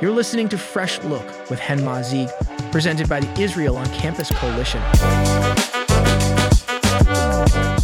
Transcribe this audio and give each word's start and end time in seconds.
You're 0.00 0.12
listening 0.12 0.48
to 0.50 0.58
Fresh 0.58 1.02
Look 1.02 1.26
with 1.50 1.58
Hen 1.58 1.80
Mazzig, 1.80 2.30
presented 2.70 3.08
by 3.08 3.18
the 3.18 3.40
Israel 3.40 3.76
on 3.76 3.86
Campus 3.86 4.30
Coalition. 4.30 4.80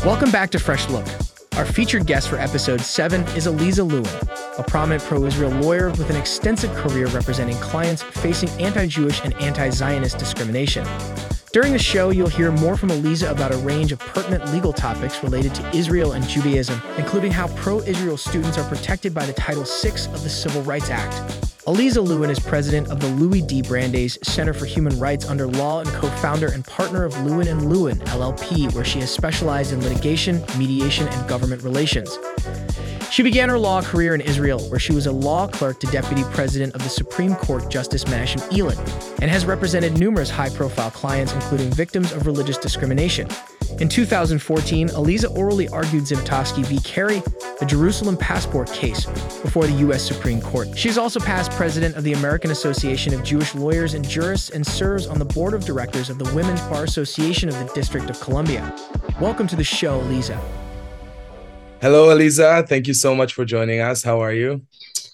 Welcome 0.06 0.30
back 0.30 0.50
to 0.50 0.60
Fresh 0.60 0.88
Look. 0.90 1.04
Our 1.56 1.64
featured 1.64 2.06
guest 2.06 2.28
for 2.28 2.36
episode 2.36 2.80
7 2.80 3.22
is 3.36 3.48
Alyza 3.48 3.84
Lewin, 3.84 4.06
a 4.58 4.62
prominent 4.62 5.02
pro 5.02 5.24
Israel 5.24 5.50
lawyer 5.60 5.90
with 5.90 6.08
an 6.08 6.14
extensive 6.14 6.72
career 6.74 7.08
representing 7.08 7.56
clients 7.56 8.04
facing 8.04 8.48
anti 8.60 8.86
Jewish 8.86 9.20
and 9.24 9.34
anti 9.40 9.70
Zionist 9.70 10.16
discrimination. 10.16 10.86
During 11.52 11.72
the 11.72 11.80
show, 11.80 12.10
you'll 12.10 12.28
hear 12.28 12.52
more 12.52 12.76
from 12.76 12.90
Alyza 12.90 13.28
about 13.32 13.52
a 13.52 13.56
range 13.58 13.90
of 13.90 13.98
pertinent 13.98 14.52
legal 14.52 14.72
topics 14.72 15.20
related 15.24 15.52
to 15.56 15.76
Israel 15.76 16.12
and 16.12 16.24
Judaism, 16.28 16.80
including 16.96 17.32
how 17.32 17.48
pro 17.56 17.80
Israel 17.80 18.16
students 18.16 18.56
are 18.56 18.68
protected 18.68 19.12
by 19.12 19.26
the 19.26 19.32
Title 19.32 19.64
VI 19.64 20.12
of 20.12 20.22
the 20.22 20.30
Civil 20.30 20.62
Rights 20.62 20.90
Act. 20.90 21.53
Alyza 21.66 22.06
Lewin 22.06 22.28
is 22.28 22.38
president 22.38 22.90
of 22.90 23.00
the 23.00 23.06
Louis 23.06 23.40
D. 23.40 23.62
Brandeis 23.62 24.18
Center 24.22 24.52
for 24.52 24.66
Human 24.66 24.98
Rights 24.98 25.26
under 25.26 25.46
law 25.46 25.80
and 25.80 25.88
co 25.88 26.08
founder 26.18 26.48
and 26.48 26.62
partner 26.62 27.04
of 27.04 27.18
Lewin 27.22 27.48
and 27.48 27.70
Lewin, 27.70 27.98
LLP, 28.00 28.70
where 28.74 28.84
she 28.84 29.00
has 29.00 29.10
specialized 29.10 29.72
in 29.72 29.80
litigation, 29.80 30.44
mediation, 30.58 31.08
and 31.08 31.26
government 31.26 31.62
relations. 31.62 32.18
She 33.10 33.22
began 33.22 33.48
her 33.48 33.58
law 33.58 33.80
career 33.80 34.14
in 34.14 34.20
Israel, 34.20 34.60
where 34.68 34.78
she 34.78 34.92
was 34.92 35.06
a 35.06 35.12
law 35.12 35.48
clerk 35.48 35.80
to 35.80 35.86
Deputy 35.86 36.22
President 36.32 36.74
of 36.74 36.82
the 36.82 36.90
Supreme 36.90 37.34
Court 37.34 37.70
Justice 37.70 38.04
Menachem 38.04 38.42
Elon, 38.52 38.76
and 39.22 39.30
has 39.30 39.46
represented 39.46 39.98
numerous 39.98 40.28
high 40.28 40.50
profile 40.50 40.90
clients, 40.90 41.32
including 41.32 41.70
victims 41.70 42.12
of 42.12 42.26
religious 42.26 42.58
discrimination. 42.58 43.26
In 43.80 43.88
2014, 43.88 44.88
Alyza 44.90 45.36
orally 45.36 45.68
argued 45.68 46.04
Zivotofsky 46.04 46.64
v. 46.64 46.78
Kerry, 46.84 47.22
the 47.58 47.66
Jerusalem 47.66 48.16
passport 48.16 48.72
case, 48.72 49.06
before 49.42 49.66
the 49.66 49.72
U.S. 49.80 50.02
Supreme 50.02 50.40
Court. 50.40 50.68
She 50.78 50.88
is 50.88 50.96
also 50.96 51.18
past 51.18 51.50
president 51.50 51.96
of 51.96 52.04
the 52.04 52.12
American 52.12 52.50
Association 52.50 53.12
of 53.12 53.22
Jewish 53.22 53.54
Lawyers 53.54 53.94
and 53.94 54.08
Jurists 54.08 54.50
and 54.50 54.66
serves 54.66 55.06
on 55.06 55.18
the 55.18 55.24
board 55.24 55.54
of 55.54 55.64
directors 55.64 56.08
of 56.08 56.18
the 56.18 56.32
Women's 56.34 56.60
Bar 56.62 56.84
Association 56.84 57.48
of 57.48 57.58
the 57.58 57.70
District 57.74 58.08
of 58.08 58.20
Columbia. 58.20 58.74
Welcome 59.20 59.46
to 59.48 59.56
the 59.56 59.64
show, 59.64 60.00
Alyza. 60.02 60.38
Hello, 61.80 62.14
Alyza. 62.16 62.68
Thank 62.68 62.86
you 62.86 62.94
so 62.94 63.14
much 63.14 63.34
for 63.34 63.44
joining 63.44 63.80
us. 63.80 64.02
How 64.02 64.20
are 64.20 64.32
you? 64.32 64.62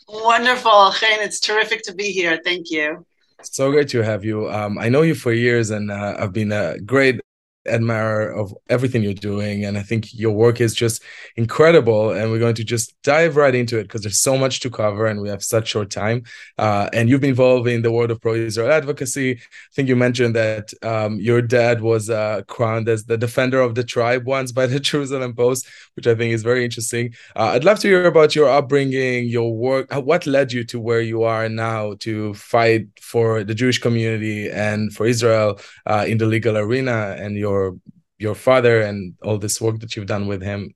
Wonderful, 0.09 0.91
Chaim. 0.91 1.21
It's 1.21 1.41
terrific 1.41 1.83
to 1.85 1.95
be 1.95 2.13
here. 2.13 2.41
Thank 2.45 2.71
you. 2.71 3.07
So 3.43 3.71
great 3.71 3.89
to 3.89 4.03
have 4.03 4.25
you. 4.25 4.51
Um, 4.51 4.79
I 4.79 4.89
know 4.89 5.03
you 5.03 5.15
for 5.15 5.33
years, 5.33 5.71
and 5.71 5.91
uh, 5.91 6.17
I've 6.19 6.33
been 6.33 6.53
a 6.53 6.79
great 6.79 7.21
admirer 7.67 8.31
of 8.31 8.55
everything 8.69 9.03
you're 9.03 9.13
doing 9.13 9.65
and 9.65 9.77
i 9.77 9.83
think 9.83 10.15
your 10.15 10.33
work 10.33 10.61
is 10.61 10.75
just 10.75 11.03
incredible 11.37 12.11
and 12.11 12.31
we're 12.31 12.39
going 12.39 12.55
to 12.55 12.65
just 12.65 12.95
dive 13.03 13.37
right 13.37 13.55
into 13.55 13.79
it 13.79 13.85
because 13.85 14.03
there's 14.03 14.21
so 14.21 14.37
much 14.37 14.61
to 14.61 14.71
cover 14.71 15.07
and 15.07 15.21
we 15.21 15.29
have 15.29 15.43
such 15.43 15.69
short 15.69 15.91
time. 15.91 16.23
Uh, 16.59 16.89
and 16.93 17.09
you've 17.09 17.21
been 17.21 17.31
involved 17.31 17.69
in 17.69 17.83
the 17.83 17.93
world 17.93 18.11
of 18.11 18.21
pro-israel 18.21 18.71
advocacy. 18.71 19.33
I 19.33 19.73
think 19.75 19.89
you 19.89 19.97
mentioned 19.97 20.35
that 20.37 20.73
um, 20.83 21.13
your 21.21 21.43
dad 21.43 21.81
was 21.81 22.11
uh, 22.11 22.43
crowned 22.47 22.89
as 22.89 23.05
the 23.05 23.19
defender 23.19 23.61
of 23.61 23.75
the 23.75 23.85
tribe 23.85 24.27
once 24.27 24.53
by 24.53 24.67
the 24.67 24.81
jerusalem 24.91 25.35
post 25.35 25.67
which 25.95 26.07
i 26.07 26.15
think 26.15 26.33
is 26.33 26.43
very 26.43 26.65
interesting. 26.65 27.13
Uh, 27.37 27.51
i'd 27.55 27.65
love 27.65 27.79
to 27.81 27.89
hear 27.89 28.07
about 28.07 28.35
your 28.35 28.49
upbringing 28.49 29.29
your 29.29 29.51
work 29.55 29.93
what 30.11 30.27
led 30.27 30.53
you 30.53 30.63
to 30.65 30.79
where 30.81 31.01
you 31.01 31.23
are 31.23 31.49
now 31.49 31.95
to 32.01 32.35
fight 32.35 32.83
for 33.01 33.45
the 33.45 33.55
jewish 33.55 33.79
community 33.79 34.51
and 34.51 34.93
for 34.95 35.07
israel 35.07 35.59
uh, 35.87 36.05
in 36.07 36.19
the 36.19 36.27
legal 36.27 36.57
arena 36.57 37.17
and 37.19 37.37
your 37.37 37.50
your 37.51 37.77
your 38.19 38.35
father 38.35 38.83
and 38.83 39.15
all 39.23 39.39
this 39.39 39.61
work 39.61 39.81
that 39.81 39.97
you've 39.97 40.15
done 40.15 40.27
with 40.27 40.43
him? 40.43 40.75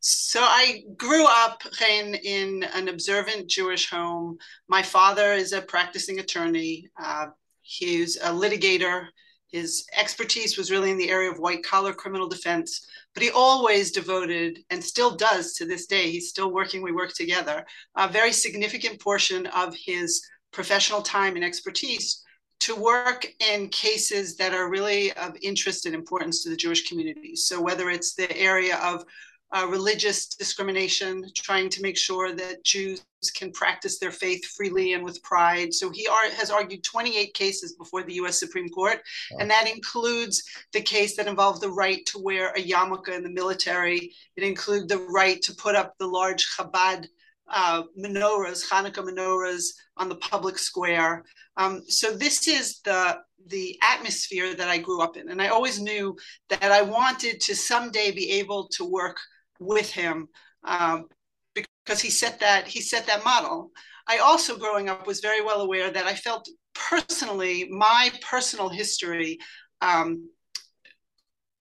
So 0.00 0.40
I 0.40 0.82
grew 0.96 1.26
up 1.28 1.62
in, 1.88 2.14
in 2.14 2.64
an 2.74 2.88
observant 2.88 3.48
Jewish 3.48 3.90
home. 3.90 4.36
My 4.68 4.82
father 4.82 5.32
is 5.32 5.52
a 5.52 5.62
practicing 5.62 6.18
attorney. 6.18 6.88
Uh, 7.00 7.26
he's 7.62 8.16
a 8.16 8.30
litigator. 8.30 9.06
His 9.48 9.84
expertise 9.96 10.56
was 10.56 10.70
really 10.70 10.90
in 10.90 10.96
the 10.96 11.10
area 11.10 11.30
of 11.30 11.38
white 11.38 11.62
collar 11.62 11.92
criminal 11.92 12.28
defense, 12.28 12.84
but 13.14 13.22
he 13.22 13.30
always 13.30 13.92
devoted 13.92 14.58
and 14.70 14.82
still 14.82 15.14
does 15.14 15.52
to 15.54 15.66
this 15.66 15.86
day. 15.86 16.10
He's 16.10 16.30
still 16.30 16.52
working, 16.52 16.82
we 16.82 16.92
work 16.92 17.12
together, 17.14 17.64
a 17.96 18.08
very 18.08 18.32
significant 18.32 19.00
portion 19.00 19.46
of 19.48 19.76
his 19.76 20.22
professional 20.52 21.02
time 21.02 21.36
and 21.36 21.44
expertise 21.44 22.22
to 22.62 22.76
work 22.76 23.26
in 23.40 23.68
cases 23.68 24.36
that 24.36 24.54
are 24.54 24.70
really 24.70 25.12
of 25.14 25.36
interest 25.42 25.84
and 25.84 25.94
importance 25.94 26.44
to 26.44 26.50
the 26.50 26.56
Jewish 26.56 26.88
community. 26.88 27.34
So, 27.34 27.60
whether 27.60 27.90
it's 27.90 28.14
the 28.14 28.30
area 28.36 28.76
of 28.76 29.04
uh, 29.52 29.66
religious 29.68 30.28
discrimination, 30.28 31.24
trying 31.34 31.68
to 31.68 31.82
make 31.82 31.96
sure 31.96 32.34
that 32.34 32.64
Jews 32.64 33.04
can 33.34 33.52
practice 33.52 33.98
their 33.98 34.12
faith 34.12 34.44
freely 34.46 34.94
and 34.94 35.04
with 35.04 35.22
pride. 35.22 35.74
So 35.74 35.90
he 35.90 36.06
ar- 36.06 36.30
has 36.30 36.50
argued 36.50 36.82
28 36.82 37.34
cases 37.34 37.74
before 37.74 38.02
the 38.02 38.14
US 38.14 38.38
Supreme 38.38 38.68
Court, 38.68 39.00
wow. 39.32 39.38
and 39.40 39.50
that 39.50 39.68
includes 39.68 40.42
the 40.72 40.80
case 40.80 41.16
that 41.16 41.26
involved 41.26 41.60
the 41.60 41.70
right 41.70 42.04
to 42.06 42.18
wear 42.18 42.52
a 42.52 42.62
yarmulke 42.62 43.14
in 43.14 43.22
the 43.22 43.30
military. 43.30 44.14
It 44.36 44.44
includes 44.44 44.86
the 44.86 44.98
right 44.98 45.42
to 45.42 45.54
put 45.54 45.74
up 45.74 45.94
the 45.98 46.06
large 46.06 46.46
Chabad 46.56 47.06
uh, 47.48 47.82
menorahs, 47.98 48.68
Hanukkah 48.68 49.04
menorahs 49.04 49.66
on 49.96 50.08
the 50.08 50.16
public 50.16 50.58
square. 50.58 51.24
Um, 51.56 51.82
so 51.88 52.16
this 52.16 52.48
is 52.48 52.80
the 52.80 53.18
the 53.48 53.76
atmosphere 53.82 54.54
that 54.54 54.68
I 54.68 54.78
grew 54.78 55.00
up 55.02 55.16
in, 55.16 55.28
and 55.28 55.42
I 55.42 55.48
always 55.48 55.80
knew 55.80 56.16
that 56.48 56.62
I 56.64 56.82
wanted 56.82 57.40
to 57.40 57.56
someday 57.56 58.12
be 58.12 58.30
able 58.32 58.68
to 58.68 58.84
work 58.84 59.18
with 59.58 59.90
him 59.90 60.28
um, 60.64 61.06
because 61.54 62.00
he 62.00 62.10
set 62.10 62.40
that 62.40 62.66
he 62.66 62.80
set 62.80 63.06
that 63.06 63.24
model. 63.24 63.70
I 64.08 64.18
also, 64.18 64.56
growing 64.56 64.88
up, 64.88 65.06
was 65.06 65.20
very 65.20 65.42
well 65.42 65.60
aware 65.60 65.90
that 65.90 66.06
I 66.06 66.14
felt 66.14 66.48
personally 66.74 67.68
my 67.70 68.10
personal 68.22 68.68
history 68.68 69.38
um, 69.80 70.28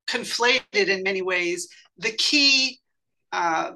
conflated 0.08 0.88
in 0.88 1.04
many 1.04 1.22
ways 1.22 1.68
the 1.98 2.12
key 2.12 2.80
uh, 3.32 3.72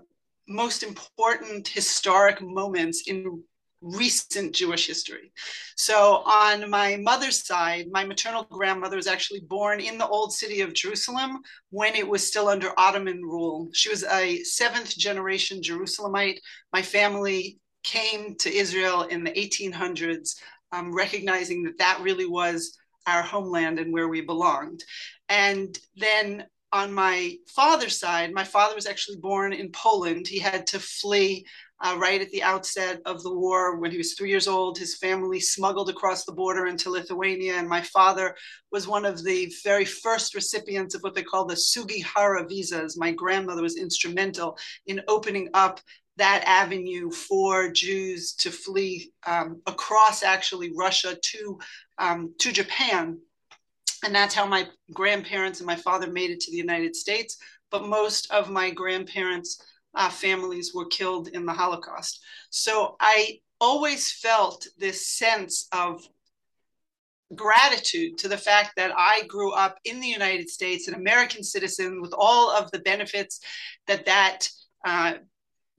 most 0.47 0.83
important 0.83 1.67
historic 1.67 2.41
moments 2.41 3.03
in 3.07 3.43
recent 3.81 4.53
Jewish 4.53 4.87
history. 4.87 5.31
So, 5.75 6.23
on 6.25 6.69
my 6.69 6.97
mother's 6.97 7.45
side, 7.45 7.87
my 7.91 8.03
maternal 8.03 8.43
grandmother 8.43 8.95
was 8.95 9.07
actually 9.07 9.41
born 9.41 9.79
in 9.79 9.97
the 9.97 10.07
old 10.07 10.33
city 10.33 10.61
of 10.61 10.73
Jerusalem 10.73 11.39
when 11.69 11.95
it 11.95 12.07
was 12.07 12.27
still 12.27 12.47
under 12.47 12.71
Ottoman 12.77 13.21
rule. 13.21 13.69
She 13.73 13.89
was 13.89 14.03
a 14.03 14.43
seventh 14.43 14.97
generation 14.97 15.61
Jerusalemite. 15.61 16.39
My 16.73 16.81
family 16.81 17.59
came 17.83 18.35
to 18.37 18.53
Israel 18.53 19.03
in 19.03 19.23
the 19.23 19.31
1800s, 19.31 20.35
um, 20.71 20.93
recognizing 20.93 21.63
that 21.63 21.77
that 21.77 21.99
really 22.01 22.25
was 22.25 22.77
our 23.07 23.21
homeland 23.21 23.79
and 23.79 23.93
where 23.93 24.07
we 24.07 24.21
belonged. 24.21 24.83
And 25.29 25.77
then 25.95 26.45
on 26.75 26.91
my 26.91 27.37
father's 27.47 27.97
side, 27.97 28.33
my 28.33 28.43
father 28.43 28.75
was 28.75 28.85
actually 28.85 29.15
born 29.15 29.53
in 29.53 29.71
Poland. 29.71 30.27
He 30.27 30.39
had 30.39 30.67
to 30.67 30.79
flee 30.79 31.45
uh, 31.79 31.95
right 31.97 32.21
at 32.21 32.29
the 32.31 32.43
outset 32.43 32.99
of 33.05 33.23
the 33.23 33.33
war 33.33 33.77
when 33.77 33.91
he 33.91 33.97
was 33.97 34.13
three 34.13 34.29
years 34.29 34.45
old. 34.45 34.77
His 34.77 34.97
family 34.97 35.39
smuggled 35.39 35.89
across 35.89 36.25
the 36.25 36.33
border 36.33 36.67
into 36.67 36.89
Lithuania, 36.89 37.53
and 37.55 37.69
my 37.69 37.81
father 37.81 38.35
was 38.73 38.89
one 38.89 39.05
of 39.05 39.23
the 39.23 39.49
very 39.63 39.85
first 39.85 40.35
recipients 40.35 40.95
of 40.95 41.01
what 41.01 41.15
they 41.15 41.23
call 41.23 41.45
the 41.45 41.55
Sugihara 41.55 42.45
visas. 42.45 42.97
My 42.97 43.11
grandmother 43.11 43.61
was 43.61 43.77
instrumental 43.77 44.57
in 44.85 45.01
opening 45.07 45.47
up 45.53 45.79
that 46.17 46.43
avenue 46.45 47.09
for 47.09 47.71
Jews 47.71 48.33
to 48.33 48.51
flee 48.51 49.13
um, 49.25 49.61
across 49.65 50.23
actually 50.23 50.73
Russia 50.75 51.17
to 51.21 51.59
um, 51.99 52.33
to 52.39 52.51
Japan 52.51 53.17
and 54.05 54.13
that's 54.13 54.35
how 54.35 54.45
my 54.45 54.67
grandparents 54.93 55.59
and 55.59 55.67
my 55.67 55.75
father 55.75 56.07
made 56.07 56.29
it 56.29 56.39
to 56.41 56.51
the 56.51 56.57
United 56.57 56.95
States. 56.95 57.37
But 57.71 57.87
most 57.87 58.31
of 58.31 58.51
my 58.51 58.69
grandparents' 58.69 59.59
uh, 59.95 60.09
families 60.09 60.73
were 60.73 60.85
killed 60.85 61.29
in 61.29 61.45
the 61.45 61.53
Holocaust. 61.53 62.23
So 62.51 62.95
I 62.99 63.39
always 63.59 64.11
felt 64.11 64.67
this 64.77 65.07
sense 65.07 65.67
of 65.71 66.07
gratitude 67.35 68.19
to 68.19 68.27
the 68.27 68.37
fact 68.37 68.73
that 68.75 68.91
I 68.95 69.23
grew 69.27 69.51
up 69.51 69.79
in 69.83 69.99
the 69.99 70.07
United 70.07 70.49
States, 70.49 70.87
an 70.87 70.93
American 70.93 71.43
citizen, 71.43 71.99
with 71.99 72.13
all 72.15 72.51
of 72.51 72.69
the 72.69 72.79
benefits 72.79 73.39
that 73.87 74.05
that 74.05 74.47
uh, 74.85 75.13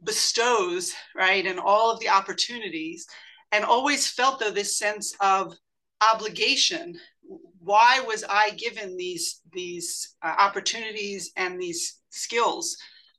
bestows, 0.02 0.93
right, 1.14 1.46
and 1.46 1.61
all 1.61 1.93
of 1.93 2.00
the 2.00 2.08
opportunities, 2.08 3.06
and 3.52 3.64
always 3.64 4.11
felt 4.11 4.40
though 4.40 4.50
this 4.50 4.76
sense 4.76 5.14
of 5.20 5.55
obligation 6.00 6.99
why 7.66 7.98
was 8.06 8.24
I 8.28 8.50
given 8.50 8.96
these 8.96 9.40
these 9.52 10.14
uh, 10.22 10.34
opportunities 10.38 11.32
and 11.36 11.60
these 11.60 11.98
skills? 12.10 12.76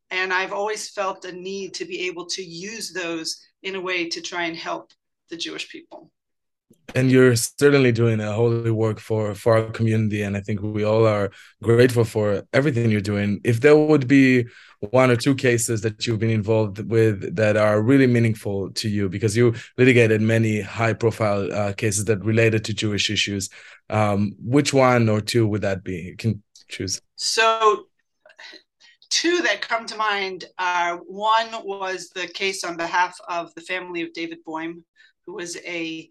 And 0.09 0.33
I've 0.33 0.53
always 0.53 0.89
felt 0.89 1.25
a 1.25 1.33
need 1.33 1.73
to 1.75 1.85
be 1.85 2.07
able 2.07 2.25
to 2.27 2.41
use 2.41 2.93
those 2.93 3.37
in 3.61 3.75
a 3.75 3.81
way 3.81 4.07
to 4.07 4.21
try 4.21 4.43
and 4.43 4.55
help 4.55 4.91
the 5.29 5.35
Jewish 5.35 5.67
people. 5.67 6.11
And 6.95 7.11
you're 7.11 7.35
certainly 7.35 7.91
doing 7.91 8.19
a 8.19 8.31
holy 8.31 8.71
work 8.71 8.99
for 8.99 9.35
for 9.35 9.57
our 9.57 9.71
community. 9.71 10.21
And 10.21 10.37
i 10.37 10.41
think 10.41 10.61
we 10.61 10.83
all 10.83 11.05
are 11.05 11.31
grateful 11.61 12.03
for 12.03 12.43
everything 12.53 12.89
you're 12.89 13.01
doing. 13.01 13.41
If 13.43 13.61
there 13.61 13.75
would 13.75 14.07
be 14.07 14.45
one 14.79 15.09
or 15.09 15.15
two 15.15 15.35
cases 15.35 15.81
that 15.81 16.05
you've 16.05 16.19
been 16.19 16.29
involved 16.29 16.79
with 16.89 17.35
that 17.35 17.57
are 17.57 17.81
really 17.81 18.07
meaningful 18.07 18.71
to 18.71 18.87
you 18.87 19.09
because 19.09 19.35
you 19.35 19.55
litigated 19.77 20.21
many 20.21 20.61
high 20.61 20.93
profile 20.93 21.51
uh, 21.51 21.73
cases 21.73 22.05
that 22.05 22.23
related 22.23 22.63
to 22.65 22.73
jewish 22.73 23.09
issues 23.09 23.49
um, 23.89 24.35
which 24.39 24.73
one 24.73 25.09
or 25.09 25.21
two 25.21 25.47
would 25.47 25.61
that 25.61 25.83
be? 25.83 25.97
You 25.97 26.15
can 26.15 26.43
choose. 26.67 27.01
So 27.15 27.87
two 29.09 29.41
that 29.41 29.61
come 29.61 29.85
to 29.87 29.95
mind 29.95 30.45
are 30.59 30.97
one 30.97 31.47
was 31.63 32.09
the 32.09 32.27
case 32.27 32.63
on 32.63 32.75
behalf 32.75 33.17
of 33.29 33.53
the 33.55 33.61
family 33.61 34.01
of 34.01 34.11
david 34.11 34.39
boim 34.45 34.83
who 35.25 35.35
was 35.35 35.55
a 35.65 36.09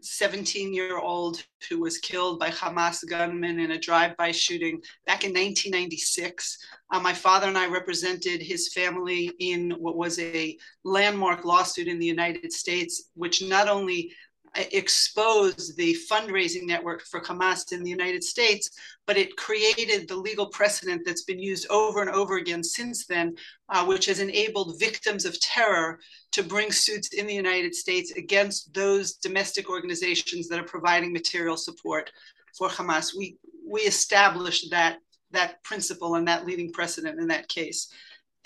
17 0.00 0.72
year 0.72 0.98
old 0.98 1.42
who 1.68 1.80
was 1.80 1.98
killed 1.98 2.38
by 2.38 2.50
Hamas 2.50 3.04
gunmen 3.08 3.58
in 3.58 3.72
a 3.72 3.78
drive 3.78 4.16
by 4.16 4.30
shooting 4.30 4.80
back 5.06 5.24
in 5.24 5.30
1996. 5.30 6.58
Uh, 6.92 7.00
my 7.00 7.12
father 7.12 7.48
and 7.48 7.58
I 7.58 7.66
represented 7.66 8.40
his 8.40 8.72
family 8.72 9.32
in 9.40 9.72
what 9.72 9.96
was 9.96 10.18
a 10.20 10.56
landmark 10.84 11.44
lawsuit 11.44 11.88
in 11.88 11.98
the 11.98 12.06
United 12.06 12.52
States, 12.52 13.10
which 13.14 13.42
not 13.42 13.68
only 13.68 14.12
exposed 14.54 15.76
the 15.76 15.96
fundraising 16.10 16.64
network 16.64 17.02
for 17.02 17.20
Hamas 17.20 17.72
in 17.72 17.82
the 17.82 17.90
United 17.90 18.24
States, 18.24 18.70
but 19.06 19.16
it 19.16 19.36
created 19.36 20.08
the 20.08 20.16
legal 20.16 20.46
precedent 20.46 21.02
that's 21.04 21.24
been 21.24 21.38
used 21.38 21.66
over 21.70 22.00
and 22.00 22.10
over 22.10 22.36
again 22.36 22.62
since 22.62 23.06
then, 23.06 23.36
uh, 23.68 23.84
which 23.84 24.06
has 24.06 24.20
enabled 24.20 24.78
victims 24.78 25.24
of 25.24 25.38
terror 25.40 25.98
to 26.32 26.42
bring 26.42 26.70
suits 26.72 27.14
in 27.14 27.26
the 27.26 27.34
United 27.34 27.74
States 27.74 28.12
against 28.12 28.72
those 28.74 29.14
domestic 29.14 29.68
organizations 29.68 30.48
that 30.48 30.60
are 30.60 30.64
providing 30.64 31.12
material 31.12 31.56
support 31.56 32.10
for 32.56 32.68
Hamas. 32.68 33.16
We 33.16 33.38
we 33.66 33.82
established 33.82 34.70
that 34.70 34.98
that 35.30 35.62
principle 35.62 36.14
and 36.14 36.26
that 36.26 36.46
leading 36.46 36.72
precedent 36.72 37.20
in 37.20 37.28
that 37.28 37.48
case. 37.48 37.92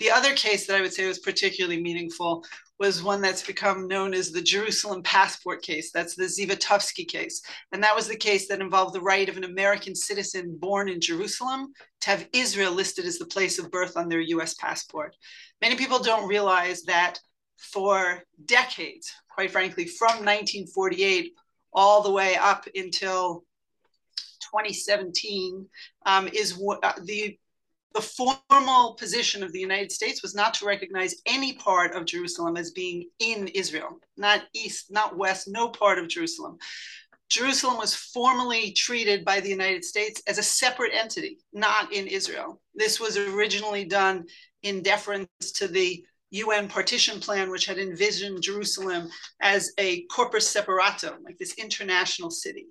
The 0.03 0.11
other 0.11 0.33
case 0.33 0.67
that 0.67 0.75
I 0.75 0.81
would 0.81 0.93
say 0.93 1.07
was 1.07 1.19
particularly 1.19 1.81
meaningful 1.81 2.43
was 2.77 3.01
one 3.01 3.21
that's 3.21 3.47
become 3.47 3.87
known 3.87 4.13
as 4.13 4.31
the 4.31 4.41
Jerusalem 4.41 5.01
passport 5.01 5.61
case. 5.61 5.91
That's 5.93 6.13
the 6.13 6.25
Zivotofsky 6.25 7.07
case. 7.07 7.41
And 7.71 7.81
that 7.81 7.95
was 7.95 8.09
the 8.09 8.17
case 8.17 8.49
that 8.49 8.59
involved 8.59 8.93
the 8.93 8.99
right 8.99 9.29
of 9.29 9.37
an 9.37 9.45
American 9.45 9.95
citizen 9.95 10.57
born 10.59 10.89
in 10.89 10.99
Jerusalem 10.99 11.71
to 12.01 12.09
have 12.09 12.27
Israel 12.33 12.73
listed 12.73 13.05
as 13.05 13.17
the 13.17 13.25
place 13.25 13.59
of 13.59 13.71
birth 13.71 13.95
on 13.95 14.09
their 14.09 14.19
US 14.19 14.55
passport. 14.55 15.15
Many 15.61 15.77
people 15.77 15.99
don't 15.99 16.27
realize 16.27 16.83
that 16.83 17.17
for 17.55 18.23
decades, 18.43 19.09
quite 19.33 19.51
frankly, 19.51 19.85
from 19.85 20.17
1948 20.25 21.31
all 21.71 22.03
the 22.03 22.11
way 22.11 22.35
up 22.35 22.67
until 22.75 23.45
2017, 24.51 25.65
um, 26.05 26.27
is 26.27 26.61
uh, 26.83 26.91
the 27.05 27.37
the 27.93 28.01
formal 28.01 28.95
position 28.95 29.43
of 29.43 29.51
the 29.51 29.59
United 29.59 29.91
States 29.91 30.21
was 30.21 30.33
not 30.33 30.53
to 30.55 30.65
recognize 30.65 31.15
any 31.25 31.53
part 31.53 31.95
of 31.95 32.05
Jerusalem 32.05 32.57
as 32.57 32.71
being 32.71 33.09
in 33.19 33.47
Israel, 33.49 33.99
not 34.17 34.43
east, 34.53 34.91
not 34.91 35.17
west, 35.17 35.47
no 35.47 35.69
part 35.69 35.99
of 35.99 36.07
Jerusalem. 36.07 36.57
Jerusalem 37.29 37.77
was 37.77 37.95
formally 37.95 38.71
treated 38.71 39.25
by 39.25 39.39
the 39.39 39.49
United 39.49 39.83
States 39.83 40.21
as 40.27 40.37
a 40.37 40.43
separate 40.43 40.93
entity, 40.93 41.39
not 41.51 41.91
in 41.91 42.07
Israel. 42.07 42.61
This 42.75 42.99
was 42.99 43.17
originally 43.17 43.85
done 43.85 44.25
in 44.61 44.81
deference 44.81 45.27
to 45.55 45.67
the 45.67 46.03
UN 46.33 46.67
partition 46.67 47.19
plan, 47.19 47.51
which 47.51 47.67
had 47.67 47.77
envisioned 47.77 48.41
Jerusalem 48.41 49.07
as 49.41 49.71
a 49.77 50.01
corpus 50.05 50.47
separatum, 50.47 51.23
like 51.23 51.37
this 51.37 51.53
international 51.59 52.31
city. 52.31 52.67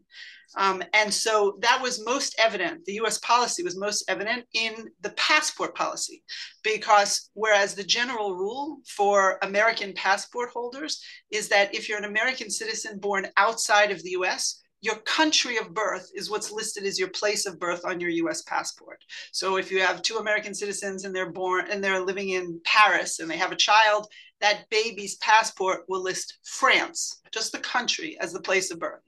Um, 0.56 0.82
and 0.92 1.14
so 1.14 1.56
that 1.60 1.80
was 1.80 2.04
most 2.04 2.34
evident. 2.38 2.84
The 2.84 3.00
US 3.04 3.18
policy 3.18 3.62
was 3.62 3.76
most 3.76 4.04
evident 4.08 4.44
in 4.52 4.90
the 5.00 5.10
passport 5.10 5.76
policy, 5.76 6.24
because 6.64 7.30
whereas 7.34 7.74
the 7.74 7.84
general 7.84 8.34
rule 8.34 8.78
for 8.86 9.38
American 9.42 9.92
passport 9.94 10.50
holders 10.50 11.00
is 11.30 11.48
that 11.48 11.74
if 11.74 11.88
you're 11.88 11.98
an 11.98 12.04
American 12.04 12.50
citizen 12.50 12.98
born 12.98 13.28
outside 13.36 13.92
of 13.92 14.02
the 14.02 14.10
US, 14.10 14.61
your 14.82 14.96
country 14.96 15.58
of 15.58 15.72
birth 15.72 16.10
is 16.12 16.28
what's 16.28 16.50
listed 16.50 16.84
as 16.84 16.98
your 16.98 17.08
place 17.08 17.46
of 17.46 17.58
birth 17.58 17.84
on 17.84 18.00
your 18.00 18.10
US 18.10 18.42
passport. 18.42 19.02
So 19.30 19.56
if 19.56 19.70
you 19.70 19.80
have 19.80 20.02
two 20.02 20.16
American 20.16 20.54
citizens 20.54 21.04
and 21.04 21.14
they're 21.14 21.30
born 21.30 21.66
and 21.70 21.82
they're 21.82 22.04
living 22.04 22.30
in 22.30 22.60
Paris 22.64 23.20
and 23.20 23.30
they 23.30 23.36
have 23.36 23.52
a 23.52 23.56
child, 23.56 24.08
that 24.40 24.68
baby's 24.70 25.16
passport 25.18 25.84
will 25.88 26.02
list 26.02 26.38
France, 26.44 27.20
just 27.32 27.52
the 27.52 27.58
country, 27.58 28.18
as 28.20 28.32
the 28.32 28.40
place 28.40 28.72
of 28.72 28.80
birth. 28.80 29.00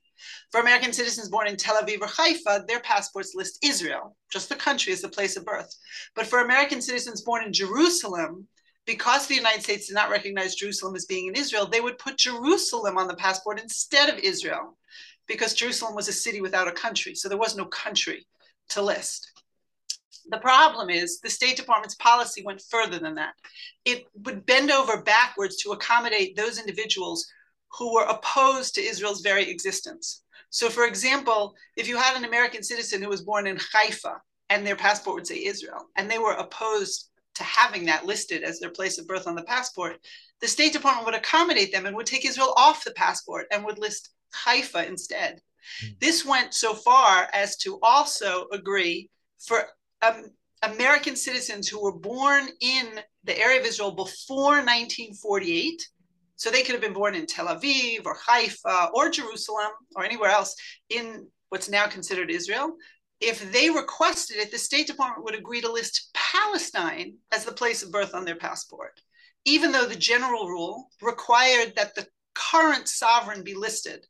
For 0.53 0.61
American 0.61 0.93
citizens 0.93 1.29
born 1.29 1.49
in 1.49 1.57
Tel 1.57 1.83
Aviv 1.83 2.01
or 2.01 2.07
Haifa, 2.07 2.65
their 2.69 2.81
passports 2.81 3.35
list 3.35 3.59
Israel, 3.65 4.17
just 4.31 4.49
the 4.49 4.55
country 4.55 4.93
as 4.93 5.03
the 5.03 5.09
place 5.09 5.37
of 5.37 5.45
birth. 5.45 5.75
But 6.15 6.29
for 6.29 6.39
American 6.39 6.81
citizens 6.81 7.23
born 7.23 7.45
in 7.45 7.53
Jerusalem, 7.53 8.47
because 8.87 9.27
the 9.27 9.35
United 9.35 9.63
States 9.63 9.89
did 9.89 9.95
not 9.95 10.11
recognize 10.11 10.55
Jerusalem 10.55 10.95
as 10.95 11.07
being 11.07 11.27
in 11.27 11.35
Israel, 11.35 11.67
they 11.67 11.81
would 11.81 11.99
put 11.99 12.19
Jerusalem 12.19 12.97
on 12.97 13.09
the 13.09 13.17
passport 13.17 13.61
instead 13.61 14.09
of 14.09 14.19
Israel, 14.19 14.77
because 15.27 15.55
Jerusalem 15.55 15.95
was 15.95 16.09
a 16.09 16.13
city 16.13 16.41
without 16.41 16.69
a 16.69 16.73
country. 16.73 17.15
So 17.15 17.29
there 17.29 17.39
was 17.39 17.57
no 17.57 17.65
country 17.67 18.27
to 18.71 18.83
list. 18.83 19.31
The 20.31 20.39
problem 20.39 20.89
is 20.89 21.21
the 21.21 21.29
State 21.31 21.57
Department's 21.57 21.97
policy 21.97 22.43
went 22.45 22.63
further 22.71 22.99
than 22.99 23.15
that. 23.17 23.35
It 23.85 24.07
would 24.25 24.47
bend 24.47 24.71
over 24.71 25.03
backwards 25.03 25.57
to 25.59 25.73
accommodate 25.73 26.35
those 26.35 26.59
individuals 26.59 27.27
who 27.79 27.93
were 27.93 28.05
opposed 28.05 28.75
to 28.75 28.81
Israel's 28.81 29.21
very 29.21 29.51
existence. 29.51 30.23
So, 30.51 30.71
for 30.71 30.87
example, 30.87 31.55
if 31.77 31.89
you 31.89 31.97
had 31.97 32.17
an 32.17 32.25
American 32.25 32.63
citizen 32.63 33.03
who 33.03 33.09
was 33.09 33.23
born 33.23 33.47
in 33.47 33.59
Haifa 33.73 34.21
and 34.51 34.67
their 34.67 34.77
passport 34.77 35.17
would 35.17 35.27
say 35.27 35.45
Israel, 35.45 35.89
and 35.97 36.11
they 36.11 36.19
were 36.19 36.35
opposed 36.35 37.11
to 37.35 37.43
having 37.43 37.85
that 37.87 38.07
listed 38.07 38.45
as 38.45 38.61
their 38.61 38.71
place 38.71 38.99
of 38.99 39.07
birth 39.09 39.27
on 39.27 39.35
the 39.35 39.43
passport, 39.43 39.99
the 40.41 40.49
State 40.49 40.73
Department 40.73 41.07
would 41.07 41.17
accommodate 41.17 41.73
them 41.73 41.87
and 41.87 41.97
would 41.97 42.07
take 42.07 42.25
Israel 42.25 42.55
off 42.57 42.85
the 42.85 42.93
passport 42.93 43.47
and 43.51 43.65
would 43.65 43.79
list 43.79 44.11
Haifa 44.35 44.87
instead. 44.87 45.41
Mm-hmm. 45.83 45.95
This 46.01 46.25
went 46.25 46.55
so 46.55 46.75
far 46.75 47.29
as 47.33 47.57
to 47.59 47.79
also 47.83 48.47
agree 48.53 49.11
for 49.39 49.65
um, 50.03 50.25
American 50.63 51.17
citizens 51.17 51.69
who 51.69 51.83
were 51.83 51.99
born 51.99 52.49
in 52.61 53.01
the 53.25 53.39
area 53.39 53.61
of 53.61 53.67
Israel 53.67 53.93
before 53.93 54.57
1948 54.63 55.89
so 56.37 56.51
they 56.51 56.63
could 56.63 56.73
have 56.73 56.81
been 56.81 56.93
born 56.93 57.15
in 57.15 57.27
Tel 57.27 57.47
Aviv 57.47 58.07
or 58.07 58.17
Haifa 58.27 58.91
or 58.95 59.09
Jerusalem 59.11 59.71
or 59.95 60.05
anywhere 60.05 60.31
else 60.31 60.55
in 60.91 61.27
what's 61.49 61.71
now 61.71 61.87
considered 61.87 62.31
Israel. 62.31 62.77
If 63.21 63.53
they 63.53 63.71
requested 63.71 64.39
it, 64.39 64.51
the 64.51 64.59
State 64.59 64.87
Department 64.87 65.25
would 65.25 65.37
agree 65.37 65.61
to 65.61 65.71
list 65.71 66.11
Palestine 66.13 67.15
as 67.33 67.45
the 67.45 67.53
place 67.53 67.83
of 67.83 67.93
birth 67.93 68.15
on 68.15 68.25
their 68.25 68.37
passport, 68.37 69.01
even 69.45 69.71
though 69.71 69.87
the 69.87 69.95
general 69.95 70.49
rule 70.49 70.89
required 71.01 71.75
that 71.77 71.95
the 71.95 72.07
current 72.35 72.89
sovereign 72.89 73.45
be 73.45 73.55
listed 73.55 74.05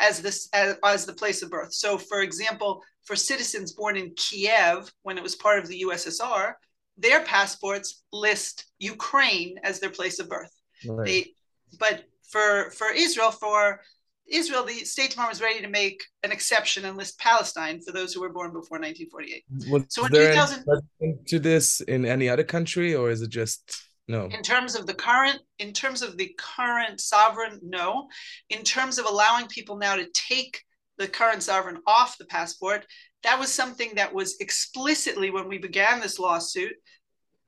as 0.00 0.20
this 0.20 0.48
as, 0.52 0.76
as, 0.84 1.06
the 1.06 1.12
place 1.12 1.42
of 1.42 1.50
birth. 1.50 1.72
So, 1.72 1.98
for 1.98 2.22
example, 2.22 2.82
for 3.04 3.14
citizens 3.14 3.72
born 3.72 3.96
in 3.96 4.12
Kiev 4.16 4.90
when 5.02 5.18
it 5.18 5.22
was 5.22 5.36
part 5.36 5.58
of 5.58 5.68
the 5.68 5.84
USSR, 5.86 6.54
their 6.96 7.22
passports 7.24 8.02
list 8.12 8.66
Ukraine 8.78 9.58
as 9.62 9.78
their 9.78 9.90
place 9.90 10.18
of 10.18 10.28
birth. 10.28 10.52
Right. 10.86 11.06
They 11.06 11.34
but 11.78 12.04
for 12.28 12.70
for 12.70 12.88
Israel, 12.92 13.30
for 13.30 13.80
Israel, 14.26 14.64
the 14.64 14.84
State 14.84 15.10
Department 15.10 15.34
was 15.36 15.42
ready 15.42 15.60
to 15.60 15.68
make 15.68 16.02
an 16.22 16.32
exception 16.32 16.84
and 16.84 16.96
list 16.96 17.18
Palestine 17.18 17.80
for 17.80 17.92
those 17.92 18.12
who 18.12 18.20
were 18.20 18.32
born 18.32 18.50
before 18.50 18.78
1948. 18.78 19.44
Was 19.68 19.84
so 19.88 20.06
in 20.06 20.12
there 20.12 20.32
2000, 20.32 21.26
to 21.26 21.38
this 21.38 21.80
in 21.80 22.04
any 22.04 22.28
other 22.28 22.44
country, 22.44 22.94
or 22.94 23.10
is 23.10 23.22
it 23.22 23.30
just 23.30 23.89
no? 24.10 24.26
In 24.26 24.42
terms 24.42 24.74
of 24.74 24.86
the 24.86 24.94
current, 24.94 25.38
in 25.60 25.72
terms 25.72 26.02
of 26.02 26.16
the 26.16 26.34
current 26.36 27.00
sovereign, 27.00 27.60
no. 27.62 28.08
In 28.50 28.64
terms 28.64 28.98
of 28.98 29.06
allowing 29.06 29.46
people 29.46 29.76
now 29.76 29.94
to 29.94 30.06
take 30.12 30.60
the 30.98 31.06
current 31.06 31.44
sovereign 31.44 31.78
off 31.86 32.18
the 32.18 32.26
passport, 32.26 32.84
that 33.22 33.38
was 33.38 33.54
something 33.54 33.94
that 33.94 34.12
was 34.12 34.36
explicitly 34.40 35.30
when 35.30 35.48
we 35.48 35.58
began 35.58 36.00
this 36.00 36.18
lawsuit 36.18 36.72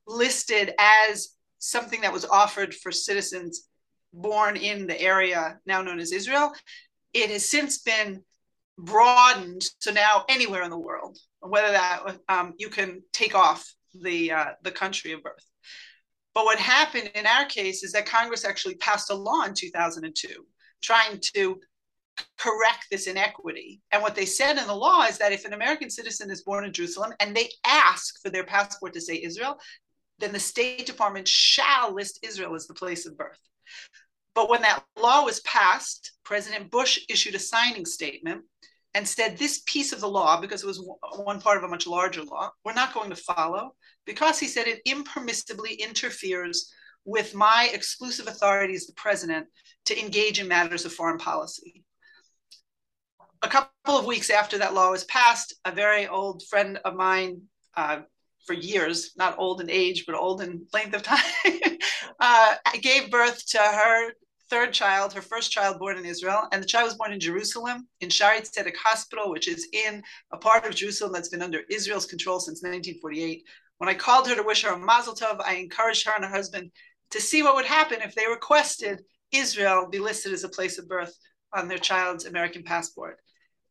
listed 0.07 0.73
as 0.79 1.35
something 1.59 2.01
that 2.01 2.13
was 2.13 2.25
offered 2.25 2.73
for 2.73 2.91
citizens 2.91 3.67
born 4.13 4.55
in 4.55 4.87
the 4.87 4.99
area 5.01 5.59
now 5.65 5.81
known 5.81 5.99
as 5.99 6.13
Israel. 6.13 6.53
It 7.13 7.29
has 7.29 7.47
since 7.47 7.79
been 7.79 8.23
broadened 8.77 9.63
to 9.81 9.91
now 9.91 10.23
anywhere 10.29 10.63
in 10.63 10.69
the 10.69 10.79
world, 10.79 11.17
whether 11.41 11.73
that 11.73 12.17
um, 12.29 12.53
you 12.57 12.69
can 12.69 13.01
take 13.11 13.35
off 13.35 13.69
the 13.93 14.31
uh, 14.31 14.45
the 14.63 14.71
country 14.71 15.11
of 15.11 15.21
birth. 15.21 15.45
But 16.33 16.45
what 16.45 16.59
happened 16.59 17.11
in 17.15 17.25
our 17.25 17.45
case 17.45 17.83
is 17.83 17.91
that 17.91 18.05
Congress 18.05 18.45
actually 18.45 18.75
passed 18.75 19.11
a 19.11 19.15
law 19.15 19.43
in 19.43 19.53
2002 19.53 20.27
trying 20.81 21.19
to 21.35 21.59
correct 22.37 22.87
this 22.91 23.07
inequity. 23.07 23.81
And 23.91 24.01
what 24.01 24.15
they 24.15 24.25
said 24.25 24.57
in 24.57 24.67
the 24.67 24.75
law 24.75 25.03
is 25.03 25.17
that 25.17 25.31
if 25.31 25.45
an 25.45 25.53
American 25.53 25.89
citizen 25.89 26.29
is 26.29 26.43
born 26.43 26.65
in 26.65 26.73
Jerusalem 26.73 27.13
and 27.19 27.35
they 27.35 27.49
ask 27.65 28.21
for 28.21 28.29
their 28.29 28.43
passport 28.43 28.93
to 28.93 29.01
say 29.01 29.21
Israel, 29.21 29.57
then 30.19 30.31
the 30.31 30.39
State 30.39 30.85
Department 30.85 31.27
shall 31.27 31.93
list 31.93 32.19
Israel 32.23 32.55
as 32.55 32.67
the 32.67 32.73
place 32.73 33.05
of 33.05 33.17
birth. 33.17 33.39
But 34.35 34.49
when 34.49 34.61
that 34.63 34.83
law 34.99 35.23
was 35.23 35.41
passed, 35.41 36.13
President 36.23 36.71
Bush 36.71 36.99
issued 37.09 37.35
a 37.35 37.39
signing 37.39 37.85
statement 37.85 38.43
and 38.95 39.07
said 39.07 39.37
this 39.37 39.63
piece 39.65 39.91
of 39.91 40.01
the 40.01 40.09
law, 40.09 40.39
because 40.39 40.63
it 40.63 40.67
was 40.67 40.85
one 41.17 41.41
part 41.41 41.57
of 41.57 41.63
a 41.63 41.67
much 41.67 41.87
larger 41.87 42.23
law, 42.23 42.51
we're 42.63 42.73
not 42.73 42.93
going 42.93 43.09
to 43.09 43.15
follow 43.15 43.75
because 44.05 44.39
he 44.39 44.47
said 44.47 44.67
it 44.67 44.85
impermissibly 44.87 45.79
interferes 45.79 46.71
with 47.05 47.33
my 47.33 47.69
exclusive 47.73 48.27
authority 48.27 48.75
as 48.75 48.85
the 48.85 48.93
president 48.93 49.47
to 49.85 49.99
engage 49.99 50.39
in 50.39 50.47
matters 50.47 50.85
of 50.85 50.93
foreign 50.93 51.17
policy. 51.17 51.83
A 53.41 53.47
couple 53.47 53.97
of 53.97 54.05
weeks 54.05 54.29
after 54.29 54.57
that 54.59 54.73
law 54.73 54.91
was 54.91 55.03
passed, 55.05 55.53
a 55.65 55.71
very 55.71 56.07
old 56.07 56.43
friend 56.49 56.79
of 56.85 56.95
mine, 56.95 57.41
uh, 57.75 58.01
for 58.45 58.53
years, 58.53 59.11
not 59.17 59.37
old 59.37 59.61
in 59.61 59.69
age, 59.69 60.05
but 60.05 60.15
old 60.15 60.41
in 60.41 60.65
length 60.73 60.95
of 60.95 61.03
time, 61.03 61.19
uh, 62.19 62.55
gave 62.81 63.11
birth 63.11 63.45
to 63.47 63.57
her 63.57 64.11
third 64.53 64.71
child, 64.71 65.11
her 65.11 65.21
first 65.21 65.51
child 65.51 65.79
born 65.79 65.97
in 65.97 66.05
Israel, 66.05 66.47
and 66.51 66.61
the 66.61 66.67
child 66.67 66.85
was 66.85 66.93
born 66.93 67.11
in 67.11 67.19
Jerusalem, 67.19 67.87
in 68.01 68.09
Shaare 68.09 68.39
Zedek 68.47 68.75
Hospital, 68.75 69.31
which 69.31 69.47
is 69.47 69.67
in 69.73 70.03
a 70.31 70.37
part 70.37 70.67
of 70.67 70.75
Jerusalem 70.75 71.11
that's 71.11 71.29
been 71.29 71.41
under 71.41 71.61
Israel's 71.71 72.05
control 72.05 72.39
since 72.39 72.61
1948. 72.61 73.43
When 73.79 73.89
I 73.89 73.95
called 73.95 74.27
her 74.27 74.35
to 74.35 74.43
wish 74.43 74.61
her 74.61 74.73
a 74.73 74.77
mazel 74.77 75.15
tov, 75.15 75.41
I 75.43 75.55
encouraged 75.55 76.05
her 76.05 76.13
and 76.15 76.23
her 76.23 76.29
husband 76.29 76.69
to 77.09 77.19
see 77.19 77.41
what 77.41 77.55
would 77.55 77.65
happen 77.65 77.97
if 78.03 78.13
they 78.13 78.27
requested 78.27 79.01
Israel 79.31 79.87
be 79.89 79.97
listed 79.97 80.33
as 80.33 80.43
a 80.43 80.49
place 80.49 80.77
of 80.77 80.87
birth 80.87 81.17
on 81.51 81.67
their 81.67 81.79
child's 81.79 82.25
American 82.25 82.61
passport. 82.61 83.17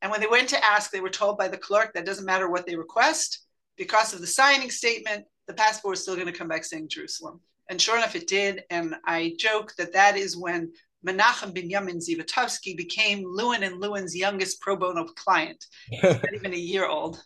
And 0.01 0.11
when 0.11 0.21
they 0.21 0.27
went 0.27 0.49
to 0.49 0.65
ask, 0.65 0.91
they 0.91 1.01
were 1.01 1.11
told 1.11 1.39
by 1.39 1.47
the 1.47 1.57
clerk 1.57 1.93
that 1.95 2.07
doesn't 2.07 2.27
matter 2.27 2.51
what 2.51 2.67
they 2.67 2.75
request, 2.75 3.47
because 3.77 4.13
of 4.13 4.21
the 4.21 4.27
signing 4.27 4.73
statement, 4.73 5.27
the 5.47 5.55
passport 5.55 5.97
is 5.97 6.03
still 6.03 6.17
going 6.17 6.27
to 6.27 6.33
come 6.33 6.49
back 6.49 6.65
saying 6.65 6.89
Jerusalem. 6.89 7.41
And 7.73 7.81
sure 7.81 7.97
enough, 7.97 8.15
it 8.15 8.27
did. 8.27 8.65
And 8.69 8.97
I 9.07 9.35
joke 9.39 9.75
that 9.79 9.95
that 9.95 10.15
is 10.15 10.37
when 10.37 10.75
Menachem 11.07 11.57
Binyamin 11.57 12.07
Zivotofsky 12.07 12.77
became 12.77 13.25
Lewin 13.25 13.63
and 13.63 13.81
Lewin's 13.81 14.15
youngest 14.15 14.61
pro 14.61 14.77
bono 14.77 15.07
client, 15.07 15.65
not 16.03 16.35
even 16.35 16.53
a 16.53 16.59
year 16.59 16.87
old. 16.87 17.25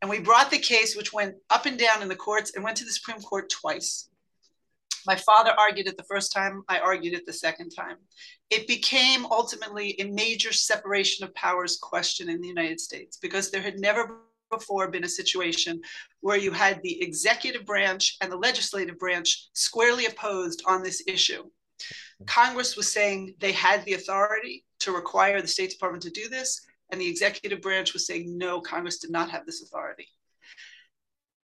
And 0.00 0.10
we 0.10 0.18
brought 0.18 0.50
the 0.50 0.58
case, 0.58 0.96
which 0.96 1.12
went 1.12 1.36
up 1.48 1.66
and 1.66 1.78
down 1.78 2.02
in 2.02 2.08
the 2.08 2.16
courts 2.16 2.56
and 2.56 2.64
went 2.64 2.76
to 2.78 2.84
the 2.84 2.90
Supreme 2.90 3.22
Court 3.22 3.48
twice. 3.50 4.08
My 5.06 5.14
father 5.14 5.52
argued 5.56 5.86
it 5.86 5.96
the 5.96 6.02
first 6.10 6.32
time, 6.32 6.64
I 6.68 6.80
argued 6.80 7.14
it 7.14 7.24
the 7.24 7.32
second 7.32 7.70
time. 7.70 7.98
It 8.50 8.66
became 8.66 9.26
ultimately 9.26 9.94
a 10.00 10.10
major 10.10 10.52
separation 10.52 11.24
of 11.24 11.32
powers 11.36 11.78
question 11.80 12.28
in 12.28 12.40
the 12.40 12.48
United 12.48 12.80
States 12.80 13.16
because 13.16 13.52
there 13.52 13.62
had 13.62 13.78
never 13.78 14.22
before 14.52 14.88
been 14.88 15.04
a 15.04 15.08
situation 15.08 15.80
where 16.20 16.36
you 16.36 16.52
had 16.52 16.80
the 16.82 17.02
executive 17.02 17.66
branch 17.66 18.16
and 18.20 18.30
the 18.30 18.36
legislative 18.36 18.98
branch 18.98 19.48
squarely 19.54 20.06
opposed 20.06 20.62
on 20.66 20.82
this 20.82 21.02
issue. 21.08 21.42
Congress 22.26 22.76
was 22.76 22.92
saying 22.92 23.34
they 23.40 23.52
had 23.52 23.84
the 23.84 23.94
authority 23.94 24.64
to 24.80 24.92
require 24.92 25.40
the 25.40 25.48
State 25.48 25.70
Department 25.70 26.02
to 26.04 26.10
do 26.10 26.28
this, 26.28 26.64
and 26.90 27.00
the 27.00 27.08
executive 27.08 27.60
branch 27.60 27.92
was 27.92 28.06
saying 28.06 28.38
no, 28.38 28.60
Congress 28.60 28.98
did 28.98 29.10
not 29.10 29.30
have 29.30 29.46
this 29.46 29.62
authority. 29.62 30.06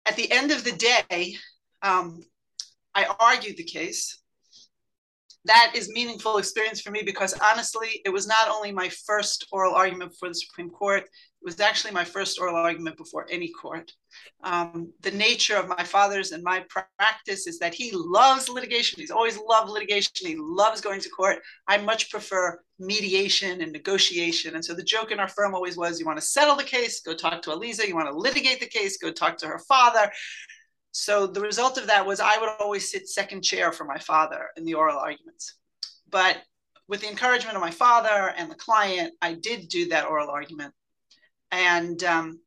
At 0.07 0.17
the 0.17 0.31
end 0.31 0.51
of 0.51 0.65
the 0.65 0.73
day, 0.73 1.37
um, 1.83 2.23
I 2.95 3.07
argued 3.21 3.57
the 3.57 3.65
case. 3.65 4.21
That 5.47 5.73
is 5.75 5.91
meaningful 5.91 6.39
experience 6.39 6.81
for 6.81 6.91
me 6.91 7.03
because 7.05 7.35
honestly, 7.53 8.01
it 8.05 8.11
was 8.11 8.27
not 8.27 8.49
only 8.49 8.73
my 8.73 8.89
first 8.89 9.47
oral 9.53 9.75
argument 9.75 10.13
before 10.13 10.29
the 10.29 10.35
Supreme 10.35 10.71
Court, 10.71 11.05
was 11.45 11.61
actually 11.61 11.93
my 11.93 12.05
first 12.05 12.41
oral 12.41 12.57
argument 12.57 12.97
before 12.97 13.27
any 13.31 13.49
court. 13.49 13.93
Um, 14.43 14.93
the 15.03 15.11
nature 15.11 15.57
of 15.57 15.69
my 15.69 15.85
father's 15.85 16.33
and 16.33 16.43
my 16.43 16.65
practice 16.99 17.47
is 17.47 17.59
that 17.59 17.75
he 17.75 17.91
loves 17.93 18.49
litigation. 18.49 18.99
He's 18.99 19.11
always 19.11 19.39
loved 19.39 19.71
litigation. 19.71 20.11
He 20.17 20.37
loves 20.39 20.81
going 20.81 21.01
to 21.01 21.09
court. 21.11 21.39
I 21.69 21.77
much 21.79 22.11
prefer 22.11 22.59
mediation 22.79 23.61
and 23.61 23.73
negotiation. 23.73 24.55
And 24.55 24.65
so 24.65 24.75
the 24.75 24.83
joke 24.83 25.11
in 25.11 25.21
our 25.21 25.29
firm 25.29 25.55
always 25.55 25.77
was 25.77 26.01
you 26.01 26.07
want 26.07 26.19
to 26.19 26.25
settle 26.25 26.57
the 26.57 26.65
case, 26.65 27.01
go 27.01 27.15
talk 27.15 27.43
to 27.43 27.51
Alyza. 27.51 27.87
You 27.87 27.95
want 27.95 28.09
to 28.09 28.17
litigate 28.17 28.61
the 28.61 28.67
case, 28.67 28.97
go 28.97 29.13
talk 29.13 29.37
to 29.39 29.47
her 29.47 29.61
father. 29.69 30.11
So 30.93 31.27
the 31.27 31.41
result 31.41 31.77
of 31.77 31.87
that 31.89 32.07
was 32.07 32.21
I 32.21 32.39
would 32.39 32.51
always 32.61 32.91
sit 32.91 33.09
second 33.09 33.43
chair 33.43 33.71
for 33.71 33.85
my 33.85 33.99
father 33.99 34.49
in 34.57 34.65
the 34.65 34.75
oral 34.75 34.99
arguments. 34.99 35.57
But 36.09 36.39
with 36.89 37.01
the 37.01 37.11
encouragement 37.11 37.57
of 37.57 37.63
my 37.63 37.71
father 37.71 38.33
and 38.37 38.51
the 38.51 38.55
client, 38.55 39.13
I 39.21 39.35
did 39.35 39.69
do 39.69 39.89
that 39.89 40.07
oral 40.07 40.31
argument. 40.31 40.73
And 41.55 42.03
um, 42.03 42.41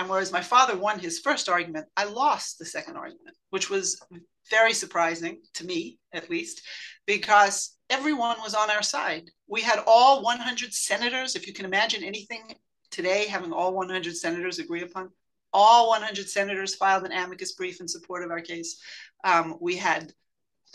and 0.00 0.08
whereas 0.08 0.32
my 0.32 0.40
father 0.40 0.76
won 0.76 0.98
his 0.98 1.20
first 1.20 1.48
argument, 1.48 1.86
I 1.96 2.04
lost 2.04 2.58
the 2.58 2.64
second 2.64 2.96
argument, 2.96 3.36
which 3.50 3.70
was 3.70 4.02
very 4.50 4.72
surprising 4.72 5.40
to 5.54 5.64
me, 5.64 6.00
at 6.12 6.28
least, 6.28 6.62
because 7.06 7.76
everyone 7.88 8.36
was 8.40 8.54
on 8.54 8.68
our 8.68 8.82
side. 8.82 9.30
We 9.46 9.60
had 9.60 9.78
all 9.86 10.24
100 10.24 10.74
senators. 10.74 11.36
If 11.36 11.46
you 11.46 11.52
can 11.52 11.66
imagine 11.66 12.02
anything 12.02 12.56
today, 12.90 13.26
having 13.26 13.52
all 13.52 13.74
100 13.74 14.16
senators 14.16 14.58
agree 14.58 14.82
upon 14.82 15.10
all 15.52 15.90
100 15.90 16.28
senators 16.28 16.74
filed 16.74 17.04
an 17.04 17.12
amicus 17.12 17.52
brief 17.52 17.80
in 17.80 17.86
support 17.86 18.24
of 18.24 18.30
our 18.30 18.40
case. 18.40 18.80
Um, 19.24 19.56
we 19.60 19.76
had 19.76 20.12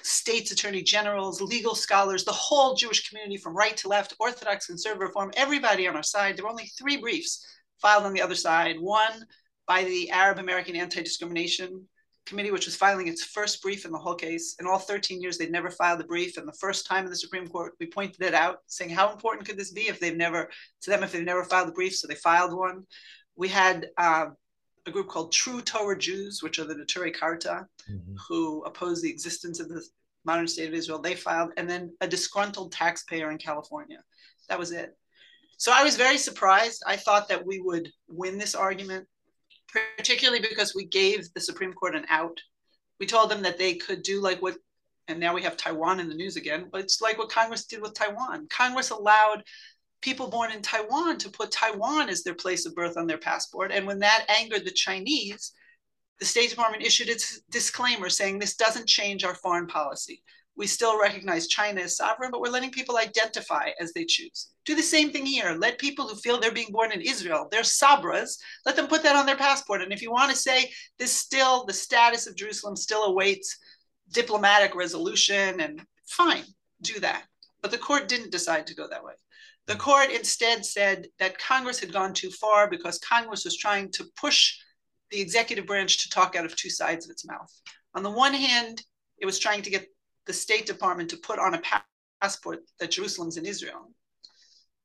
states 0.03 0.51
attorney 0.51 0.83
generals, 0.83 1.41
legal 1.41 1.75
scholars, 1.75 2.23
the 2.23 2.31
whole 2.31 2.75
Jewish 2.75 3.09
community 3.09 3.37
from 3.37 3.57
right 3.57 3.75
to 3.77 3.87
left, 3.87 4.13
Orthodox, 4.19 4.67
conservative, 4.67 5.07
reform, 5.07 5.31
everybody 5.35 5.87
on 5.87 5.95
our 5.95 6.03
side. 6.03 6.37
There 6.37 6.45
were 6.45 6.51
only 6.51 6.71
three 6.77 6.97
briefs 6.97 7.45
filed 7.81 8.05
on 8.05 8.13
the 8.13 8.21
other 8.21 8.35
side. 8.35 8.79
One 8.79 9.25
by 9.67 9.83
the 9.83 10.09
Arab 10.11 10.39
American 10.39 10.75
Anti 10.75 11.01
Discrimination 11.01 11.87
Committee, 12.25 12.51
which 12.51 12.65
was 12.65 12.75
filing 12.75 13.07
its 13.07 13.23
first 13.23 13.61
brief 13.61 13.85
in 13.85 13.91
the 13.91 13.97
whole 13.97 14.15
case. 14.15 14.55
In 14.59 14.67
all 14.67 14.79
13 14.79 15.21
years, 15.21 15.37
they'd 15.37 15.51
never 15.51 15.69
filed 15.69 16.01
a 16.01 16.05
brief. 16.05 16.37
And 16.37 16.47
the 16.47 16.53
first 16.53 16.85
time 16.85 17.05
in 17.05 17.09
the 17.09 17.15
Supreme 17.15 17.47
Court, 17.47 17.73
we 17.79 17.87
pointed 17.87 18.21
it 18.21 18.33
out, 18.33 18.59
saying, 18.67 18.91
How 18.91 19.11
important 19.11 19.47
could 19.47 19.57
this 19.57 19.71
be 19.71 19.87
if 19.87 19.99
they've 19.99 20.15
never, 20.15 20.49
to 20.81 20.89
them, 20.89 21.03
if 21.03 21.11
they've 21.11 21.23
never 21.23 21.43
filed 21.43 21.69
a 21.69 21.73
brief? 21.73 21.95
So 21.95 22.07
they 22.07 22.15
filed 22.15 22.55
one. 22.55 22.85
We 23.35 23.47
had 23.47 23.87
uh, 23.97 24.27
a 24.85 24.91
group 24.91 25.07
called 25.07 25.31
True 25.31 25.61
Torah 25.61 25.97
Jews, 25.97 26.43
which 26.43 26.59
are 26.59 26.65
the 26.65 26.75
Neturei 26.75 27.13
Karta, 27.13 27.65
mm-hmm. 27.89 28.15
who 28.27 28.63
oppose 28.63 29.01
the 29.01 29.09
existence 29.09 29.59
of 29.59 29.69
the 29.69 29.83
modern 30.25 30.47
state 30.47 30.67
of 30.67 30.73
Israel. 30.73 30.99
They 30.99 31.15
filed, 31.15 31.51
and 31.57 31.69
then 31.69 31.93
a 32.01 32.07
disgruntled 32.07 32.71
taxpayer 32.71 33.31
in 33.31 33.37
California. 33.37 34.03
That 34.49 34.59
was 34.59 34.71
it. 34.71 34.97
So 35.57 35.71
I 35.73 35.83
was 35.83 35.95
very 35.95 36.17
surprised. 36.17 36.83
I 36.85 36.95
thought 36.95 37.27
that 37.29 37.45
we 37.45 37.59
would 37.59 37.91
win 38.07 38.37
this 38.37 38.55
argument, 38.55 39.07
particularly 39.97 40.39
because 40.39 40.73
we 40.75 40.85
gave 40.85 41.33
the 41.33 41.41
Supreme 41.41 41.73
Court 41.73 41.95
an 41.95 42.05
out. 42.09 42.39
We 42.99 43.07
told 43.07 43.29
them 43.29 43.41
that 43.41 43.57
they 43.57 43.73
could 43.73 44.03
do 44.03 44.21
like 44.21 44.41
what, 44.41 44.55
and 45.07 45.19
now 45.19 45.33
we 45.33 45.41
have 45.41 45.57
Taiwan 45.57 45.99
in 45.99 46.09
the 46.09 46.15
news 46.15 46.35
again, 46.35 46.69
but 46.71 46.81
it's 46.81 47.01
like 47.01 47.17
what 47.17 47.29
Congress 47.29 47.65
did 47.65 47.81
with 47.81 47.95
Taiwan. 47.95 48.47
Congress 48.49 48.91
allowed 48.91 49.43
people 50.01 50.27
born 50.27 50.51
in 50.51 50.61
Taiwan 50.61 51.17
to 51.17 51.29
put 51.29 51.51
Taiwan 51.51 52.09
as 52.09 52.23
their 52.23 52.35
place 52.35 52.65
of 52.65 52.75
birth 52.75 52.97
on 52.97 53.07
their 53.07 53.17
passport. 53.17 53.71
And 53.71 53.87
when 53.87 53.99
that 53.99 54.25
angered 54.29 54.63
the 54.63 54.71
Chinese, 54.71 55.53
the 56.19 56.25
State 56.25 56.51
Department 56.51 56.83
issued 56.83 57.09
its 57.09 57.41
disclaimer 57.49 58.09
saying 58.09 58.37
this 58.37 58.55
doesn't 58.55 58.87
change 58.87 59.23
our 59.23 59.35
foreign 59.35 59.67
policy. 59.67 60.21
We 60.57 60.67
still 60.67 60.99
recognize 60.99 61.47
China 61.47 61.81
as 61.81 61.95
sovereign, 61.95 62.31
but 62.31 62.41
we're 62.41 62.49
letting 62.49 62.71
people 62.71 62.97
identify 62.97 63.69
as 63.79 63.93
they 63.93 64.05
choose. 64.05 64.49
Do 64.65 64.75
the 64.75 64.81
same 64.81 65.11
thing 65.11 65.25
here. 65.25 65.55
Let 65.57 65.77
people 65.77 66.07
who 66.07 66.15
feel 66.15 66.39
they're 66.39 66.51
being 66.51 66.71
born 66.71 66.91
in 66.91 67.01
Israel, 67.01 67.47
they're 67.51 67.61
Sabras, 67.61 68.37
let 68.65 68.75
them 68.75 68.87
put 68.87 69.03
that 69.03 69.15
on 69.15 69.27
their 69.27 69.37
passport. 69.37 69.83
And 69.83 69.93
if 69.93 70.01
you 70.01 70.11
want 70.11 70.31
to 70.31 70.37
say 70.37 70.71
this 70.97 71.11
still, 71.11 71.65
the 71.65 71.73
status 71.73 72.25
of 72.25 72.35
Jerusalem 72.35 72.75
still 72.75 73.03
awaits 73.03 73.57
diplomatic 74.11 74.75
resolution, 74.75 75.59
and 75.59 75.85
fine, 76.07 76.43
do 76.81 76.99
that. 76.99 77.23
But 77.61 77.71
the 77.71 77.77
court 77.77 78.07
didn't 78.07 78.31
decide 78.31 78.67
to 78.67 78.75
go 78.75 78.87
that 78.87 79.03
way. 79.03 79.13
The 79.67 79.73
hmm. 79.73 79.79
court 79.79 80.11
instead 80.11 80.65
said 80.65 81.07
that 81.19 81.37
Congress 81.37 81.79
had 81.79 81.93
gone 81.93 82.13
too 82.13 82.31
far 82.31 82.69
because 82.69 82.99
Congress 82.99 83.45
was 83.45 83.57
trying 83.57 83.91
to 83.91 84.05
push 84.15 84.57
the 85.11 85.21
executive 85.21 85.65
branch 85.65 86.03
to 86.03 86.09
talk 86.09 86.35
out 86.35 86.45
of 86.45 86.55
two 86.55 86.69
sides 86.69 87.05
of 87.05 87.11
its 87.11 87.25
mouth. 87.25 87.51
On 87.93 88.03
the 88.03 88.11
one 88.11 88.33
hand, 88.33 88.83
it 89.19 89.25
was 89.25 89.39
trying 89.39 89.61
to 89.61 89.69
get 89.69 89.87
the 90.27 90.33
State 90.33 90.65
Department 90.65 91.09
to 91.09 91.17
put 91.17 91.39
on 91.39 91.55
a 91.55 91.61
passport 92.21 92.59
that 92.79 92.91
Jerusalem's 92.91 93.37
in 93.37 93.45
Israel. 93.45 93.91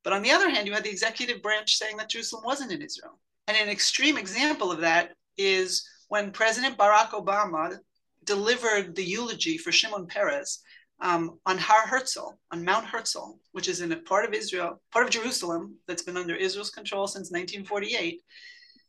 But 0.03 0.13
on 0.13 0.21
the 0.21 0.31
other 0.31 0.49
hand, 0.49 0.67
you 0.67 0.73
had 0.73 0.83
the 0.83 0.89
executive 0.89 1.41
branch 1.41 1.77
saying 1.77 1.97
that 1.97 2.09
Jerusalem 2.09 2.43
wasn't 2.45 2.71
in 2.71 2.81
Israel. 2.81 3.19
And 3.47 3.55
an 3.57 3.69
extreme 3.69 4.17
example 4.17 4.71
of 4.71 4.81
that 4.81 5.15
is 5.37 5.87
when 6.07 6.31
President 6.31 6.77
Barack 6.77 7.09
Obama 7.09 7.77
delivered 8.23 8.95
the 8.95 9.03
eulogy 9.03 9.57
for 9.57 9.71
Shimon 9.71 10.07
Peres 10.07 10.59
um, 11.01 11.39
on 11.45 11.57
Har 11.57 11.87
Herzl, 11.87 12.37
on 12.51 12.63
Mount 12.63 12.85
Herzl, 12.85 13.37
which 13.51 13.67
is 13.67 13.81
in 13.81 13.91
a 13.91 13.97
part 13.97 14.25
of 14.25 14.33
Israel, 14.33 14.81
part 14.91 15.05
of 15.05 15.11
Jerusalem 15.11 15.75
that's 15.87 16.03
been 16.03 16.17
under 16.17 16.35
Israel's 16.35 16.69
control 16.69 17.07
since 17.07 17.31
1948, 17.31 18.21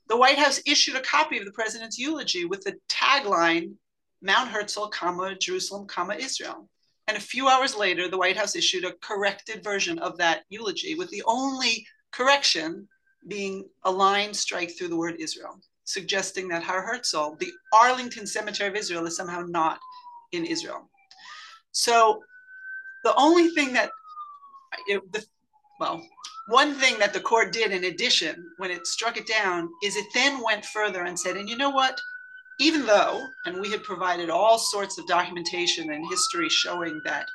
the 0.09 0.17
White 0.17 0.39
House 0.39 0.61
issued 0.67 0.97
a 0.97 1.01
copy 1.01 1.39
of 1.39 1.45
the 1.45 1.53
president's 1.53 1.99
eulogy 1.99 2.45
with 2.45 2.63
the 2.63 2.77
tagline, 2.89 3.75
Mount 4.25 4.49
Herzl, 4.49 4.87
comma, 4.87 5.35
Jerusalem, 5.35 5.87
comma, 5.87 6.15
Israel. 6.15 6.67
And 7.07 7.17
a 7.17 7.21
few 7.21 7.47
hours 7.47 7.77
later, 7.77 8.09
the 8.09 8.17
White 8.17 8.39
House 8.39 8.57
issued 8.57 8.85
a 8.85 8.95
corrected 9.03 9.63
version 9.63 9.99
of 9.99 10.17
that 10.17 10.45
eulogy 10.49 10.95
with 10.95 11.11
the 11.11 11.23
only 11.27 11.87
correction 12.11 12.89
being 13.29 13.69
a 13.85 13.91
line 13.91 14.33
strike 14.33 14.77
through 14.77 14.89
the 14.89 14.97
word 14.97 15.17
Israel, 15.19 15.61
suggesting 15.85 16.49
that 16.49 16.63
Har 16.63 16.81
Herzl, 16.81 17.37
the 17.39 17.53
Arlington 17.75 18.27
Cemetery 18.27 18.71
of 18.71 18.77
Israel, 18.77 19.05
is 19.07 19.15
somehow 19.15 19.43
not 19.47 19.79
in 20.33 20.47
Israel. 20.47 20.89
So 21.73 22.23
the 23.05 23.15
only 23.17 23.49
thing 23.49 23.75
that, 23.75 23.91
it, 24.89 25.03
the, 25.13 25.23
well, 25.79 26.03
one 26.49 26.75
thing 26.75 26.99
that 26.99 27.13
the 27.13 27.21
court 27.21 27.53
did 27.53 27.73
in 27.73 27.85
addition 27.85 28.51
when 28.57 28.71
it 28.71 28.87
struck 28.87 29.19
it 29.19 29.27
down 29.27 29.69
is 29.83 29.97
it 29.97 30.07
then 30.15 30.43
went 30.43 30.65
further 30.65 31.03
and 31.03 31.19
said, 31.19 31.37
and 31.37 31.49
you 31.49 31.59
know 31.59 31.71
what? 31.71 32.01
Even 32.59 32.87
though, 32.87 33.27
and 33.47 33.61
we 33.61 33.71
had 33.71 33.83
provided 33.83 34.31
all 34.31 34.59
sorts 34.59 34.99
of 34.99 35.07
documentation 35.07 35.91
and 35.91 36.09
history 36.09 36.49
showing 36.49 37.01
that 37.05 37.27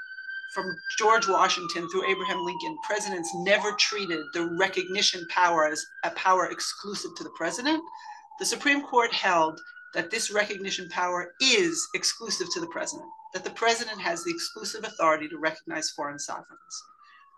from 0.53 0.65
George 0.97 1.27
Washington 1.27 1.87
through 1.89 2.09
Abraham 2.09 2.43
Lincoln, 2.43 2.77
presidents 2.83 3.29
never 3.35 3.73
treated 3.73 4.25
the 4.33 4.49
recognition 4.59 5.25
power 5.29 5.67
as 5.67 5.85
a 6.03 6.11
power 6.11 6.47
exclusive 6.47 7.11
to 7.17 7.23
the 7.23 7.33
president. 7.37 7.83
The 8.39 8.45
Supreme 8.45 8.81
Court 8.81 9.13
held 9.13 9.59
that 9.93 10.09
this 10.09 10.31
recognition 10.31 10.87
power 10.89 11.33
is 11.41 11.87
exclusive 11.93 12.47
to 12.53 12.59
the 12.59 12.67
president, 12.67 13.09
that 13.33 13.43
the 13.43 13.49
president 13.51 13.99
has 13.99 14.23
the 14.23 14.31
exclusive 14.31 14.83
authority 14.83 15.27
to 15.27 15.37
recognize 15.37 15.91
foreign 15.91 16.19
sovereigns. 16.19 16.83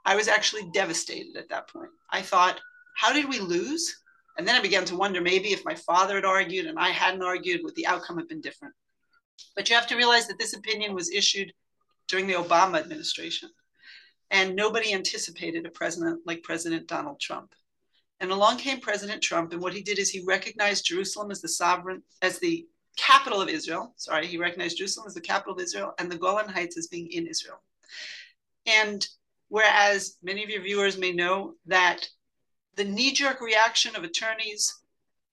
I 0.06 0.16
was 0.16 0.28
actually 0.28 0.70
devastated 0.72 1.36
at 1.36 1.50
that 1.50 1.68
point. 1.70 1.90
I 2.12 2.22
thought, 2.22 2.60
how 2.96 3.12
did 3.14 3.28
we 3.28 3.40
lose? 3.40 4.00
And 4.41 4.48
then 4.48 4.55
I 4.55 4.62
began 4.63 4.86
to 4.86 4.95
wonder 4.95 5.21
maybe 5.21 5.50
if 5.50 5.63
my 5.63 5.75
father 5.75 6.15
had 6.15 6.25
argued 6.25 6.65
and 6.65 6.79
I 6.79 6.89
hadn't 6.89 7.21
argued, 7.21 7.62
would 7.63 7.75
the 7.75 7.86
outcome 7.86 8.17
have 8.17 8.27
been 8.27 8.41
different? 8.41 8.74
But 9.55 9.69
you 9.69 9.75
have 9.75 9.86
to 9.86 9.95
realize 9.95 10.27
that 10.29 10.39
this 10.39 10.53
opinion 10.53 10.95
was 10.95 11.12
issued 11.12 11.53
during 12.07 12.25
the 12.25 12.33
Obama 12.33 12.79
administration. 12.79 13.51
And 14.31 14.55
nobody 14.55 14.93
anticipated 14.95 15.67
a 15.67 15.69
president 15.69 16.21
like 16.25 16.41
President 16.41 16.88
Donald 16.88 17.19
Trump. 17.19 17.53
And 18.19 18.31
along 18.31 18.57
came 18.57 18.79
President 18.79 19.21
Trump, 19.21 19.53
and 19.53 19.62
what 19.62 19.75
he 19.75 19.83
did 19.83 20.00
is 20.00 20.10
he 20.10 20.24
recognized 20.25 20.86
Jerusalem 20.86 21.29
as 21.29 21.41
the 21.41 21.48
sovereign, 21.48 22.01
as 22.24 22.39
the 22.39 22.65
capital 22.98 23.43
of 23.43 23.50
Israel. 23.50 23.93
Sorry, 23.98 24.25
he 24.25 24.39
recognized 24.39 24.79
Jerusalem 24.79 25.05
as 25.05 25.13
the 25.13 25.21
capital 25.21 25.53
of 25.53 25.62
Israel 25.62 25.93
and 26.00 26.12
the 26.12 26.17
Golan 26.17 26.50
Heights 26.50 26.79
as 26.79 26.88
being 26.88 27.12
in 27.12 27.27
Israel. 27.27 27.62
And 28.65 29.07
whereas 29.50 30.17
many 30.24 30.43
of 30.43 30.50
your 30.50 30.63
viewers 30.63 30.98
may 30.98 31.12
know 31.12 31.53
that 31.67 32.10
the 32.75 32.84
knee 32.84 33.12
jerk 33.12 33.42
reaction 33.42 33.96
of 33.96 34.04
attorneys 34.04 34.74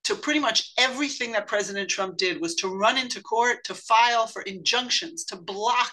to 0.05 0.15
pretty 0.15 0.41
much 0.41 0.73
everything 0.79 1.33
that 1.33 1.47
President 1.47 1.89
Trump 1.89 2.17
did 2.17 2.41
was 2.41 2.55
to 2.57 2.75
run 2.75 2.97
into 2.97 3.23
court 3.23 3.65
to 3.65 3.75
file 3.75 4.27
for 4.27 4.43
injunctions, 4.43 5.25
to 5.25 5.37
block 5.37 5.93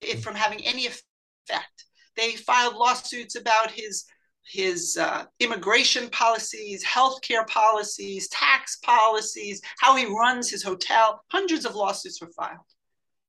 it 0.00 0.22
from 0.22 0.34
having 0.34 0.64
any 0.64 0.86
effect. 0.86 1.84
They 2.16 2.32
filed 2.32 2.74
lawsuits 2.74 3.36
about 3.36 3.70
his 3.70 4.04
his 4.46 4.98
uh, 4.98 5.24
immigration 5.40 6.10
policies, 6.10 6.84
healthcare 6.84 7.46
policies, 7.46 8.28
tax 8.28 8.76
policies, 8.76 9.62
how 9.78 9.96
he 9.96 10.04
runs 10.04 10.50
his 10.50 10.62
hotel. 10.62 11.22
Hundreds 11.32 11.64
of 11.64 11.74
lawsuits 11.74 12.20
were 12.20 12.30
filed. 12.36 12.58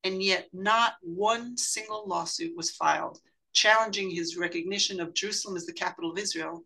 And 0.03 0.21
yet, 0.21 0.49
not 0.51 0.95
one 1.01 1.55
single 1.55 2.05
lawsuit 2.05 2.51
was 2.57 2.71
filed 2.71 3.19
challenging 3.55 4.11
his 4.11 4.37
recognition 4.37 4.99
of 4.99 5.13
Jerusalem 5.13 5.55
as 5.55 5.65
the 5.65 5.73
capital 5.73 6.11
of 6.11 6.19
Israel 6.19 6.63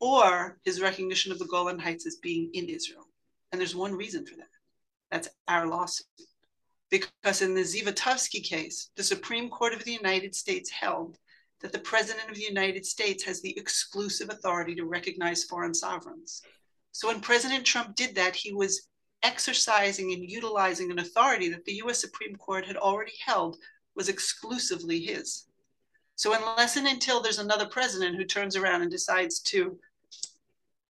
or 0.00 0.58
his 0.64 0.80
recognition 0.80 1.30
of 1.30 1.38
the 1.38 1.46
Golan 1.46 1.78
Heights 1.78 2.06
as 2.06 2.16
being 2.16 2.50
in 2.54 2.68
Israel. 2.68 3.06
And 3.52 3.60
there's 3.60 3.76
one 3.76 3.94
reason 3.94 4.26
for 4.26 4.36
that 4.36 4.48
that's 5.10 5.28
our 5.48 5.66
lawsuit. 5.66 6.06
Because 6.90 7.42
in 7.42 7.54
the 7.54 7.62
Zivotofsky 7.62 8.42
case, 8.42 8.90
the 8.96 9.02
Supreme 9.02 9.48
Court 9.48 9.74
of 9.74 9.84
the 9.84 9.92
United 9.92 10.34
States 10.34 10.70
held 10.70 11.18
that 11.60 11.72
the 11.72 11.78
President 11.78 12.28
of 12.28 12.36
the 12.36 12.42
United 12.42 12.86
States 12.86 13.22
has 13.24 13.40
the 13.40 13.56
exclusive 13.58 14.30
authority 14.30 14.74
to 14.76 14.84
recognize 14.84 15.44
foreign 15.44 15.74
sovereigns. 15.74 16.42
So 16.92 17.08
when 17.08 17.20
President 17.20 17.64
Trump 17.64 17.94
did 17.94 18.14
that, 18.14 18.34
he 18.34 18.52
was 18.52 18.88
exercising 19.22 20.12
and 20.12 20.28
utilizing 20.28 20.90
an 20.90 20.98
authority 20.98 21.50
that 21.50 21.64
the 21.64 21.80
US 21.84 22.00
Supreme 22.00 22.36
Court 22.36 22.64
had 22.66 22.76
already 22.76 23.12
held 23.24 23.58
was 23.94 24.08
exclusively 24.08 25.00
his. 25.00 25.46
So 26.16 26.34
unless 26.34 26.76
and 26.76 26.86
until 26.86 27.20
there's 27.20 27.38
another 27.38 27.66
president 27.66 28.16
who 28.16 28.24
turns 28.24 28.56
around 28.56 28.82
and 28.82 28.90
decides 28.90 29.40
to 29.40 29.78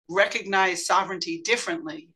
recognize 0.09 0.85
sovereignty 0.85 1.41
differently, 1.41 2.09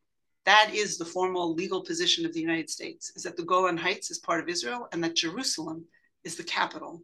that 0.45 0.71
is 0.73 0.97
the 0.97 1.05
formal 1.05 1.53
legal 1.53 1.81
position 1.81 2.25
of 2.25 2.33
the 2.33 2.41
United 2.41 2.69
States, 2.69 3.11
is 3.15 3.23
that 3.23 3.37
the 3.37 3.43
Golan 3.43 3.77
Heights 3.77 4.09
is 4.09 4.19
part 4.19 4.41
of 4.41 4.49
Israel 4.49 4.87
and 4.91 5.03
that 5.03 5.15
Jerusalem 5.15 5.85
is 6.23 6.35
the 6.35 6.43
capital 6.43 7.03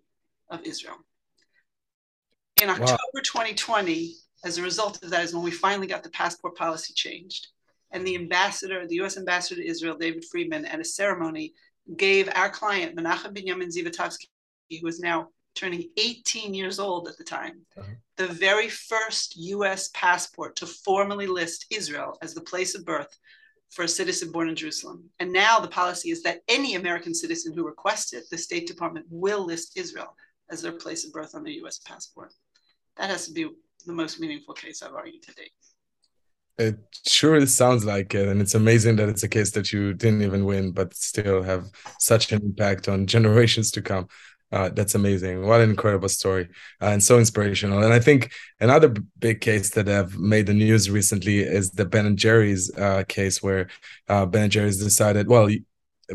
of 0.50 0.64
Israel. 0.64 0.98
In 2.62 2.70
October 2.70 2.98
wow. 3.14 3.22
2020, 3.24 4.16
as 4.44 4.58
a 4.58 4.64
result 4.64 5.04
of 5.04 5.12
that, 5.12 5.24
is 5.24 5.34
when 5.34 5.44
we 5.44 5.52
finally 5.52 5.88
got 5.88 6.04
the 6.04 6.10
passport 6.10 6.56
policy 6.56 6.94
changed. 6.94 7.48
And 7.92 8.06
the 8.06 8.16
ambassador, 8.16 8.88
the 8.88 9.02
US 9.02 9.18
ambassador 9.18 9.62
to 9.62 9.68
Israel, 9.68 9.98
David 9.98 10.26
Friedman, 10.26 10.66
at 10.66 10.80
a 10.80 10.86
ceremony 10.86 11.54
gave 11.96 12.30
our 12.36 12.50
client, 12.50 12.98
Menachem 12.98 13.36
Binyamin 13.36 13.72
Zivotofsky, 13.74 14.28
who 14.82 14.88
is 14.88 15.00
now 15.00 15.30
turning 15.56 15.90
18 15.98 16.54
years 16.54 16.80
old 16.80 17.08
at 17.08 17.18
the 17.18 17.24
time, 17.24 17.62
uh-huh. 17.78 17.88
The 18.18 18.28
very 18.28 18.70
first 18.70 19.36
US 19.38 19.90
passport 19.94 20.56
to 20.58 20.66
formally 20.66 21.28
list 21.28 21.66
Israel 21.72 22.18
as 22.22 22.34
the 22.34 22.42
place 22.42 22.76
of 22.76 22.86
birth 22.86 23.18
for 23.70 23.84
a 23.84 23.88
citizen 23.88 24.32
born 24.32 24.50
in 24.50 24.56
Jerusalem. 24.56 25.10
And 25.20 25.32
now 25.32 25.60
the 25.60 25.68
policy 25.68 26.10
is 26.10 26.24
that 26.24 26.40
any 26.48 26.76
American 26.76 27.14
citizen 27.14 27.54
who 27.54 27.66
requests 27.66 28.14
it, 28.14 28.24
the 28.32 28.38
State 28.38 28.68
Department 28.68 29.06
will 29.10 29.46
list 29.46 29.78
Israel 29.78 30.16
as 30.50 30.62
their 30.62 30.72
place 30.72 31.06
of 31.06 31.12
birth 31.12 31.36
on 31.36 31.44
their 31.44 31.54
US 31.54 31.80
passport 31.80 32.34
that 32.98 33.10
has 33.10 33.28
to 33.28 33.34
be 33.34 33.48
the 33.86 33.94
most 33.94 34.20
meaningful 34.20 34.54
case 34.54 34.82
I've 34.82 34.94
argued 34.94 35.24
to 35.24 35.34
date. 35.34 35.52
It 36.58 36.80
sure 37.08 37.46
sounds 37.46 37.86
like 37.86 38.16
it, 38.16 38.28
and 38.28 38.42
it's 38.42 38.56
amazing 38.56 38.96
that 38.96 39.10
it's 39.10 39.24
a 39.24 39.30
case 39.30 39.52
that 39.52 39.72
you 39.72 39.94
didn't 39.94 40.24
even 40.24 40.46
win, 40.46 40.72
but 40.72 40.96
still 40.96 41.44
have 41.44 41.70
such 42.00 42.32
an 42.32 42.42
impact 42.42 42.88
on 42.90 43.06
generations 43.06 43.70
to 43.72 43.82
come. 43.82 44.08
Uh, 44.52 44.70
that's 44.70 44.96
amazing. 44.96 45.46
What 45.46 45.60
an 45.60 45.70
incredible 45.70 46.08
story 46.08 46.48
uh, 46.82 46.88
and 46.88 47.04
so 47.04 47.20
inspirational. 47.20 47.84
And 47.84 47.94
I 47.94 48.00
think 48.00 48.32
another 48.62 48.94
big 49.20 49.42
case 49.42 49.72
that 49.72 49.88
have 49.88 50.18
made 50.18 50.48
the 50.48 50.54
news 50.54 50.90
recently 50.90 51.40
is 51.40 51.72
the 51.72 51.86
Ben 51.86 52.06
and 52.06 52.18
Jerry's 52.18 52.72
uh, 52.78 53.04
case, 53.08 53.44
where 53.44 53.68
uh, 54.08 54.26
Ben 54.26 54.44
and 54.44 54.52
Jerry's 54.52 54.82
decided, 54.82 55.28
well, 55.28 55.50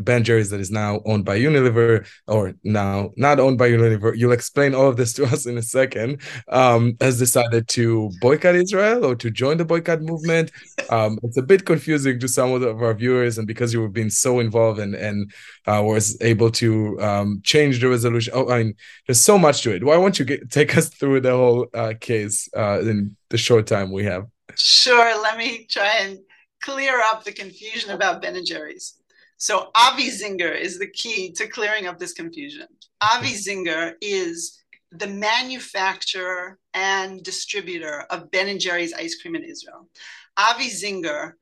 Ben 0.01 0.23
Jerry's 0.23 0.49
that 0.49 0.59
is 0.59 0.71
now 0.71 1.01
owned 1.05 1.25
by 1.25 1.39
Unilever, 1.39 2.07
or 2.27 2.53
now 2.63 3.11
not 3.15 3.39
owned 3.39 3.57
by 3.57 3.69
Unilever. 3.69 4.15
You'll 4.15 4.31
explain 4.31 4.73
all 4.73 4.87
of 4.87 4.97
this 4.97 5.13
to 5.13 5.23
us 5.33 5.45
in 5.45 5.57
a 5.57 5.61
second. 5.61 6.21
Um, 6.47 6.97
has 6.99 7.19
decided 7.19 7.67
to 7.69 8.11
boycott 8.21 8.55
Israel 8.55 9.05
or 9.05 9.15
to 9.15 9.29
join 9.29 9.57
the 9.57 9.65
boycott 9.65 10.01
movement. 10.01 10.51
Um, 10.89 11.19
it's 11.23 11.37
a 11.37 11.41
bit 11.41 11.65
confusing 11.65 12.19
to 12.19 12.27
some 12.27 12.53
of 12.53 12.63
our 12.81 12.93
viewers, 12.93 13.37
and 13.37 13.47
because 13.47 13.73
you 13.73 13.81
were 13.81 13.89
being 13.89 14.09
so 14.09 14.39
involved 14.39 14.79
and 14.79 14.95
and 14.95 15.31
uh, 15.67 15.81
was 15.83 16.17
able 16.21 16.51
to 16.51 16.99
um, 17.01 17.41
change 17.43 17.81
the 17.81 17.89
resolution. 17.89 18.33
Oh, 18.35 18.49
I 18.49 18.63
mean, 18.63 18.75
there's 19.07 19.21
so 19.21 19.37
much 19.37 19.61
to 19.63 19.75
it. 19.75 19.83
Why 19.83 19.97
won't 19.97 20.19
you 20.19 20.25
get, 20.25 20.49
take 20.49 20.75
us 20.77 20.89
through 20.89 21.21
the 21.21 21.31
whole 21.31 21.67
uh, 21.73 21.93
case 21.99 22.49
uh, 22.55 22.79
in 22.81 23.15
the 23.29 23.37
short 23.37 23.67
time 23.67 23.91
we 23.91 24.03
have? 24.05 24.25
Sure. 24.57 25.21
Let 25.21 25.37
me 25.37 25.65
try 25.69 25.99
and 26.01 26.19
clear 26.61 27.01
up 27.01 27.23
the 27.23 27.31
confusion 27.31 27.91
about 27.91 28.21
Ben 28.21 28.35
and 28.35 28.45
Jerry's. 28.45 28.95
So 29.43 29.71
Avi 29.75 30.07
Zinger 30.07 30.57
is 30.57 30.79
the 30.79 30.87
key 30.87 31.29
to 31.33 31.49
clearing 31.49 31.85
up 31.85 31.99
this 31.99 32.13
confusion. 32.13 32.65
Avi 33.01 33.33
Zinger 33.33 33.91
is 33.99 34.63
the 34.91 35.07
manufacturer 35.07 36.57
and 36.73 37.21
distributor 37.21 38.05
of 38.09 38.31
Ben 38.31 38.47
and 38.47 38.57
Jerry's 38.57 38.93
ice 38.93 39.21
cream 39.21 39.35
in 39.35 39.43
Israel. 39.43 39.89
Avi 40.37 40.69
Zinger, 40.69 41.33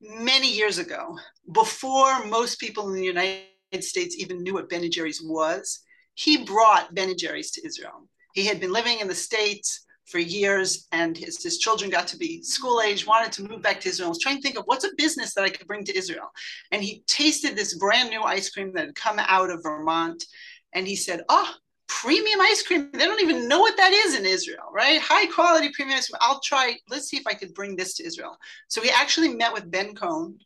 many 0.00 0.54
years 0.54 0.78
ago, 0.78 1.18
before 1.50 2.24
most 2.26 2.60
people 2.60 2.90
in 2.90 2.94
the 2.94 3.04
United 3.04 3.82
States 3.82 4.14
even 4.16 4.44
knew 4.44 4.54
what 4.54 4.68
Ben 4.68 4.84
and 4.84 4.92
Jerry's 4.92 5.20
was, 5.20 5.80
he 6.14 6.44
brought 6.44 6.94
Ben 6.94 7.08
and 7.08 7.18
Jerry's 7.18 7.50
to 7.50 7.66
Israel. 7.66 8.08
He 8.34 8.46
had 8.46 8.60
been 8.60 8.72
living 8.72 9.00
in 9.00 9.08
the 9.08 9.16
States 9.16 9.84
for 10.10 10.18
years 10.18 10.86
and 10.92 11.16
his, 11.16 11.42
his 11.42 11.58
children 11.58 11.90
got 11.90 12.06
to 12.08 12.16
be 12.16 12.42
school 12.42 12.80
age, 12.80 13.06
wanted 13.06 13.32
to 13.32 13.48
move 13.48 13.62
back 13.62 13.80
to 13.80 13.88
Israel. 13.88 14.08
I 14.08 14.10
was 14.10 14.18
trying 14.18 14.36
to 14.36 14.42
think 14.42 14.58
of 14.58 14.64
what's 14.64 14.84
a 14.84 14.94
business 14.96 15.34
that 15.34 15.44
I 15.44 15.50
could 15.50 15.66
bring 15.66 15.84
to 15.84 15.96
Israel. 15.96 16.30
And 16.72 16.82
he 16.82 17.02
tasted 17.06 17.56
this 17.56 17.76
brand 17.76 18.10
new 18.10 18.22
ice 18.22 18.48
cream 18.48 18.72
that 18.72 18.86
had 18.86 18.94
come 18.94 19.18
out 19.18 19.50
of 19.50 19.62
Vermont. 19.62 20.24
And 20.72 20.86
he 20.86 20.96
said, 20.96 21.22
Oh, 21.28 21.52
premium 21.88 22.40
ice 22.40 22.62
cream. 22.62 22.90
They 22.92 23.04
don't 23.04 23.22
even 23.22 23.48
know 23.48 23.60
what 23.60 23.76
that 23.76 23.92
is 23.92 24.14
in 24.14 24.24
Israel, 24.24 24.70
right? 24.72 25.00
High 25.00 25.26
quality 25.26 25.70
premium 25.74 25.98
ice 25.98 26.08
cream. 26.08 26.18
I'll 26.22 26.40
try, 26.40 26.76
let's 26.88 27.08
see 27.08 27.18
if 27.18 27.26
I 27.26 27.34
could 27.34 27.52
bring 27.52 27.76
this 27.76 27.94
to 27.94 28.06
Israel. 28.06 28.36
So 28.68 28.80
he 28.80 28.90
actually 28.90 29.34
met 29.34 29.52
with 29.52 29.70
Ben 29.70 29.94
Cohen 29.94 30.38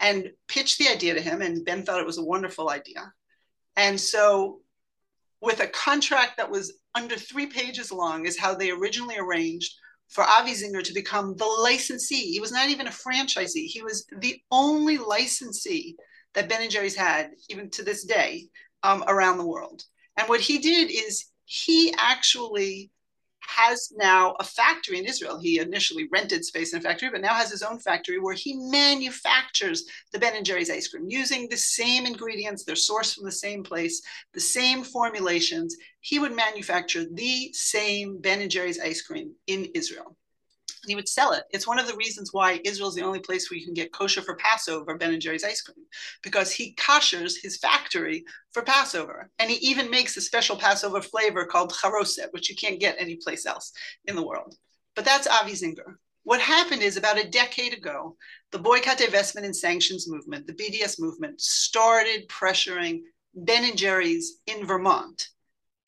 and 0.00 0.30
pitched 0.46 0.78
the 0.78 0.88
idea 0.88 1.14
to 1.14 1.20
him. 1.20 1.42
And 1.42 1.64
Ben 1.64 1.84
thought 1.84 2.00
it 2.00 2.06
was 2.06 2.18
a 2.18 2.24
wonderful 2.24 2.70
idea. 2.70 3.12
And 3.76 3.98
so 3.98 4.60
with 5.40 5.60
a 5.60 5.68
contract 5.68 6.36
that 6.36 6.50
was 6.50 6.72
under 6.94 7.16
three 7.16 7.46
pages 7.46 7.92
long 7.92 8.26
is 8.26 8.38
how 8.38 8.54
they 8.54 8.70
originally 8.70 9.18
arranged 9.18 9.72
for 10.08 10.24
Avi 10.24 10.52
Zinger 10.52 10.82
to 10.82 10.94
become 10.94 11.36
the 11.36 11.44
licensee. 11.44 12.32
He 12.32 12.40
was 12.40 12.52
not 12.52 12.68
even 12.68 12.86
a 12.86 12.90
franchisee. 12.90 13.66
He 13.66 13.82
was 13.82 14.06
the 14.20 14.40
only 14.50 14.98
licensee 14.98 15.96
that 16.34 16.48
Ben 16.48 16.62
and 16.62 16.70
Jerry's 16.70 16.96
had, 16.96 17.30
even 17.48 17.70
to 17.70 17.82
this 17.82 18.04
day, 18.04 18.48
um, 18.82 19.04
around 19.06 19.38
the 19.38 19.46
world. 19.46 19.82
And 20.16 20.28
what 20.28 20.40
he 20.40 20.58
did 20.58 20.90
is 20.90 21.26
he 21.44 21.94
actually 21.98 22.90
has 23.48 23.92
now 23.96 24.34
a 24.38 24.44
factory 24.44 24.98
in 24.98 25.06
Israel. 25.06 25.40
He 25.40 25.58
initially 25.58 26.06
rented 26.12 26.44
space 26.44 26.72
in 26.72 26.78
a 26.78 26.82
factory, 26.82 27.08
but 27.10 27.22
now 27.22 27.32
has 27.32 27.50
his 27.50 27.62
own 27.62 27.78
factory 27.78 28.20
where 28.20 28.34
he 28.34 28.54
manufactures 28.54 29.84
the 30.12 30.18
Ben 30.18 30.36
and 30.36 30.44
Jerry's 30.44 30.70
ice 30.70 30.88
cream 30.88 31.06
using 31.08 31.48
the 31.48 31.56
same 31.56 32.04
ingredients. 32.04 32.64
They're 32.64 32.74
sourced 32.74 33.14
from 33.14 33.24
the 33.24 33.32
same 33.32 33.62
place, 33.62 34.02
the 34.34 34.40
same 34.40 34.84
formulations. 34.84 35.76
He 36.00 36.18
would 36.18 36.36
manufacture 36.36 37.06
the 37.10 37.50
same 37.54 38.20
Ben 38.20 38.42
and 38.42 38.50
Jerry's 38.50 38.78
ice 38.78 39.00
cream 39.00 39.32
in 39.46 39.64
Israel 39.74 40.17
and 40.88 40.92
he 40.92 40.96
would 40.96 41.08
sell 41.08 41.32
it. 41.32 41.44
It's 41.50 41.66
one 41.66 41.78
of 41.78 41.86
the 41.86 41.96
reasons 41.96 42.32
why 42.32 42.62
Israel's 42.64 42.94
the 42.94 43.02
only 43.02 43.20
place 43.20 43.50
where 43.50 43.58
you 43.58 43.64
can 43.66 43.74
get 43.74 43.92
kosher 43.92 44.22
for 44.22 44.36
Passover 44.36 44.96
Ben 44.96 45.12
and 45.12 45.20
Jerry's 45.20 45.44
ice 45.44 45.60
cream, 45.60 45.84
because 46.22 46.50
he 46.50 46.74
koshers 46.76 47.34
his 47.40 47.58
factory 47.58 48.24
for 48.52 48.62
Passover, 48.62 49.30
and 49.38 49.50
he 49.50 49.56
even 49.56 49.90
makes 49.90 50.16
a 50.16 50.22
special 50.22 50.56
Passover 50.56 51.02
flavor 51.02 51.44
called 51.44 51.74
charoset, 51.74 52.32
which 52.32 52.48
you 52.48 52.56
can't 52.56 52.80
get 52.80 52.96
anyplace 52.98 53.44
else 53.44 53.70
in 54.06 54.16
the 54.16 54.26
world. 54.26 54.54
But 54.96 55.04
that's 55.04 55.26
Avi 55.26 55.52
Zinger. 55.52 55.96
What 56.22 56.40
happened 56.40 56.82
is 56.82 56.96
about 56.96 57.22
a 57.22 57.28
decade 57.28 57.74
ago, 57.74 58.16
the 58.50 58.58
boycott, 58.58 58.98
divestment, 58.98 59.44
and 59.44 59.54
sanctions 59.54 60.08
movement, 60.08 60.46
the 60.46 60.54
BDS 60.54 60.98
movement, 60.98 61.38
started 61.40 62.28
pressuring 62.28 63.02
Ben 63.34 63.64
and 63.64 63.76
Jerry's 63.76 64.38
in 64.46 64.66
Vermont 64.66 65.28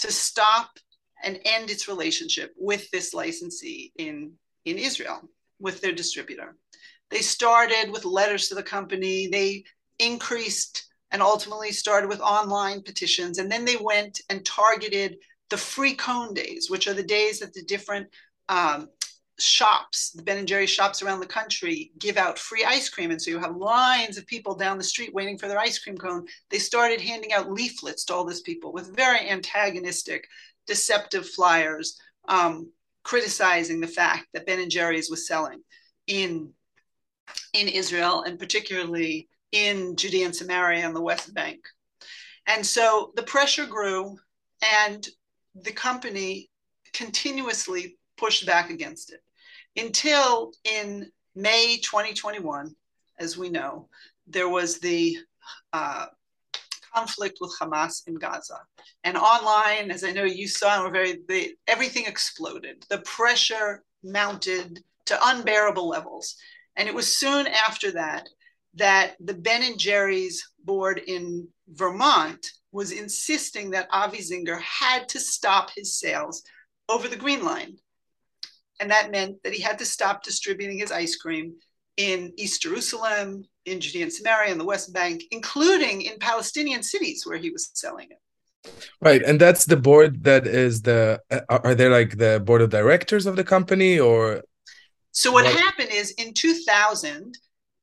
to 0.00 0.12
stop 0.12 0.70
and 1.22 1.38
end 1.44 1.70
its 1.70 1.88
relationship 1.88 2.52
with 2.56 2.90
this 2.90 3.12
licensee 3.12 3.92
in 3.98 4.32
Israel 4.82 5.20
with 5.58 5.80
their 5.80 5.92
distributor. 5.92 6.56
They 7.10 7.20
started 7.20 7.90
with 7.90 8.04
letters 8.04 8.48
to 8.48 8.54
the 8.54 8.62
company, 8.62 9.26
they 9.26 9.64
increased 9.98 10.86
and 11.10 11.22
ultimately 11.22 11.72
started 11.72 12.08
with 12.08 12.20
online 12.20 12.82
petitions. 12.82 13.38
And 13.38 13.50
then 13.50 13.64
they 13.64 13.76
went 13.80 14.20
and 14.30 14.44
targeted 14.44 15.16
the 15.50 15.56
free 15.56 15.94
cone 15.94 16.34
days, 16.34 16.70
which 16.70 16.86
are 16.86 16.94
the 16.94 17.02
days 17.02 17.40
that 17.40 17.52
the 17.52 17.62
different 17.64 18.08
um, 18.48 18.88
shops, 19.38 20.10
the 20.12 20.22
Ben 20.22 20.38
and 20.38 20.46
Jerry 20.46 20.66
shops 20.66 21.02
around 21.02 21.20
the 21.20 21.26
country, 21.26 21.90
give 21.98 22.16
out 22.16 22.38
free 22.38 22.64
ice 22.64 22.88
cream. 22.88 23.10
And 23.10 23.20
so 23.20 23.30
you 23.30 23.40
have 23.40 23.56
lines 23.56 24.18
of 24.18 24.26
people 24.26 24.54
down 24.54 24.78
the 24.78 24.84
street 24.84 25.12
waiting 25.12 25.38
for 25.38 25.48
their 25.48 25.58
ice 25.58 25.78
cream 25.78 25.96
cone. 25.96 26.26
They 26.50 26.58
started 26.58 27.00
handing 27.00 27.32
out 27.32 27.50
leaflets 27.50 28.04
to 28.04 28.14
all 28.14 28.24
these 28.24 28.42
people 28.42 28.72
with 28.72 28.94
very 28.96 29.28
antagonistic, 29.28 30.26
deceptive 30.66 31.28
flyers. 31.28 31.98
Um, 32.28 32.70
criticizing 33.02 33.80
the 33.80 33.86
fact 33.86 34.26
that 34.32 34.46
Ben 34.46 34.60
and 34.60 34.70
Jerry's 34.70 35.10
was 35.10 35.26
selling 35.26 35.62
in 36.06 36.52
in 37.54 37.68
Israel 37.68 38.22
and 38.22 38.38
particularly 38.38 39.28
in 39.52 39.96
Judea 39.96 40.26
and 40.26 40.36
Samaria 40.36 40.84
and 40.84 40.94
the 40.94 41.00
West 41.00 41.32
Bank. 41.34 41.60
And 42.46 42.64
so 42.64 43.12
the 43.16 43.22
pressure 43.22 43.66
grew 43.66 44.16
and 44.82 45.06
the 45.54 45.72
company 45.72 46.50
continuously 46.92 47.96
pushed 48.16 48.46
back 48.46 48.70
against 48.70 49.12
it 49.12 49.20
until 49.76 50.52
in 50.64 51.10
May 51.34 51.78
2021, 51.78 52.74
as 53.18 53.38
we 53.38 53.48
know, 53.48 53.88
there 54.26 54.48
was 54.48 54.78
the 54.78 55.18
uh, 55.72 56.06
conflict 56.94 57.38
with 57.40 57.54
Hamas 57.60 58.06
in 58.06 58.14
Gaza. 58.14 58.60
And 59.04 59.16
online, 59.16 59.90
as 59.90 60.04
I 60.04 60.12
know 60.12 60.24
you 60.24 60.48
saw, 60.48 60.82
were 60.82 60.90
very 60.90 61.20
everything 61.66 62.06
exploded. 62.06 62.84
The 62.88 62.98
pressure 62.98 63.82
mounted 64.02 64.82
to 65.06 65.18
unbearable 65.22 65.88
levels. 65.88 66.36
And 66.76 66.88
it 66.88 66.94
was 66.94 67.16
soon 67.16 67.46
after 67.46 67.92
that 67.92 68.28
that 68.74 69.16
the 69.20 69.34
Ben 69.34 69.62
and 69.62 69.78
Jerry's 69.78 70.48
board 70.64 70.98
in 71.06 71.48
Vermont 71.68 72.46
was 72.72 72.92
insisting 72.92 73.70
that 73.70 73.88
Avi 73.90 74.18
Zinger 74.18 74.60
had 74.60 75.08
to 75.08 75.20
stop 75.20 75.70
his 75.74 75.98
sales 75.98 76.42
over 76.88 77.08
the 77.08 77.16
Green 77.16 77.44
Line. 77.44 77.76
And 78.78 78.90
that 78.90 79.10
meant 79.10 79.42
that 79.42 79.52
he 79.52 79.62
had 79.62 79.78
to 79.80 79.84
stop 79.84 80.22
distributing 80.22 80.78
his 80.78 80.92
ice 80.92 81.16
cream 81.16 81.54
in 82.00 82.32
East 82.38 82.62
Jerusalem, 82.62 83.44
in 83.66 83.78
Judea 83.80 84.04
and 84.04 84.12
Samaria, 84.12 84.50
and 84.50 84.60
the 84.60 84.64
West 84.64 84.92
Bank, 84.94 85.22
including 85.30 86.02
in 86.02 86.18
Palestinian 86.18 86.82
cities 86.82 87.26
where 87.26 87.36
he 87.36 87.50
was 87.50 87.70
selling 87.74 88.08
it. 88.10 88.72
Right, 89.02 89.22
and 89.22 89.38
that's 89.38 89.66
the 89.66 89.76
board 89.76 90.24
that 90.24 90.46
is 90.46 90.82
the. 90.82 91.20
Are 91.48 91.74
they 91.74 91.88
like 91.88 92.16
the 92.16 92.42
board 92.44 92.62
of 92.62 92.70
directors 92.70 93.26
of 93.26 93.36
the 93.36 93.44
company, 93.44 93.98
or? 93.98 94.42
So 95.12 95.30
what, 95.30 95.44
what? 95.44 95.54
happened 95.54 95.90
is 95.92 96.12
in 96.12 96.32
2000, 96.32 97.34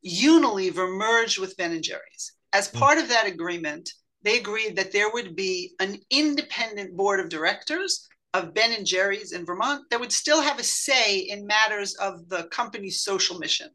Unilever 0.06 0.88
merged 0.98 1.40
with 1.40 1.56
Ben 1.58 1.72
and 1.72 1.84
Jerry's. 1.84 2.34
As 2.54 2.70
hmm. 2.70 2.80
part 2.80 2.98
mm. 2.98 3.04
of 3.04 3.10
that 3.10 3.28
agreement, 3.28 3.92
they 4.24 4.40
agreed 4.40 4.76
that 4.78 4.92
there 4.92 5.12
would 5.12 5.36
be 5.36 5.74
an 5.80 6.00
independent 6.10 6.96
board 6.96 7.20
of 7.20 7.30
directors 7.30 8.08
of 8.34 8.54
Ben 8.54 8.74
and 8.74 8.86
Jerry's 8.86 9.32
in 9.32 9.46
Vermont 9.46 9.84
that 9.90 10.00
would 10.00 10.12
still 10.12 10.42
have 10.42 10.60
a 10.60 10.64
say 10.64 11.20
in 11.20 11.48
matters 11.48 11.96
of 11.96 12.28
the 12.30 12.44
company's 12.46 13.02
social 13.02 13.40
mission. 13.40 13.70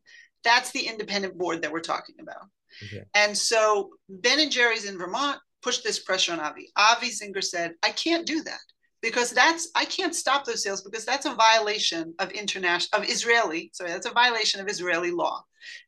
That's 0.44 0.70
the 0.70 0.86
independent 0.86 1.38
board 1.38 1.62
that 1.62 1.72
we're 1.72 1.80
talking 1.80 2.16
about. 2.20 2.46
Okay. 2.84 3.04
And 3.14 3.36
so 3.36 3.90
Ben 4.08 4.40
and 4.40 4.50
Jerry's 4.50 4.84
in 4.84 4.98
Vermont 4.98 5.38
pushed 5.62 5.84
this 5.84 6.00
pressure 6.00 6.32
on 6.32 6.40
Avi. 6.40 6.70
Avi 6.76 7.08
Zinger 7.08 7.42
said, 7.42 7.74
I 7.82 7.90
can't 7.90 8.26
do 8.26 8.42
that 8.42 8.60
because 9.02 9.30
that's 9.30 9.68
I 9.74 9.84
can't 9.84 10.14
stop 10.14 10.44
those 10.44 10.62
sales 10.62 10.82
because 10.82 11.04
that's 11.04 11.26
a 11.26 11.34
violation 11.34 12.14
of 12.18 12.30
international 12.30 13.02
of 13.02 13.08
Israeli, 13.08 13.70
sorry, 13.74 13.90
that's 13.90 14.06
a 14.06 14.12
violation 14.12 14.60
of 14.60 14.68
Israeli 14.68 15.10
law. 15.10 15.44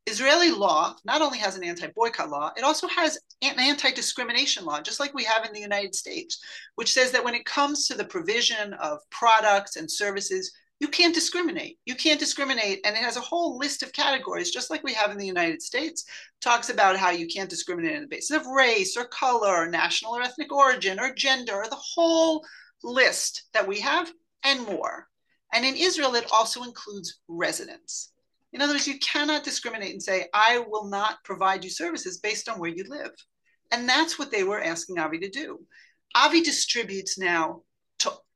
Israeli 0.07 0.51
law 0.51 0.95
not 1.05 1.23
only 1.23 1.39
has 1.39 1.57
an 1.57 1.65
anti-boycott 1.65 2.31
law, 2.31 2.53
it 2.57 2.65
also 2.65 2.87
has 2.89 3.19
an 3.43 3.59
anti-discrimination 3.59 4.65
law, 4.65 4.81
just 4.81 5.01
like 5.01 5.15
we 5.15 5.25
have 5.25 5.45
in 5.45 5.53
the 5.53 5.61
United 5.61 5.95
States, 5.95 6.43
which 6.75 6.93
says 6.93 7.11
that 7.13 7.25
when 7.25 7.35
it 7.35 7.45
comes 7.45 7.89
to 7.89 7.95
the 7.97 8.05
provision 8.05 8.75
of 8.75 8.99
products 9.11 9.77
and 9.77 9.91
services, 9.91 10.53
you 10.85 10.91
can't 10.91 11.15
discriminate. 11.15 11.79
You 11.87 11.95
can't 11.95 12.21
discriminate. 12.21 12.81
And 12.85 12.95
it 12.95 13.03
has 13.03 13.17
a 13.17 13.23
whole 13.23 13.57
list 13.57 13.83
of 13.83 13.95
categories, 13.95 14.51
just 14.51 14.69
like 14.69 14.85
we 14.85 14.93
have 14.93 15.11
in 15.11 15.17
the 15.17 15.27
United 15.27 15.63
States, 15.63 16.05
talks 16.43 16.69
about 16.69 16.99
how 16.99 17.09
you 17.09 17.27
can't 17.27 17.49
discriminate 17.49 17.97
on 17.97 18.03
the 18.03 18.07
basis 18.07 18.37
of 18.37 18.47
race 18.47 18.95
or 18.95 19.07
color 19.07 19.49
or 19.49 19.67
national 19.67 20.15
or 20.15 20.21
ethnic 20.21 20.53
origin 20.53 21.01
or 21.01 21.15
gender, 21.15 21.55
or 21.55 21.69
the 21.71 21.77
whole 21.95 22.45
list 22.83 23.45
that 23.55 23.67
we 23.67 23.81
have 23.81 24.13
and 24.45 24.67
more. 24.67 25.09
And 25.55 25.65
in 25.65 25.75
Israel, 25.75 26.17
it 26.17 26.27
also 26.31 26.65
includes 26.65 27.21
residence. 27.29 28.13
In 28.53 28.61
other 28.61 28.75
words, 28.75 28.87
you 28.87 28.99
cannot 28.99 29.43
discriminate 29.43 29.93
and 29.93 30.03
say, 30.03 30.27
I 30.35 30.59
will 30.69 30.91
not 30.91 31.25
provide 31.25 31.65
you 31.65 31.71
services 31.71 32.19
based 32.19 32.51
on 32.51 32.59
where 32.59 32.69
you 32.71 32.85
live. 32.87 33.13
And 33.73 33.89
that's 33.89 34.19
what 34.19 34.31
they 34.31 34.45
were 34.45 34.61
asking 34.61 34.99
Avi 34.99 35.19
to 35.21 35.31
do. 35.31 35.61
Avi 36.15 36.43
distributes 36.43 37.19
now 37.19 37.63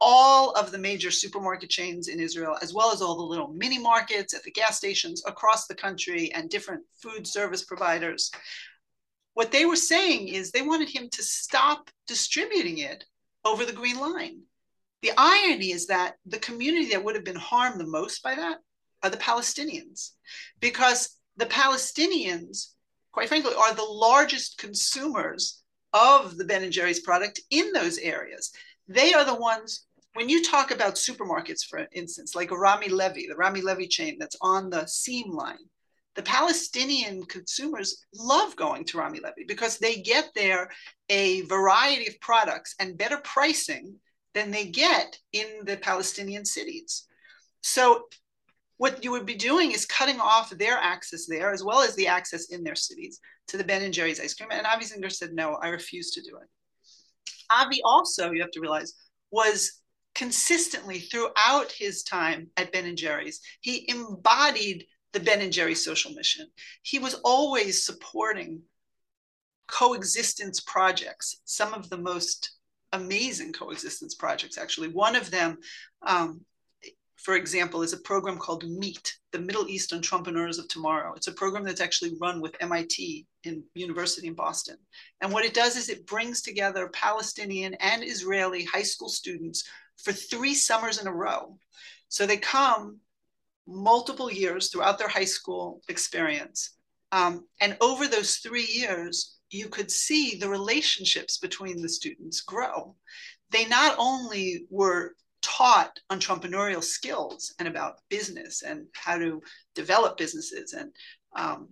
all 0.00 0.52
of 0.52 0.70
the 0.70 0.78
major 0.78 1.10
supermarket 1.10 1.70
chains 1.70 2.08
in 2.08 2.20
Israel, 2.20 2.56
as 2.62 2.72
well 2.72 2.92
as 2.92 3.02
all 3.02 3.16
the 3.16 3.22
little 3.22 3.48
mini 3.48 3.78
markets 3.78 4.34
at 4.34 4.42
the 4.42 4.50
gas 4.50 4.76
stations 4.76 5.22
across 5.26 5.66
the 5.66 5.74
country 5.74 6.32
and 6.32 6.48
different 6.48 6.82
food 7.02 7.26
service 7.26 7.64
providers. 7.64 8.30
What 9.34 9.52
they 9.52 9.64
were 9.64 9.76
saying 9.76 10.28
is 10.28 10.50
they 10.50 10.62
wanted 10.62 10.88
him 10.88 11.08
to 11.12 11.22
stop 11.22 11.90
distributing 12.06 12.78
it 12.78 13.04
over 13.44 13.64
the 13.64 13.72
Green 13.72 13.98
Line. 13.98 14.40
The 15.02 15.12
irony 15.16 15.70
is 15.70 15.86
that 15.86 16.14
the 16.26 16.38
community 16.38 16.90
that 16.90 17.04
would 17.04 17.14
have 17.14 17.24
been 17.24 17.36
harmed 17.36 17.80
the 17.80 17.86
most 17.86 18.22
by 18.22 18.34
that 18.34 18.58
are 19.02 19.10
the 19.10 19.16
Palestinians, 19.16 20.10
because 20.60 21.16
the 21.36 21.46
Palestinians, 21.46 22.72
quite 23.12 23.28
frankly, 23.28 23.52
are 23.56 23.74
the 23.74 23.82
largest 23.82 24.58
consumers 24.58 25.62
of 25.92 26.36
the 26.36 26.44
Ben 26.44 26.64
and 26.64 26.72
Jerry's 26.72 27.00
product 27.00 27.40
in 27.50 27.72
those 27.72 27.98
areas 27.98 28.52
they 28.88 29.12
are 29.12 29.24
the 29.24 29.34
ones 29.34 29.86
when 30.18 30.28
you 30.28 30.42
talk 30.42 30.72
about 30.72 30.96
supermarkets, 30.96 31.64
for 31.64 31.86
instance, 31.92 32.34
like 32.34 32.50
Rami 32.50 32.88
Levy, 32.88 33.28
the 33.28 33.36
Rami 33.36 33.60
Levy 33.60 33.86
chain 33.86 34.16
that's 34.18 34.36
on 34.42 34.68
the 34.68 34.84
seam 34.86 35.30
line, 35.30 35.64
the 36.16 36.24
Palestinian 36.24 37.22
consumers 37.26 38.04
love 38.12 38.56
going 38.56 38.84
to 38.86 38.98
Rami 38.98 39.20
Levy 39.20 39.44
because 39.46 39.78
they 39.78 40.02
get 40.02 40.28
there 40.34 40.70
a 41.08 41.42
variety 41.42 42.08
of 42.08 42.20
products 42.20 42.74
and 42.80 42.98
better 42.98 43.18
pricing 43.18 43.94
than 44.34 44.50
they 44.50 44.66
get 44.66 45.16
in 45.32 45.46
the 45.62 45.76
Palestinian 45.76 46.44
cities. 46.44 47.06
So 47.62 48.08
what 48.78 49.04
you 49.04 49.12
would 49.12 49.24
be 49.24 49.36
doing 49.36 49.70
is 49.70 49.86
cutting 49.86 50.18
off 50.18 50.50
their 50.50 50.78
access 50.78 51.26
there 51.26 51.52
as 51.52 51.62
well 51.62 51.80
as 51.80 51.94
the 51.94 52.08
access 52.08 52.50
in 52.50 52.64
their 52.64 52.74
cities 52.74 53.20
to 53.46 53.56
the 53.56 53.62
Ben 53.62 53.84
and 53.84 53.94
Jerry's 53.94 54.18
ice 54.18 54.34
cream. 54.34 54.48
And 54.50 54.66
Avi 54.66 54.84
Zinger 54.84 55.12
said, 55.12 55.32
no, 55.32 55.54
I 55.62 55.68
refuse 55.68 56.10
to 56.10 56.22
do 56.22 56.38
it. 56.42 56.48
Avi 57.52 57.80
also, 57.84 58.32
you 58.32 58.40
have 58.40 58.50
to 58.50 58.60
realize, 58.60 58.94
was 59.30 59.77
consistently 60.18 60.98
throughout 60.98 61.70
his 61.70 62.02
time 62.02 62.48
at 62.56 62.72
Ben 62.72 62.86
and 62.86 62.98
Jerry's, 62.98 63.40
he 63.60 63.88
embodied 63.88 64.84
the 65.12 65.20
Ben 65.20 65.40
and 65.40 65.52
Jerry's 65.52 65.84
social 65.84 66.12
mission. 66.12 66.48
He 66.82 66.98
was 66.98 67.14
always 67.24 67.86
supporting 67.86 68.62
coexistence 69.68 70.58
projects, 70.60 71.40
some 71.44 71.72
of 71.72 71.88
the 71.88 71.98
most 71.98 72.50
amazing 72.92 73.52
coexistence 73.52 74.16
projects, 74.16 74.58
actually. 74.58 74.88
One 74.88 75.14
of 75.14 75.30
them 75.30 75.58
um, 76.04 76.40
for 77.18 77.34
example, 77.34 77.82
is 77.82 77.92
a 77.92 77.98
program 77.98 78.38
called 78.38 78.64
MEET, 78.68 79.12
the 79.32 79.40
Middle 79.40 79.68
East 79.68 79.92
Entrepreneurs 79.92 80.58
of 80.58 80.68
Tomorrow. 80.68 81.14
It's 81.14 81.26
a 81.26 81.32
program 81.32 81.64
that's 81.64 81.80
actually 81.80 82.14
run 82.20 82.40
with 82.40 82.54
MIT 82.60 83.26
in 83.42 83.64
University 83.74 84.28
in 84.28 84.34
Boston. 84.34 84.76
And 85.20 85.32
what 85.32 85.44
it 85.44 85.52
does 85.52 85.76
is 85.76 85.88
it 85.88 86.06
brings 86.06 86.42
together 86.42 86.88
Palestinian 86.88 87.74
and 87.74 88.04
Israeli 88.04 88.64
high 88.64 88.84
school 88.84 89.08
students 89.08 89.64
for 90.02 90.12
three 90.12 90.54
summers 90.54 91.00
in 91.00 91.06
a 91.06 91.12
row. 91.12 91.58
So 92.08 92.26
they 92.26 92.36
come 92.36 92.98
multiple 93.66 94.32
years 94.32 94.70
throughout 94.70 94.98
their 94.98 95.08
high 95.08 95.24
school 95.24 95.82
experience. 95.88 96.76
Um, 97.12 97.46
and 97.60 97.76
over 97.80 98.06
those 98.06 98.36
three 98.36 98.66
years, 98.66 99.36
you 99.50 99.68
could 99.68 99.90
see 99.90 100.36
the 100.36 100.48
relationships 100.48 101.38
between 101.38 101.80
the 101.80 101.88
students 101.88 102.40
grow. 102.42 102.94
They 103.50 103.66
not 103.66 103.96
only 103.98 104.66
were 104.70 105.14
taught 105.40 105.98
entrepreneurial 106.10 106.82
skills 106.82 107.54
and 107.58 107.68
about 107.68 108.00
business 108.08 108.62
and 108.62 108.86
how 108.94 109.18
to 109.18 109.40
develop 109.74 110.16
businesses 110.16 110.72
and 110.72 110.90
um, 111.36 111.68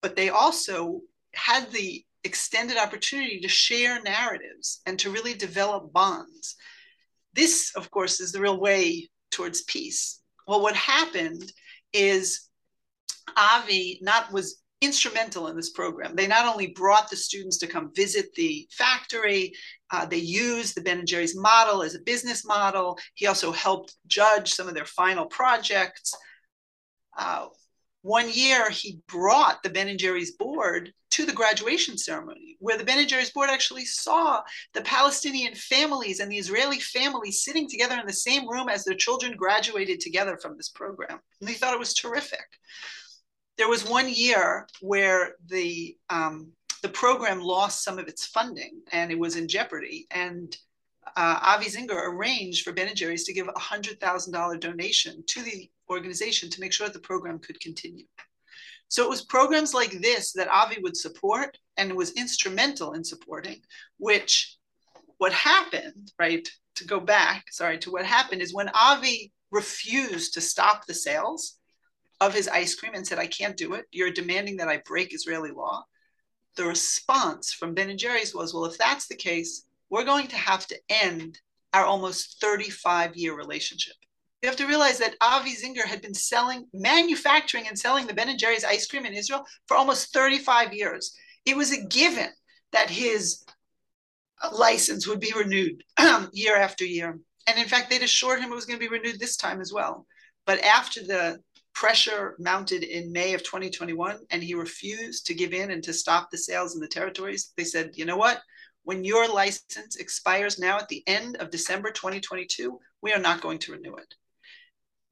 but 0.00 0.16
they 0.16 0.30
also 0.30 1.00
had 1.34 1.70
the 1.70 2.04
extended 2.24 2.76
opportunity 2.76 3.40
to 3.40 3.48
share 3.48 4.02
narratives 4.02 4.80
and 4.86 4.98
to 4.98 5.10
really 5.10 5.34
develop 5.34 5.92
bonds. 5.92 6.56
This, 7.34 7.72
of 7.76 7.90
course, 7.90 8.20
is 8.20 8.32
the 8.32 8.40
real 8.40 8.60
way 8.60 9.08
towards 9.30 9.62
peace. 9.62 10.20
Well, 10.46 10.62
what 10.62 10.74
happened 10.74 11.52
is 11.92 12.48
Avi 13.36 13.98
not 14.02 14.32
was 14.32 14.62
instrumental 14.80 15.48
in 15.48 15.56
this 15.56 15.70
program. 15.70 16.16
They 16.16 16.26
not 16.26 16.46
only 16.46 16.68
brought 16.68 17.10
the 17.10 17.16
students 17.16 17.58
to 17.58 17.66
come 17.66 17.92
visit 17.94 18.32
the 18.34 18.66
factory, 18.72 19.52
uh, 19.90 20.06
they 20.06 20.16
used 20.16 20.74
the 20.74 20.80
Ben 20.80 20.98
and 20.98 21.06
Jerry's 21.06 21.36
model 21.36 21.82
as 21.82 21.94
a 21.94 22.00
business 22.00 22.44
model. 22.46 22.98
He 23.14 23.26
also 23.26 23.52
helped 23.52 23.94
judge 24.06 24.52
some 24.52 24.68
of 24.68 24.74
their 24.74 24.86
final 24.86 25.26
projects. 25.26 26.14
Uh, 27.16 27.46
one 28.02 28.30
year, 28.32 28.70
he 28.70 28.98
brought 29.08 29.62
the 29.62 29.70
Ben 29.70 29.88
and 29.88 29.98
Jerry's 29.98 30.32
board 30.32 30.92
to 31.10 31.26
the 31.26 31.32
graduation 31.32 31.98
ceremony, 31.98 32.56
where 32.60 32.78
the 32.78 32.84
Ben 32.84 32.98
and 32.98 33.08
Jerry's 33.08 33.30
board 33.30 33.50
actually 33.50 33.84
saw 33.84 34.42
the 34.72 34.80
Palestinian 34.82 35.54
families 35.54 36.20
and 36.20 36.30
the 36.30 36.38
Israeli 36.38 36.80
families 36.80 37.42
sitting 37.42 37.68
together 37.68 37.98
in 37.98 38.06
the 38.06 38.12
same 38.12 38.48
room 38.48 38.68
as 38.68 38.84
their 38.84 38.94
children 38.94 39.36
graduated 39.36 40.00
together 40.00 40.38
from 40.38 40.56
this 40.56 40.70
program. 40.70 41.20
And 41.40 41.48
they 41.48 41.54
thought 41.54 41.74
it 41.74 41.80
was 41.80 41.94
terrific. 41.94 42.46
There 43.58 43.68
was 43.68 43.86
one 43.86 44.08
year 44.08 44.66
where 44.80 45.34
the 45.46 45.96
um, 46.08 46.52
the 46.82 46.88
program 46.88 47.40
lost 47.40 47.84
some 47.84 47.98
of 47.98 48.08
its 48.08 48.24
funding 48.24 48.80
and 48.90 49.12
it 49.12 49.18
was 49.18 49.36
in 49.36 49.48
jeopardy. 49.48 50.06
And 50.10 50.56
uh, 51.16 51.38
Avi 51.42 51.66
Zinger 51.66 52.08
arranged 52.08 52.64
for 52.64 52.72
Ben 52.72 52.88
and 52.88 52.96
Jerry's 52.96 53.24
to 53.24 53.34
give 53.34 53.48
a 53.48 53.58
hundred 53.58 54.00
thousand 54.00 54.32
dollar 54.32 54.56
donation 54.56 55.22
to 55.26 55.42
the 55.42 55.68
organization 55.90 56.48
to 56.50 56.60
make 56.60 56.72
sure 56.72 56.88
the 56.88 57.00
program 57.00 57.38
could 57.38 57.60
continue. 57.60 58.06
So 58.88 59.04
it 59.04 59.10
was 59.10 59.24
programs 59.24 59.72
like 59.72 59.92
this 60.00 60.32
that 60.32 60.48
Avi 60.48 60.80
would 60.82 60.96
support 60.96 61.56
and 61.76 61.94
was 61.94 62.12
instrumental 62.12 62.94
in 62.94 63.04
supporting, 63.04 63.60
which 63.98 64.56
what 65.18 65.32
happened, 65.32 66.12
right, 66.18 66.48
to 66.76 66.84
go 66.84 66.98
back, 66.98 67.44
sorry, 67.52 67.78
to 67.78 67.92
what 67.92 68.04
happened 68.04 68.42
is 68.42 68.54
when 68.54 68.70
Avi 68.74 69.32
refused 69.50 70.34
to 70.34 70.40
stop 70.40 70.86
the 70.86 70.94
sales 70.94 71.58
of 72.20 72.34
his 72.34 72.48
ice 72.48 72.74
cream 72.74 72.94
and 72.94 73.06
said, 73.06 73.18
I 73.18 73.26
can't 73.26 73.56
do 73.56 73.74
it. 73.74 73.86
You're 73.92 74.10
demanding 74.10 74.56
that 74.56 74.68
I 74.68 74.82
break 74.84 75.14
Israeli 75.14 75.50
law. 75.50 75.84
The 76.56 76.64
response 76.64 77.52
from 77.52 77.74
Ben 77.74 77.90
and 77.90 77.98
Jerry's 77.98 78.34
was, 78.34 78.52
well, 78.52 78.64
if 78.64 78.76
that's 78.76 79.06
the 79.06 79.14
case, 79.14 79.64
we're 79.88 80.04
going 80.04 80.26
to 80.28 80.36
have 80.36 80.66
to 80.66 80.78
end 80.88 81.38
our 81.72 81.84
almost 81.84 82.40
35 82.40 83.16
year 83.16 83.36
relationship. 83.36 83.94
You 84.42 84.48
have 84.48 84.56
to 84.56 84.66
realize 84.66 84.98
that 84.98 85.16
Avi 85.20 85.54
Zinger 85.54 85.84
had 85.84 86.00
been 86.00 86.14
selling, 86.14 86.66
manufacturing 86.72 87.68
and 87.68 87.78
selling 87.78 88.06
the 88.06 88.14
Ben 88.14 88.36
Jerry's 88.38 88.64
ice 88.64 88.86
cream 88.86 89.04
in 89.04 89.12
Israel 89.12 89.44
for 89.66 89.76
almost 89.76 90.14
35 90.14 90.72
years. 90.72 91.14
It 91.44 91.56
was 91.56 91.72
a 91.72 91.84
given 91.84 92.28
that 92.72 92.88
his 92.88 93.44
license 94.52 95.06
would 95.06 95.20
be 95.20 95.32
renewed 95.36 95.84
year 96.32 96.56
after 96.56 96.84
year. 96.84 97.18
And 97.46 97.58
in 97.58 97.66
fact, 97.66 97.90
they'd 97.90 98.02
assured 98.02 98.40
him 98.40 98.50
it 98.50 98.54
was 98.54 98.64
going 98.64 98.78
to 98.78 98.88
be 98.88 98.94
renewed 98.94 99.20
this 99.20 99.36
time 99.36 99.60
as 99.60 99.72
well. 99.72 100.06
But 100.46 100.60
after 100.60 101.02
the 101.02 101.40
pressure 101.74 102.34
mounted 102.38 102.82
in 102.82 103.12
May 103.12 103.34
of 103.34 103.42
2021 103.42 104.20
and 104.30 104.42
he 104.42 104.54
refused 104.54 105.26
to 105.26 105.34
give 105.34 105.52
in 105.52 105.70
and 105.70 105.82
to 105.84 105.92
stop 105.92 106.30
the 106.30 106.38
sales 106.38 106.74
in 106.74 106.80
the 106.80 106.88
territories, 106.88 107.52
they 107.56 107.64
said, 107.64 107.90
you 107.94 108.06
know 108.06 108.16
what? 108.16 108.40
When 108.84 109.04
your 109.04 109.28
license 109.28 109.96
expires 109.96 110.58
now 110.58 110.78
at 110.78 110.88
the 110.88 111.02
end 111.06 111.36
of 111.36 111.50
December 111.50 111.90
2022, 111.90 112.80
we 113.02 113.12
are 113.12 113.18
not 113.18 113.42
going 113.42 113.58
to 113.58 113.72
renew 113.72 113.94
it. 113.96 114.14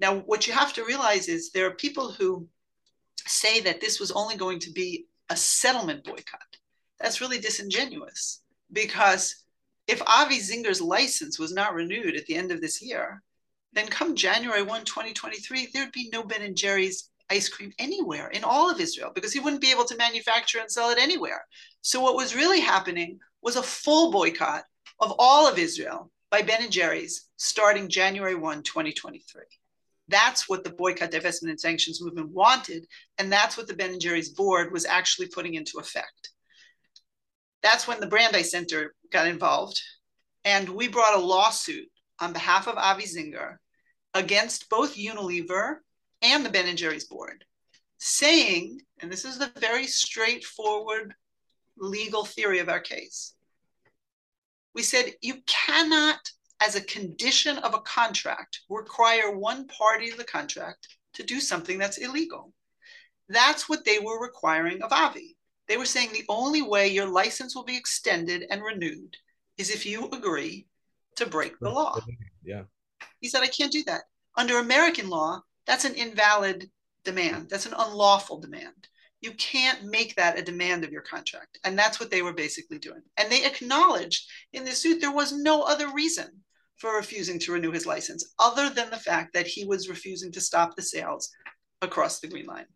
Now, 0.01 0.19
what 0.21 0.47
you 0.47 0.53
have 0.53 0.73
to 0.75 0.85
realize 0.85 1.29
is 1.29 1.51
there 1.51 1.67
are 1.67 1.75
people 1.75 2.13
who 2.13 2.47
say 3.27 3.61
that 3.61 3.81
this 3.81 3.99
was 4.01 4.13
only 4.13 4.37
going 4.37 4.59
to 4.61 4.73
be 4.73 5.07
a 5.29 5.37
settlement 5.37 6.05
boycott. 6.05 6.57
That's 7.01 7.21
really 7.21 7.39
disingenuous 7.39 8.43
because 8.73 9.45
if 9.87 10.03
Avi 10.07 10.39
Zinger's 10.39 10.81
license 10.81 11.39
was 11.39 11.53
not 11.53 11.75
renewed 11.75 12.17
at 12.17 12.27
the 12.27 12.35
end 12.35 12.53
of 12.53 12.61
this 12.61 12.83
year, 12.83 13.23
then 13.73 13.87
come 13.87 14.15
January 14.15 14.63
1, 14.63 14.85
2023, 14.85 15.69
there'd 15.73 15.93
be 15.93 16.11
no 16.13 16.23
Ben 16.23 16.43
and 16.43 16.57
Jerry's 16.57 17.11
ice 17.31 17.49
cream 17.49 17.73
anywhere 17.79 18.29
in 18.29 18.45
all 18.45 18.71
of 18.71 18.81
Israel 18.81 19.13
because 19.15 19.33
he 19.33 19.41
wouldn't 19.41 19.63
be 19.63 19.71
able 19.71 19.85
to 19.85 19.97
manufacture 19.97 20.61
and 20.61 20.71
sell 20.71 20.91
it 20.91 20.99
anywhere. 20.99 21.45
So 21.83 22.01
what 22.01 22.17
was 22.17 22.35
really 22.35 22.61
happening 22.61 23.19
was 23.43 23.57
a 23.57 23.63
full 23.63 24.11
boycott 24.11 24.65
of 25.01 25.15
all 25.19 25.47
of 25.47 25.59
Israel 25.59 26.11
by 26.31 26.43
Ben 26.43 26.63
and 26.63 26.73
Jerry's 26.73 27.29
starting 27.37 27.89
January 27.89 28.35
1, 28.35 28.63
2023. 28.63 29.43
That's 30.09 30.49
what 30.49 30.65
the 30.65 30.71
boycott, 30.71 31.11
divestment, 31.11 31.51
and 31.51 31.61
sanctions 31.61 32.03
movement 32.03 32.31
wanted. 32.31 32.87
And 33.19 33.31
that's 33.31 33.57
what 33.57 33.67
the 33.67 33.75
Ben 33.75 33.91
and 33.91 34.01
Jerry's 34.01 34.31
board 34.31 34.73
was 34.73 34.87
actually 34.87 35.29
putting 35.29 35.55
into 35.55 35.79
effect. 35.79 36.31
That's 37.63 37.87
when 37.87 38.01
the 38.01 38.07
Brandeis 38.07 38.51
Center 38.51 38.95
got 39.13 39.27
involved. 39.27 39.81
And 40.45 40.69
we 40.69 40.89
brought 40.89 41.19
a 41.19 41.21
lawsuit 41.21 41.89
on 42.21 42.33
behalf 42.33 42.69
of 42.69 42.77
Avi 42.77 43.05
Zinger 43.05 43.57
against 44.15 44.71
both 44.71 44.97
Unilever 44.97 45.77
and 46.23 46.45
the 46.45 46.51
Ben 46.51 46.67
and 46.67 46.79
Jerry's 46.79 47.07
board, 47.07 47.45
saying, 47.99 48.81
and 49.01 49.13
this 49.13 49.25
is 49.25 49.39
the 49.39 49.53
very 49.59 49.87
straightforward 49.87 51.15
legal 51.77 52.25
theory 52.25 52.61
of 52.61 52.69
our 52.69 52.81
case. 52.81 53.35
We 54.75 54.83
said 54.83 55.13
you 55.21 55.43
cannot 55.47 56.19
as 56.61 56.75
a 56.75 56.81
condition 56.81 57.59
of 57.59 57.75
a 57.75 57.81
contract, 57.81 58.61
require 58.69 59.37
one 59.37 59.67
party 59.69 60.11
of 60.11 60.17
the 60.17 60.25
contract 60.25 60.89
to 61.15 61.23
do 61.23 61.41
something 61.41 61.79
that's 61.79 61.99
illegal. 61.99 62.53
That's 63.29 63.69
what 63.69 63.85
they 63.85 63.99
were 63.99 64.21
requiring 64.21 64.83
of 64.83 64.93
Avi. 64.93 65.37
They 65.69 65.77
were 65.77 65.85
saying 65.85 66.11
the 66.13 66.25
only 66.29 66.63
way 66.63 66.89
your 66.89 67.07
license 67.07 67.55
will 67.55 67.65
be 67.65 67.77
extended 67.77 68.47
and 68.51 68.63
renewed 68.63 69.17
is 69.59 69.71
if 69.71 69.85
you 69.85 70.09
agree 70.11 70.67
to 71.17 71.27
break 71.27 71.59
the 71.61 71.71
law. 71.71 71.99
Yeah. 72.43 72.63
He 73.21 73.29
said, 73.29 73.43
I 73.43 73.49
can't 73.49 73.73
do 73.73 73.85
that. 73.85 74.03
Under 74.37 74.59
American 74.59 75.11
law, 75.11 75.43
that's 75.67 75.85
an 75.85 75.95
invalid 75.95 76.71
demand. 77.05 77.51
That's 77.51 77.67
an 77.67 77.75
unlawful 77.77 78.41
demand. 78.41 78.89
You 79.21 79.33
can't 79.33 79.85
make 79.85 80.15
that 80.15 80.39
a 80.39 80.43
demand 80.43 80.85
of 80.85 80.93
your 80.93 81.03
contract. 81.03 81.59
And 81.65 81.77
that's 81.79 81.99
what 81.99 82.11
they 82.11 82.23
were 82.23 82.33
basically 82.33 82.79
doing. 82.79 83.03
And 83.17 83.31
they 83.31 83.45
acknowledged 83.45 84.31
in 84.53 84.65
the 84.65 84.71
suit 84.71 85.01
there 85.01 85.13
was 85.13 85.33
no 85.33 85.63
other 85.63 85.93
reason 85.93 86.29
for 86.79 86.95
refusing 86.95 87.39
to 87.41 87.53
renew 87.53 87.73
his 87.73 87.87
license, 87.87 88.33
other 88.39 88.71
than 88.71 88.91
the 88.91 88.97
fact 88.97 89.35
that 89.35 89.47
he 89.47 89.65
was 89.65 89.89
refusing 89.89 90.33
to 90.33 90.41
stop 90.41 90.75
the 90.75 90.83
sales 90.83 91.31
across 91.83 92.21
the 92.21 92.29
Green 92.29 92.47
Line. 92.47 92.67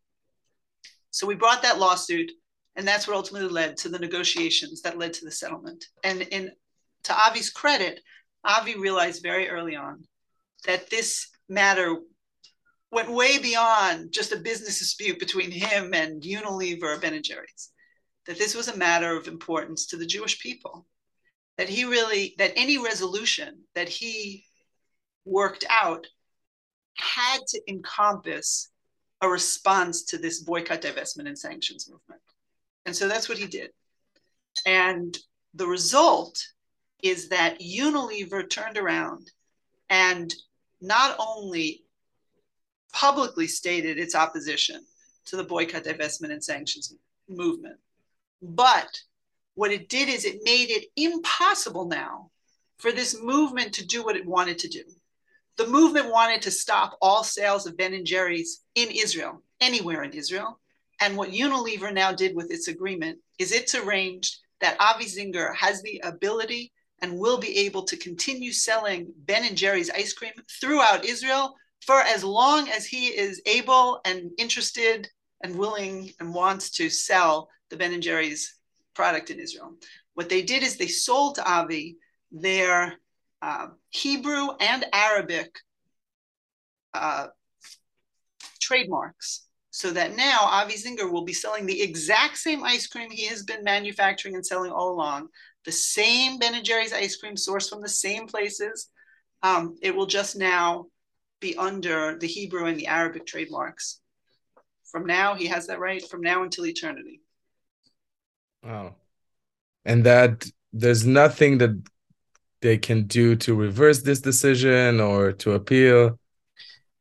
So 1.11 1.27
we 1.27 1.35
brought 1.35 1.62
that 1.62 1.79
lawsuit, 1.79 2.31
and 2.77 2.87
that's 2.87 3.07
what 3.07 3.17
ultimately 3.17 3.49
led 3.49 3.77
to 3.79 3.88
the 3.88 3.99
negotiations 3.99 4.83
that 4.83 4.99
led 4.99 5.12
to 5.15 5.25
the 5.25 5.31
settlement. 5.31 5.85
And 6.03 6.23
in 6.23 6.51
to 7.05 7.17
Avi's 7.29 7.51
credit, 7.51 8.01
Avi 8.45 8.77
realized 8.77 9.23
very 9.23 9.49
early 9.49 9.77
on 9.77 10.05
that 10.67 10.88
this 10.91 11.29
matter 11.49 11.97
went 12.91 13.11
way 13.11 13.38
beyond 13.38 14.12
just 14.12 14.33
a 14.33 14.37
business 14.37 14.79
dispute 14.79 15.19
between 15.19 15.51
him 15.51 15.95
and 15.95 16.23
Unilever 16.23 16.97
or 16.97 16.99
Ben 16.99 17.15
and 17.15 17.25
Jerry's. 17.25 17.71
That 18.27 18.38
this 18.38 18.55
was 18.55 18.69
a 18.69 18.77
matter 18.77 19.17
of 19.17 19.27
importance 19.27 19.87
to 19.87 19.97
the 19.97 20.07
Jewish 20.07 20.41
people 20.41 20.87
that 21.62 21.68
he 21.68 21.85
really 21.85 22.35
that 22.38 22.53
any 22.57 22.77
resolution 22.77 23.57
that 23.77 23.88
he 23.88 24.44
worked 25.25 25.64
out 25.70 26.05
had 26.96 27.38
to 27.46 27.61
encompass 27.68 28.68
a 29.20 29.29
response 29.29 30.03
to 30.03 30.18
this 30.18 30.40
boycott 30.40 30.83
divestment 30.83 31.29
and 31.29 31.38
sanctions 31.38 31.88
movement. 31.88 32.20
And 32.85 32.96
so 32.96 33.07
that's 33.07 33.29
what 33.29 33.38
he 33.38 33.46
did. 33.46 33.70
And 34.66 35.16
the 35.55 35.68
result 35.68 36.44
is 37.01 37.29
that 37.29 37.61
unilever 37.61 38.51
turned 38.51 38.77
around 38.77 39.31
and 39.88 40.35
not 40.81 41.14
only 41.20 41.85
publicly 42.92 43.46
stated 43.46 44.01
its 44.01 44.16
opposition 44.16 44.85
to 45.27 45.37
the 45.37 45.44
boycott 45.44 45.85
divestment 45.85 46.33
and 46.33 46.42
sanctions 46.42 46.92
movement 47.29 47.79
but 48.42 48.88
what 49.55 49.73
it 49.73 49.88
did 49.88 50.09
is 50.09 50.25
it 50.25 50.41
made 50.45 50.71
it 50.71 50.87
impossible 50.97 51.87
now 51.87 52.31
for 52.79 52.93
this 52.93 53.21
movement 53.23 53.75
to 53.75 53.87
do 53.87 54.03
what 54.03 54.17
it 54.17 54.27
wanted 54.27 54.59
to 54.59 54.69
do. 54.69 54.83
The 55.59 55.67
movement 55.67 56.11
wanted 56.11 56.43
to 56.43 56.51
stop 56.51 56.97
all 57.03 57.23
sales 57.23 57.67
of 57.67 57.77
Ben 57.77 57.93
and 57.93 58.07
Jerry's 58.07 58.62
in 58.75 58.88
Israel, 58.91 59.43
anywhere 59.61 60.03
in 60.03 60.12
Israel. 60.12 60.59
And 61.01 61.17
what 61.17 61.31
Unilever 61.31 61.93
now 61.93 62.12
did 62.12 62.35
with 62.35 62.51
its 62.51 62.69
agreement 62.69 63.19
is 63.38 63.53
it's 63.53 63.75
arranged 63.75 64.38
that 64.61 64.81
Avi 64.81 65.05
Zinger 65.05 65.55
has 65.55 65.83
the 65.83 66.01
ability 66.05 66.73
and 67.03 67.19
will 67.19 67.38
be 67.38 67.59
able 67.59 67.83
to 67.85 67.97
continue 67.97 68.53
selling 68.53 69.12
Ben 69.27 69.45
and 69.45 69.57
Jerry's 69.57 69.91
ice 69.91 70.12
cream 70.12 70.33
throughout 70.61 71.05
Israel 71.05 71.55
for 71.85 72.01
as 72.01 72.23
long 72.23 72.69
as 72.69 72.87
he 72.87 73.09
is 73.09 73.43
able 73.45 74.01
and 74.05 74.31
interested 74.38 75.09
and 75.43 75.57
willing 75.57 76.12
and 76.21 76.33
wants 76.33 76.71
to 76.71 76.88
sell 76.88 77.49
the 77.71 77.77
Ben 77.77 77.93
and 77.93 78.03
Jerry's 78.03 78.57
product 78.95 79.31
in 79.31 79.39
Israel. 79.39 79.75
What 80.15 80.29
they 80.29 80.43
did 80.43 80.63
is 80.63 80.77
they 80.77 80.89
sold 80.89 81.37
to 81.37 81.51
Avi 81.51 81.97
their 82.31 82.95
uh, 83.41 83.69
Hebrew 83.91 84.49
and 84.61 84.85
Arabic 84.93 85.51
uh, 86.95 87.29
trademarks 88.61 89.47
so 89.71 89.91
that 89.91 90.15
now 90.15 90.41
Avi 90.43 90.75
Zinger 90.75 91.11
will 91.11 91.25
be 91.25 91.33
selling 91.33 91.65
the 91.65 91.81
exact 91.81 92.37
same 92.37 92.63
ice 92.63 92.87
cream 92.87 93.11
he 93.11 93.27
has 93.27 93.43
been 93.43 93.65
manufacturing 93.65 94.35
and 94.35 94.45
selling 94.45 94.71
all 94.71 94.91
along, 94.91 95.29
the 95.65 95.73
same 95.73 96.39
Ben 96.39 96.63
Jerry's 96.63 96.93
ice 96.93 97.17
cream 97.17 97.37
sourced 97.37 97.71
from 97.71 97.81
the 97.81 97.89
same 97.89 98.27
places. 98.27 98.91
Um, 99.43 99.77
it 99.81 99.95
will 99.97 100.07
just 100.07 100.37
now 100.37 100.87
be 101.41 101.57
under 101.57 102.19
the 102.19 102.27
Hebrew 102.27 102.67
and 102.67 102.79
the 102.79 102.87
Arabic 102.87 103.27
trademarks. 103.27 104.01
From 104.91 105.07
now, 105.07 105.35
he 105.35 105.47
has 105.47 105.67
that 105.69 105.81
right 105.81 106.07
from 106.07 106.21
now 106.21 106.43
until 106.43 106.67
eternity. 106.67 107.22
Wow. 108.62 108.94
And 109.85 110.05
that 110.05 110.46
there's 110.72 111.05
nothing 111.05 111.59
that 111.59 111.83
they 112.61 112.79
can 112.79 113.05
do 113.07 113.37
to 113.37 113.55
reverse 113.55 114.03
this 114.03 114.20
decision 114.20 115.01
or 115.01 115.33
to 115.33 115.53
appeal. 115.53 116.18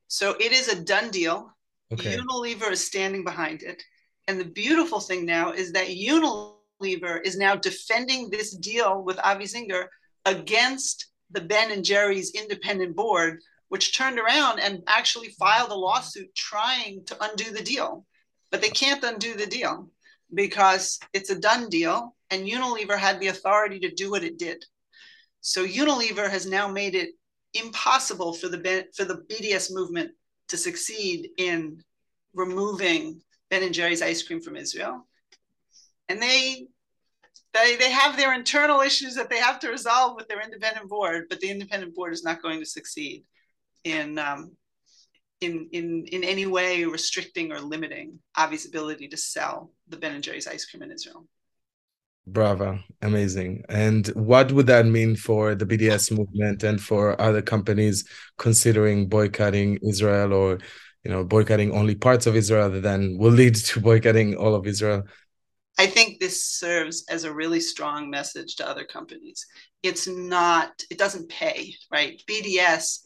So 0.08 0.36
it 0.40 0.52
is 0.52 0.68
a 0.68 0.84
done 0.84 1.12
deal. 1.12 1.56
Okay. 1.94 2.18
Unilever 2.18 2.72
is 2.72 2.86
standing 2.86 3.24
behind 3.24 3.64
it. 3.64 3.84
And 4.28 4.40
the 4.40 4.46
beautiful 4.46 5.00
thing 5.00 5.26
now 5.26 5.52
is 5.52 5.72
that 5.74 5.88
Unilever 5.88 7.22
is 7.24 7.38
now 7.38 7.56
defending 7.56 8.30
this 8.30 8.56
deal 8.56 9.04
with 9.04 9.20
Avi 9.24 9.46
Zinger 9.46 9.86
against 10.26 11.08
the 11.30 11.42
Ben 11.42 11.72
and 11.72 11.86
Jerry's 11.86 12.32
independent 12.32 12.96
board, 12.96 13.40
which 13.70 13.96
turned 13.96 14.20
around 14.20 14.60
and 14.60 14.82
actually 14.88 15.30
filed 15.40 15.72
a 15.72 15.76
lawsuit 15.76 16.34
trying 16.36 17.06
to 17.06 17.18
undo 17.22 17.52
the 17.52 17.64
deal. 17.64 18.06
But 18.50 18.62
they 18.62 18.70
can't 18.70 19.04
undo 19.04 19.34
the 19.36 19.46
deal 19.46 19.90
because 20.34 21.00
it's 21.14 21.30
a 21.30 21.40
done 21.40 21.70
deal 21.70 22.16
and 22.30 22.48
Unilever 22.48 22.98
had 22.98 23.20
the 23.20 23.28
authority 23.28 23.80
to 23.80 23.92
do 23.92 24.10
what 24.12 24.24
it 24.24 24.38
did. 24.38 24.64
So 25.42 25.66
Unilever 25.66 26.30
has 26.30 26.46
now 26.46 26.68
made 26.68 26.96
it 26.96 27.10
impossible 27.54 28.34
for 28.34 28.48
the 28.48 28.88
for 28.96 29.06
the 29.06 29.24
BDS 29.30 29.72
movement 29.74 30.12
to 30.48 30.58
succeed 30.58 31.30
in 31.38 31.84
removing 32.34 33.22
Ben 33.50 33.64
and 33.64 33.74
Jerry's 33.74 34.02
ice 34.02 34.24
cream 34.24 34.42
from 34.42 34.56
Israel. 34.56 35.08
And 36.08 36.22
they 36.22 36.68
they 37.54 37.76
they 37.76 37.92
have 37.92 38.16
their 38.16 38.34
internal 38.34 38.82
issues 38.82 39.16
that 39.16 39.30
they 39.30 39.40
have 39.40 39.60
to 39.60 39.70
resolve 39.70 40.16
with 40.16 40.28
their 40.28 40.42
independent 40.42 40.88
board, 40.88 41.26
but 41.30 41.40
the 41.40 41.50
independent 41.50 41.96
board 41.96 42.14
is 42.14 42.24
not 42.24 42.42
going 42.42 42.60
to 42.60 42.66
succeed 42.66 43.24
in 43.84 44.18
um, 44.20 44.52
in 45.42 45.68
in 45.72 46.06
in 46.12 46.24
any 46.24 46.46
way 46.46 46.86
restricting 46.86 47.52
or 47.52 47.60
limiting 47.60 48.20
Avi's 48.38 48.66
ability 48.66 49.08
to 49.10 49.18
sell 49.18 49.72
the 49.90 49.98
Ben 49.98 50.14
and 50.14 50.24
Jerry's 50.24 50.48
ice 50.48 50.66
cream 50.66 50.84
in 50.84 50.92
Israel. 50.92 51.28
Bravo, 52.28 52.80
amazing. 53.02 53.64
And 53.68 54.08
what 54.10 54.52
would 54.52 54.68
that 54.68 54.86
mean 54.86 55.16
for 55.16 55.56
the 55.56 55.66
BDS 55.66 56.16
movement 56.16 56.64
and 56.64 56.80
for 56.80 57.20
other 57.20 57.42
companies 57.42 58.08
considering 58.38 59.10
boycotting 59.10 59.80
Israel 59.88 60.32
or 60.32 60.60
you 61.04 61.12
know 61.12 61.24
boycotting 61.24 61.72
only 61.72 61.96
parts 61.96 62.28
of 62.28 62.36
Israel 62.36 62.70
that 62.70 62.84
then 62.84 63.18
will 63.18 63.32
lead 63.32 63.56
to 63.56 63.82
boycotting 63.82 64.36
all 64.36 64.54
of 64.54 64.68
Israel? 64.68 65.04
I 65.80 65.88
think 65.88 66.20
this 66.20 66.46
serves 66.46 67.06
as 67.10 67.24
a 67.24 67.34
really 67.34 67.60
strong 67.60 68.10
message 68.10 68.56
to 68.58 68.70
other 68.70 68.84
companies. 68.84 69.48
It's 69.82 70.08
not, 70.08 70.84
it 70.92 71.00
doesn't 71.00 71.30
pay, 71.30 71.74
right? 71.92 72.22
BDS, 72.28 73.00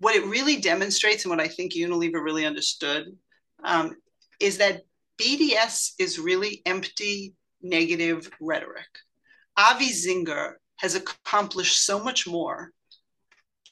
what 0.00 0.16
it 0.16 0.24
really 0.26 0.56
demonstrates 0.56 1.24
and 1.24 1.30
what 1.30 1.40
I 1.40 1.48
think 1.48 1.74
Unilever 1.74 2.24
really 2.24 2.46
understood 2.46 3.16
um, 3.62 3.96
is 4.40 4.58
that 4.58 4.82
BDS 5.20 5.92
is 5.98 6.18
really 6.18 6.62
empty 6.66 7.34
negative 7.62 8.30
rhetoric. 8.40 8.88
Avi 9.56 9.90
Zinger 9.90 10.54
has 10.78 10.94
accomplished 10.94 11.84
so 11.84 12.02
much 12.02 12.26
more 12.26 12.72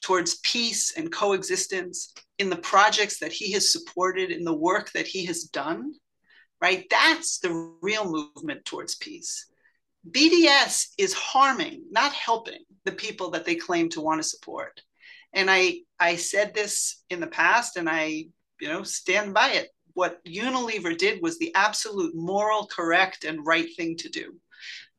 towards 0.01 0.39
peace 0.39 0.93
and 0.95 1.11
coexistence 1.11 2.13
in 2.37 2.49
the 2.49 2.57
projects 2.57 3.19
that 3.19 3.31
he 3.31 3.51
has 3.53 3.71
supported, 3.71 4.29
in 4.31 4.43
the 4.43 4.53
work 4.53 4.91
that 4.91 5.07
he 5.07 5.25
has 5.25 5.43
done, 5.43 5.93
right? 6.61 6.85
That's 6.91 7.39
the 7.39 7.73
real 7.81 8.05
movement 8.05 8.63
towards 8.65 8.95
peace. 8.95 9.47
BDS 10.09 10.89
is 10.97 11.13
harming, 11.13 11.83
not 11.89 12.13
helping 12.13 12.63
the 12.85 12.91
people 12.91 13.31
that 13.31 13.45
they 13.45 13.55
claim 13.55 13.89
to 13.89 14.01
want 14.01 14.21
to 14.21 14.27
support. 14.27 14.81
And 15.33 15.49
I, 15.49 15.79
I 15.99 16.15
said 16.15 16.53
this 16.53 17.03
in 17.09 17.19
the 17.19 17.27
past 17.27 17.77
and 17.77 17.89
I, 17.89 18.25
you 18.59 18.67
know, 18.67 18.83
stand 18.83 19.33
by 19.33 19.51
it 19.51 19.69
what 19.99 20.23
Unilever 20.23 20.97
did 20.97 21.21
was 21.21 21.37
the 21.37 21.53
absolute 21.55 22.15
moral, 22.15 22.65
correct, 22.67 23.25
and 23.25 23.45
right 23.45 23.67
thing 23.75 23.97
to 23.97 24.07
do. 24.07 24.33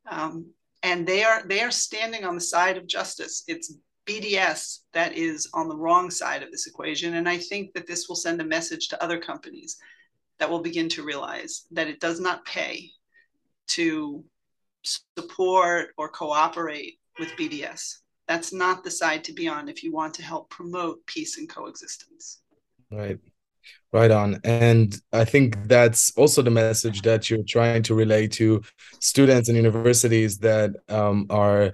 Um, 0.05 0.45
and 0.83 1.07
they 1.07 1.23
are 1.23 1.43
they 1.47 1.61
are 1.61 1.71
standing 1.71 2.23
on 2.23 2.35
the 2.35 2.41
side 2.41 2.77
of 2.77 2.85
justice. 2.85 3.43
It's 3.47 3.75
BDS 4.07 4.79
that 4.93 5.13
is 5.17 5.49
on 5.55 5.69
the 5.69 5.75
wrong 5.75 6.11
side 6.11 6.43
of 6.43 6.51
this 6.51 6.67
equation. 6.67 7.15
And 7.15 7.27
I 7.27 7.37
think 7.37 7.73
that 7.73 7.87
this 7.87 8.07
will 8.07 8.15
send 8.15 8.41
a 8.41 8.45
message 8.45 8.89
to 8.89 9.03
other 9.03 9.19
companies 9.19 9.77
that 10.37 10.49
will 10.49 10.61
begin 10.61 10.87
to 10.89 11.03
realize 11.03 11.65
that 11.71 11.87
it 11.87 11.99
does 11.99 12.19
not 12.19 12.45
pay 12.45 12.89
to 13.69 14.23
support 14.83 15.89
or 15.97 16.09
cooperate 16.09 16.99
with 17.19 17.29
BDS. 17.29 17.97
That's 18.31 18.53
not 18.53 18.85
the 18.85 18.91
side 18.91 19.25
to 19.25 19.33
be 19.33 19.49
on 19.49 19.67
if 19.67 19.83
you 19.83 19.91
want 19.91 20.13
to 20.13 20.23
help 20.23 20.49
promote 20.49 21.05
peace 21.05 21.37
and 21.37 21.49
coexistence. 21.49 22.39
Right. 22.89 23.19
Right 23.91 24.09
on. 24.09 24.39
And 24.45 24.97
I 25.11 25.25
think 25.25 25.67
that's 25.67 26.15
also 26.15 26.41
the 26.41 26.49
message 26.49 27.01
that 27.01 27.29
you're 27.29 27.43
trying 27.45 27.83
to 27.83 27.93
relay 27.93 28.29
to 28.39 28.61
students 29.01 29.49
and 29.49 29.57
universities 29.57 30.37
that 30.37 30.71
um, 30.87 31.27
are 31.29 31.73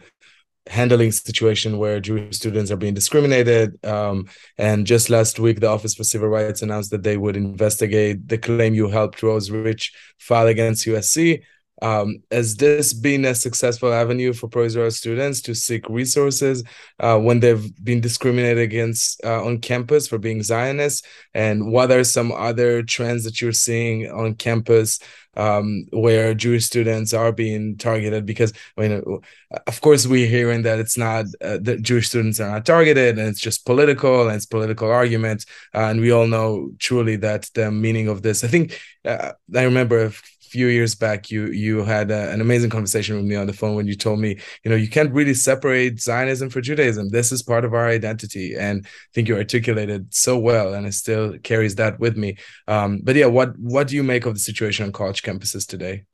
handling 0.65 1.11
situation 1.11 1.77
where 1.77 1.99
Jewish 1.99 2.35
students 2.37 2.71
are 2.71 2.75
being 2.75 2.95
discriminated. 2.95 3.77
Um, 3.85 4.25
and 4.57 4.87
just 4.87 5.11
last 5.11 5.39
week, 5.39 5.59
the 5.59 5.67
Office 5.67 5.93
for 5.93 6.03
Civil 6.03 6.29
Rights 6.29 6.63
announced 6.63 6.89
that 6.89 7.03
they 7.03 7.17
would 7.17 7.37
investigate 7.37 8.27
the 8.27 8.39
claim 8.39 8.73
you 8.73 8.87
helped 8.87 9.21
Rose 9.21 9.51
Ritch 9.51 9.93
file 10.17 10.47
against 10.47 10.87
USC. 10.87 11.43
Um, 11.81 12.23
has 12.31 12.55
this 12.55 12.93
been 12.93 13.25
a 13.25 13.35
successful 13.35 13.93
avenue 13.93 14.33
for 14.33 14.47
pro-Israel 14.47 14.91
students 14.91 15.41
to 15.41 15.53
seek 15.53 15.87
resources 15.89 16.63
uh, 16.99 17.19
when 17.19 17.39
they've 17.39 17.71
been 17.83 18.01
discriminated 18.01 18.57
against 18.59 19.23
uh, 19.23 19.43
on 19.43 19.59
campus 19.59 20.07
for 20.07 20.17
being 20.17 20.41
Zionists? 20.41 21.07
And 21.33 21.71
what 21.71 21.91
are 21.91 22.03
some 22.03 22.31
other 22.31 22.83
trends 22.83 23.23
that 23.25 23.41
you're 23.41 23.51
seeing 23.51 24.09
on 24.09 24.35
campus 24.35 24.99
um, 25.35 25.85
where 25.91 26.33
Jewish 26.33 26.65
students 26.65 27.13
are 27.13 27.31
being 27.31 27.77
targeted? 27.77 28.25
Because 28.25 28.53
I 28.75 28.81
mean, 28.81 29.21
of 29.67 29.81
course, 29.81 30.07
we're 30.07 30.27
hearing 30.27 30.63
that 30.63 30.79
it's 30.79 30.97
not 30.97 31.25
uh, 31.41 31.59
that 31.61 31.83
Jewish 31.83 32.09
students 32.09 32.39
are 32.39 32.49
not 32.49 32.65
targeted, 32.65 33.19
and 33.19 33.27
it's 33.27 33.39
just 33.39 33.65
political 33.65 34.27
and 34.27 34.35
it's 34.35 34.47
political 34.47 34.89
arguments. 34.89 35.45
Uh, 35.75 35.89
and 35.89 36.01
we 36.01 36.11
all 36.11 36.27
know 36.27 36.71
truly 36.79 37.17
that 37.17 37.49
the 37.53 37.71
meaning 37.71 38.07
of 38.07 38.23
this. 38.23 38.43
I 38.43 38.47
think 38.47 38.81
uh, 39.05 39.33
I 39.55 39.63
remember 39.63 40.11
few 40.49 40.67
years 40.67 40.95
back 40.95 41.29
you 41.29 41.47
you 41.47 41.83
had 41.83 42.11
a, 42.11 42.31
an 42.31 42.41
amazing 42.41 42.69
conversation 42.69 43.15
with 43.15 43.25
me 43.25 43.35
on 43.35 43.47
the 43.47 43.53
phone 43.53 43.75
when 43.75 43.87
you 43.87 43.95
told 43.95 44.19
me 44.19 44.37
you 44.63 44.69
know 44.69 44.75
you 44.75 44.89
can't 44.89 45.13
really 45.13 45.33
separate 45.33 45.99
zionism 45.99 46.49
for 46.49 46.61
judaism. 46.61 47.09
This 47.09 47.31
is 47.31 47.43
part 47.43 47.65
of 47.65 47.73
our 47.73 47.87
identity 47.87 48.55
and 48.55 48.85
i 48.85 48.89
think 49.13 49.27
you 49.27 49.35
articulated 49.35 50.13
so 50.13 50.37
well 50.37 50.73
and 50.73 50.85
it 50.87 50.93
still 50.93 51.37
carries 51.39 51.75
that 51.75 51.99
with 51.99 52.17
me. 52.17 52.37
Um, 52.67 53.01
but 53.03 53.15
yeah 53.15 53.27
what 53.27 53.57
what 53.57 53.87
do 53.87 53.95
you 53.95 54.03
make 54.03 54.25
of 54.25 54.33
the 54.33 54.39
situation 54.39 54.85
on 54.85 54.91
college 54.91 55.21
campuses 55.21 55.67
today? 55.67 56.05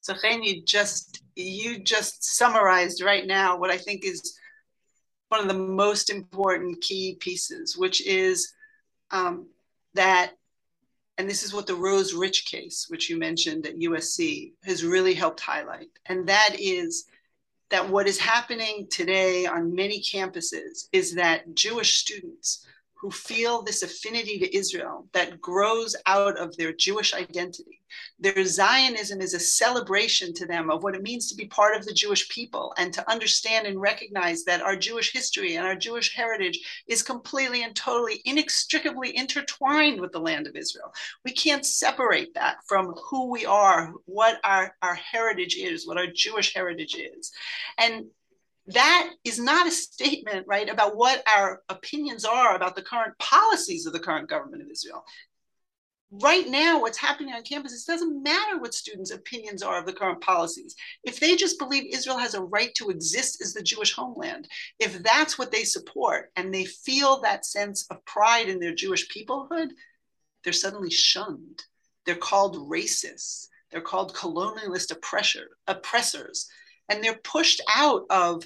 So 0.00 0.14
you 0.24 0.62
just 0.64 1.22
you 1.36 1.78
just 1.78 2.24
summarized 2.24 3.02
right 3.02 3.26
now 3.26 3.56
what 3.56 3.70
i 3.70 3.78
think 3.78 4.04
is 4.04 4.38
one 5.28 5.40
of 5.40 5.48
the 5.48 5.54
most 5.54 6.10
important 6.10 6.80
key 6.80 7.16
pieces 7.20 7.76
which 7.76 8.04
is 8.06 8.52
um, 9.10 9.48
that 9.94 10.32
and 11.18 11.28
this 11.28 11.42
is 11.42 11.52
what 11.52 11.66
the 11.66 11.74
Rose 11.74 12.14
Ritch 12.14 12.46
case, 12.46 12.86
which 12.88 13.10
you 13.10 13.18
mentioned 13.18 13.66
at 13.66 13.78
USC, 13.78 14.52
has 14.62 14.84
really 14.84 15.14
helped 15.14 15.40
highlight. 15.40 15.90
And 16.06 16.28
that 16.28 16.54
is 16.58 17.06
that 17.70 17.88
what 17.88 18.06
is 18.06 18.18
happening 18.18 18.86
today 18.88 19.44
on 19.44 19.74
many 19.74 20.00
campuses 20.00 20.84
is 20.92 21.16
that 21.16 21.54
Jewish 21.54 21.98
students 21.98 22.64
who 23.00 23.10
feel 23.10 23.62
this 23.62 23.82
affinity 23.82 24.38
to 24.38 24.56
Israel 24.56 25.06
that 25.12 25.40
grows 25.40 25.94
out 26.06 26.36
of 26.36 26.56
their 26.56 26.72
Jewish 26.72 27.14
identity. 27.14 27.80
Their 28.18 28.44
Zionism 28.44 29.20
is 29.20 29.34
a 29.34 29.40
celebration 29.40 30.34
to 30.34 30.46
them 30.46 30.68
of 30.68 30.82
what 30.82 30.96
it 30.96 31.02
means 31.02 31.28
to 31.28 31.36
be 31.36 31.46
part 31.46 31.76
of 31.76 31.86
the 31.86 31.94
Jewish 31.94 32.28
people 32.28 32.74
and 32.76 32.92
to 32.92 33.08
understand 33.10 33.66
and 33.66 33.80
recognize 33.80 34.44
that 34.44 34.62
our 34.62 34.76
Jewish 34.76 35.12
history 35.12 35.54
and 35.54 35.66
our 35.66 35.76
Jewish 35.76 36.14
heritage 36.14 36.58
is 36.88 37.02
completely 37.02 37.62
and 37.62 37.74
totally 37.74 38.20
inextricably 38.24 39.16
intertwined 39.16 40.00
with 40.00 40.12
the 40.12 40.20
land 40.20 40.46
of 40.46 40.56
Israel. 40.56 40.92
We 41.24 41.30
can't 41.30 41.64
separate 41.64 42.34
that 42.34 42.56
from 42.66 42.94
who 43.08 43.30
we 43.30 43.46
are, 43.46 43.92
what 44.06 44.40
our, 44.42 44.74
our 44.82 44.94
heritage 44.94 45.56
is, 45.56 45.86
what 45.86 45.98
our 45.98 46.08
Jewish 46.08 46.52
heritage 46.52 46.96
is. 46.96 47.32
And 47.78 48.06
that 48.68 49.10
is 49.24 49.38
not 49.38 49.66
a 49.66 49.70
statement, 49.70 50.46
right, 50.46 50.68
about 50.68 50.96
what 50.96 51.22
our 51.36 51.62
opinions 51.68 52.24
are 52.24 52.54
about 52.54 52.76
the 52.76 52.82
current 52.82 53.18
policies 53.18 53.86
of 53.86 53.92
the 53.92 54.00
current 54.00 54.28
government 54.28 54.62
of 54.62 54.70
Israel. 54.70 55.04
Right 56.10 56.48
now, 56.48 56.80
what's 56.80 56.96
happening 56.96 57.34
on 57.34 57.42
campus, 57.42 57.72
it 57.72 57.90
doesn't 57.90 58.22
matter 58.22 58.58
what 58.58 58.72
students' 58.72 59.10
opinions 59.10 59.62
are 59.62 59.78
of 59.78 59.86
the 59.86 59.92
current 59.92 60.22
policies. 60.22 60.74
If 61.04 61.20
they 61.20 61.36
just 61.36 61.58
believe 61.58 61.84
Israel 61.94 62.18
has 62.18 62.34
a 62.34 62.42
right 62.42 62.74
to 62.76 62.88
exist 62.88 63.42
as 63.42 63.52
the 63.52 63.62
Jewish 63.62 63.92
homeland, 63.92 64.48
if 64.78 65.02
that's 65.02 65.38
what 65.38 65.50
they 65.50 65.64
support 65.64 66.30
and 66.36 66.52
they 66.52 66.64
feel 66.64 67.20
that 67.20 67.44
sense 67.44 67.86
of 67.90 68.04
pride 68.06 68.48
in 68.48 68.58
their 68.58 68.74
Jewish 68.74 69.08
peoplehood, 69.08 69.68
they're 70.44 70.52
suddenly 70.52 70.90
shunned. 70.90 71.62
They're 72.06 72.16
called 72.16 72.56
racists. 72.70 73.48
They're 73.70 73.80
called 73.82 74.14
colonialist 74.14 74.90
oppressor, 74.92 75.48
oppressors. 75.66 76.48
And 76.88 77.02
they're 77.02 77.20
pushed 77.22 77.60
out 77.68 78.04
of 78.10 78.44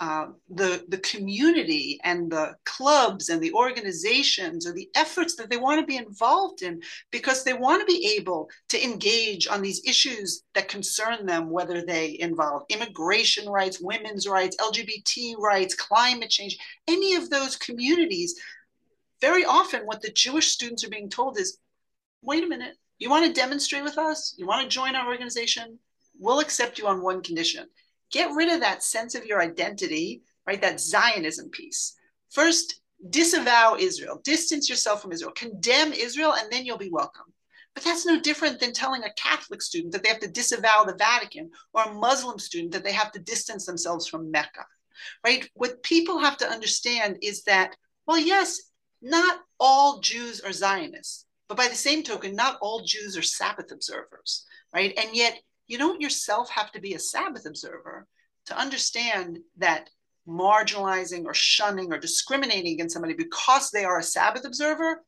uh, 0.00 0.26
the, 0.48 0.84
the 0.88 0.98
community 0.98 1.98
and 2.04 2.30
the 2.30 2.54
clubs 2.64 3.30
and 3.30 3.42
the 3.42 3.52
organizations 3.52 4.64
or 4.64 4.72
the 4.72 4.88
efforts 4.94 5.34
that 5.34 5.50
they 5.50 5.56
want 5.56 5.80
to 5.80 5.86
be 5.86 5.96
involved 5.96 6.62
in 6.62 6.80
because 7.10 7.42
they 7.42 7.52
want 7.52 7.80
to 7.80 7.92
be 7.92 8.14
able 8.16 8.48
to 8.68 8.82
engage 8.82 9.48
on 9.48 9.60
these 9.60 9.82
issues 9.84 10.44
that 10.54 10.68
concern 10.68 11.26
them, 11.26 11.50
whether 11.50 11.84
they 11.84 12.16
involve 12.20 12.62
immigration 12.68 13.48
rights, 13.48 13.80
women's 13.80 14.28
rights, 14.28 14.56
LGBT 14.58 15.36
rights, 15.38 15.74
climate 15.74 16.30
change, 16.30 16.56
any 16.86 17.16
of 17.16 17.28
those 17.28 17.56
communities. 17.56 18.36
Very 19.20 19.44
often, 19.44 19.80
what 19.80 20.00
the 20.00 20.12
Jewish 20.12 20.52
students 20.52 20.84
are 20.84 20.90
being 20.90 21.10
told 21.10 21.40
is 21.40 21.58
wait 22.22 22.44
a 22.44 22.46
minute, 22.46 22.76
you 23.00 23.10
want 23.10 23.26
to 23.26 23.32
demonstrate 23.32 23.82
with 23.82 23.98
us? 23.98 24.34
You 24.38 24.46
want 24.46 24.62
to 24.62 24.68
join 24.68 24.94
our 24.94 25.08
organization? 25.08 25.78
We'll 26.18 26.40
accept 26.40 26.78
you 26.78 26.86
on 26.86 27.02
one 27.02 27.22
condition 27.22 27.68
get 28.10 28.34
rid 28.34 28.48
of 28.48 28.60
that 28.60 28.82
sense 28.82 29.14
of 29.14 29.26
your 29.26 29.40
identity, 29.40 30.22
right? 30.46 30.60
That 30.60 30.80
Zionism 30.80 31.50
piece. 31.50 31.94
First, 32.30 32.80
disavow 33.10 33.76
Israel, 33.78 34.20
distance 34.24 34.68
yourself 34.68 35.02
from 35.02 35.12
Israel, 35.12 35.32
condemn 35.32 35.92
Israel, 35.92 36.34
and 36.34 36.50
then 36.50 36.64
you'll 36.64 36.78
be 36.78 36.90
welcome. 36.90 37.26
But 37.74 37.84
that's 37.84 38.06
no 38.06 38.18
different 38.20 38.58
than 38.58 38.72
telling 38.72 39.04
a 39.04 39.12
Catholic 39.14 39.62
student 39.62 39.92
that 39.92 40.02
they 40.02 40.08
have 40.08 40.18
to 40.20 40.28
disavow 40.28 40.84
the 40.84 40.96
Vatican 40.96 41.50
or 41.72 41.84
a 41.84 41.94
Muslim 41.94 42.38
student 42.38 42.72
that 42.72 42.82
they 42.82 42.92
have 42.92 43.12
to 43.12 43.20
distance 43.20 43.66
themselves 43.66 44.08
from 44.08 44.30
Mecca, 44.30 44.64
right? 45.24 45.48
What 45.54 45.82
people 45.82 46.18
have 46.18 46.36
to 46.38 46.48
understand 46.48 47.18
is 47.22 47.44
that, 47.44 47.76
well, 48.06 48.18
yes, 48.18 48.58
not 49.00 49.38
all 49.60 50.00
Jews 50.00 50.40
are 50.40 50.52
Zionists, 50.52 51.26
but 51.46 51.56
by 51.56 51.68
the 51.68 51.76
same 51.76 52.02
token, 52.02 52.34
not 52.34 52.58
all 52.60 52.82
Jews 52.84 53.16
are 53.16 53.22
Sabbath 53.22 53.70
observers, 53.70 54.44
right? 54.74 54.92
And 54.98 55.14
yet, 55.14 55.38
you 55.68 55.78
don't 55.78 56.00
yourself 56.00 56.50
have 56.50 56.72
to 56.72 56.80
be 56.80 56.94
a 56.94 56.98
Sabbath 56.98 57.46
observer 57.46 58.06
to 58.46 58.58
understand 58.58 59.38
that 59.58 59.90
marginalizing 60.26 61.24
or 61.24 61.34
shunning 61.34 61.92
or 61.92 61.98
discriminating 61.98 62.72
against 62.74 62.94
somebody 62.94 63.14
because 63.14 63.70
they 63.70 63.84
are 63.84 63.98
a 63.98 64.02
Sabbath 64.02 64.44
observer, 64.44 65.04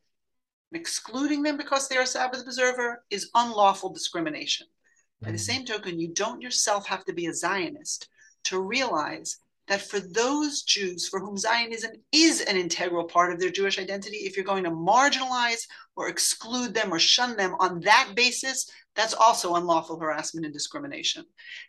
excluding 0.73 1.43
them 1.43 1.57
because 1.57 1.89
they 1.89 1.97
are 1.97 2.03
a 2.03 2.07
Sabbath 2.07 2.41
observer 2.41 3.05
is 3.11 3.31
unlawful 3.35 3.93
discrimination. 3.93 4.67
Mm-hmm. 4.67 5.27
By 5.27 5.33
the 5.33 5.39
mm. 5.39 5.41
same 5.41 5.65
token, 5.65 5.99
you 5.99 6.09
don't 6.09 6.43
yourself 6.43 6.87
have 6.87 7.05
to 7.07 7.13
be 7.13 7.27
a 7.27 7.35
Zionist 7.35 8.09
to 8.45 8.61
realize 8.61 9.39
that 9.71 9.81
for 9.81 10.01
those 10.01 10.63
Jews 10.63 11.07
for 11.07 11.21
whom 11.21 11.37
Zionism 11.37 11.93
is 12.11 12.41
an 12.41 12.57
integral 12.57 13.05
part 13.05 13.33
of 13.33 13.39
their 13.39 13.51
Jewish 13.51 13.79
identity, 13.79 14.17
if 14.17 14.37
you're 14.37 14.45
going 14.45 14.65
to 14.65 14.71
marginalize 14.71 15.63
or 15.95 16.09
exclude 16.09 16.75
them 16.75 16.93
or 16.93 16.99
shun 16.99 17.37
them 17.37 17.55
on 17.61 17.79
that 17.83 18.11
basis, 18.17 18.69
that's 18.97 19.15
also 19.15 19.55
unlawful 19.55 19.97
harassment 19.97 20.45
and 20.45 20.53
discrimination. 20.53 21.25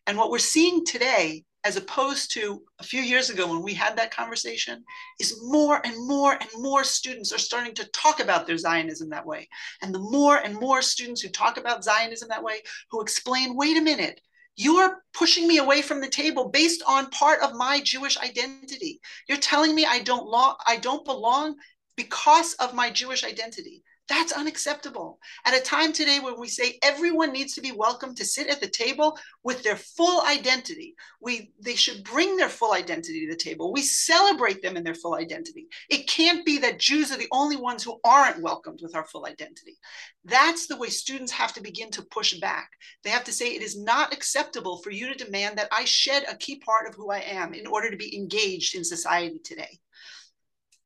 And 0.08 0.18
what 0.18 0.32
we're 0.32 0.39
seeing 0.39 0.84
today, 0.84 1.45
as 1.64 1.78
opposed 1.78 2.34
to 2.34 2.64
a 2.80 2.84
few 2.84 3.04
years 3.04 3.30
ago 3.30 3.47
when 3.47 3.62
we 3.62 3.76
had 3.76 3.95
that 3.97 4.10
conversation, 4.10 4.84
is 5.20 5.39
more 5.43 5.80
and 5.86 6.08
more 6.08 6.34
and 6.34 6.49
more 6.58 6.84
students 6.84 7.32
are 7.32 7.38
starting 7.38 7.76
to 7.76 7.88
talk 7.91 8.20
about 8.20 8.47
their 8.47 8.58
Zionism 8.58 9.12
that 9.12 9.28
way. 9.28 9.47
And 9.84 9.93
the 9.93 9.99
more 9.99 10.38
and 10.38 10.56
more 10.56 10.82
students 10.82 11.22
who 11.22 11.30
talk 11.30 11.58
about 11.58 11.84
Zionism 11.84 12.30
that 12.30 12.43
way, 12.43 12.64
who 12.89 12.99
explain, 12.99 13.56
wait 13.56 13.78
a 13.78 13.82
minute, 13.82 14.22
you're 14.56 15.04
pushing 15.14 15.47
me 15.47 15.58
away 15.58 15.82
from 15.82 16.02
the 16.02 16.10
table 16.10 16.49
based 16.49 16.84
on 16.88 17.10
part 17.10 17.41
of 17.41 17.56
my 17.56 17.82
Jewish 17.82 18.18
identity. 18.18 18.99
You're 19.28 19.38
telling 19.38 19.74
me 19.74 19.86
I 19.86 19.99
don't 19.99 20.28
law, 20.28 20.58
I 20.66 20.78
don't 20.78 21.06
belong 21.06 21.56
because 21.95 22.54
of 22.56 22.74
my 22.74 22.89
Jewish 22.89 23.24
identity. 23.24 23.84
That's 24.12 24.34
unacceptable. 24.34 25.20
At 25.45 25.57
a 25.57 25.62
time 25.62 25.93
today 25.93 26.20
when 26.20 26.38
we 26.38 26.49
say 26.49 26.78
everyone 26.84 27.32
needs 27.32 27.53
to 27.53 27.62
be 27.62 27.72
welcome 27.72 28.14
to 28.16 28.26
sit 28.26 28.47
at 28.47 28.59
the 28.59 28.68
table 28.68 29.18
with 29.45 29.64
their 29.64 29.78
full 29.78 30.22
identity, 30.24 30.95
we 31.22 31.53
they 31.64 31.76
should 31.76 32.03
bring 32.03 32.36
their 32.36 32.49
full 32.49 32.74
identity 32.74 33.26
to 33.26 33.32
the 33.32 33.41
table. 33.41 33.72
We 33.72 33.82
celebrate 33.84 34.62
them 34.62 34.76
in 34.76 34.84
their 34.84 34.95
full 34.95 35.16
identity. 35.16 35.70
It 35.89 36.09
can't 36.09 36.45
be 36.45 36.57
that 36.57 36.78
Jews 36.78 37.09
are 37.14 37.18
the 37.18 37.30
only 37.32 37.55
ones 37.55 37.84
who 37.84 38.01
aren't 38.03 38.41
welcomed 38.41 38.82
with 38.82 38.97
our 38.97 39.05
full 39.05 39.26
identity. 39.26 39.80
That's 40.26 40.68
the 40.68 40.76
way 40.76 40.89
students 40.89 41.32
have 41.32 41.53
to 41.53 41.64
begin 41.64 41.89
to 41.91 42.01
push 42.01 42.34
back. 42.34 42.70
They 43.05 43.12
have 43.12 43.24
to 43.24 43.32
say 43.32 43.55
it 43.55 43.62
is 43.62 43.82
not 43.82 44.12
acceptable 44.12 44.80
for 44.80 44.91
you 44.91 45.07
to 45.07 45.24
demand 45.24 45.57
that 45.57 45.70
I 45.72 45.86
shed 45.86 46.26
a 46.28 46.36
key 46.36 46.59
part 46.59 46.86
of 46.86 46.95
who 46.95 47.12
I 47.12 47.20
am 47.20 47.53
in 47.53 47.66
order 47.66 47.89
to 47.89 47.95
be 47.95 48.14
engaged 48.14 48.76
in 48.76 48.84
society 48.84 49.39
today. 49.41 49.80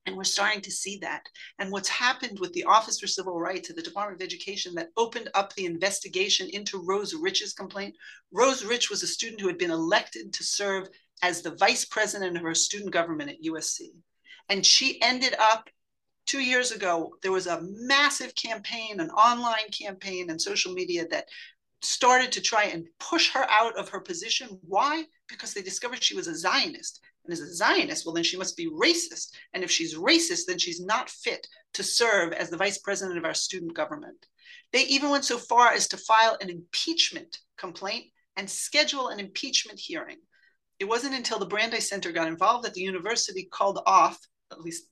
And 0.05 0.15
we're 0.15 0.23
starting 0.23 0.61
to 0.61 0.71
see 0.71 0.99
that. 0.99 1.27
And 1.57 1.71
what's 1.71 1.89
happened 1.89 2.39
with 2.39 2.53
the 2.53 2.65
Office 2.65 2.99
for 2.99 3.07
Civil 3.07 3.39
Rights 3.39 3.69
at 3.69 3.75
the 3.75 3.81
Department 3.81 4.21
of 4.21 4.25
Education 4.25 4.75
that 4.75 4.89
opened 4.97 5.29
up 5.33 5.53
the 5.53 5.65
investigation 5.65 6.47
into 6.49 6.83
Rose 6.85 7.15
Ritch's 7.15 7.53
complaint. 7.53 7.95
Rose 8.31 8.63
Ritch 8.63 8.89
was 8.89 9.01
a 9.01 9.07
student 9.07 9.41
who 9.41 9.47
had 9.47 9.57
been 9.57 9.71
elected 9.71 10.31
to 10.33 10.43
serve 10.43 10.89
as 11.23 11.41
the 11.41 11.55
vice 11.55 11.85
president 11.85 12.37
of 12.37 12.43
her 12.43 12.53
student 12.53 12.91
government 12.91 13.31
at 13.31 13.41
USC. 13.41 13.89
And 14.49 14.63
she 14.63 15.01
ended 15.01 15.35
up 15.39 15.69
two 16.27 16.41
years 16.41 16.71
ago, 16.71 17.15
there 17.23 17.31
was 17.31 17.47
a 17.47 17.61
massive 17.63 18.35
campaign, 18.35 18.99
an 18.99 19.09
online 19.11 19.69
campaign 19.71 20.29
and 20.29 20.39
social 20.41 20.73
media 20.73 21.07
that 21.09 21.25
started 21.81 22.31
to 22.31 22.41
try 22.41 22.65
and 22.65 22.85
push 22.99 23.31
her 23.31 23.45
out 23.49 23.75
of 23.77 23.89
her 23.89 23.99
position. 23.99 24.59
Why? 24.61 25.03
Because 25.27 25.53
they 25.53 25.61
discovered 25.61 26.03
she 26.03 26.15
was 26.15 26.27
a 26.27 26.35
Zionist 26.35 27.01
and 27.25 27.33
is 27.33 27.41
a 27.41 27.53
Zionist, 27.53 28.05
well, 28.05 28.13
then 28.13 28.23
she 28.23 28.37
must 28.37 28.55
be 28.55 28.69
racist. 28.69 29.31
And 29.53 29.63
if 29.63 29.71
she's 29.71 29.95
racist, 29.95 30.45
then 30.47 30.57
she's 30.57 30.79
not 30.79 31.09
fit 31.09 31.47
to 31.73 31.83
serve 31.83 32.33
as 32.33 32.49
the 32.49 32.57
vice 32.57 32.77
president 32.77 33.17
of 33.17 33.25
our 33.25 33.33
student 33.33 33.73
government. 33.73 34.25
They 34.71 34.83
even 34.83 35.09
went 35.09 35.25
so 35.25 35.37
far 35.37 35.69
as 35.69 35.87
to 35.89 35.97
file 35.97 36.37
an 36.41 36.49
impeachment 36.49 37.39
complaint 37.57 38.05
and 38.37 38.49
schedule 38.49 39.09
an 39.09 39.19
impeachment 39.19 39.79
hearing. 39.79 40.17
It 40.79 40.85
wasn't 40.85 41.15
until 41.15 41.39
the 41.39 41.45
Brandeis 41.45 41.89
Center 41.89 42.11
got 42.11 42.27
involved 42.27 42.65
that 42.65 42.73
the 42.73 42.81
university 42.81 43.47
called 43.51 43.79
off, 43.85 44.19
at 44.51 44.61
least 44.61 44.87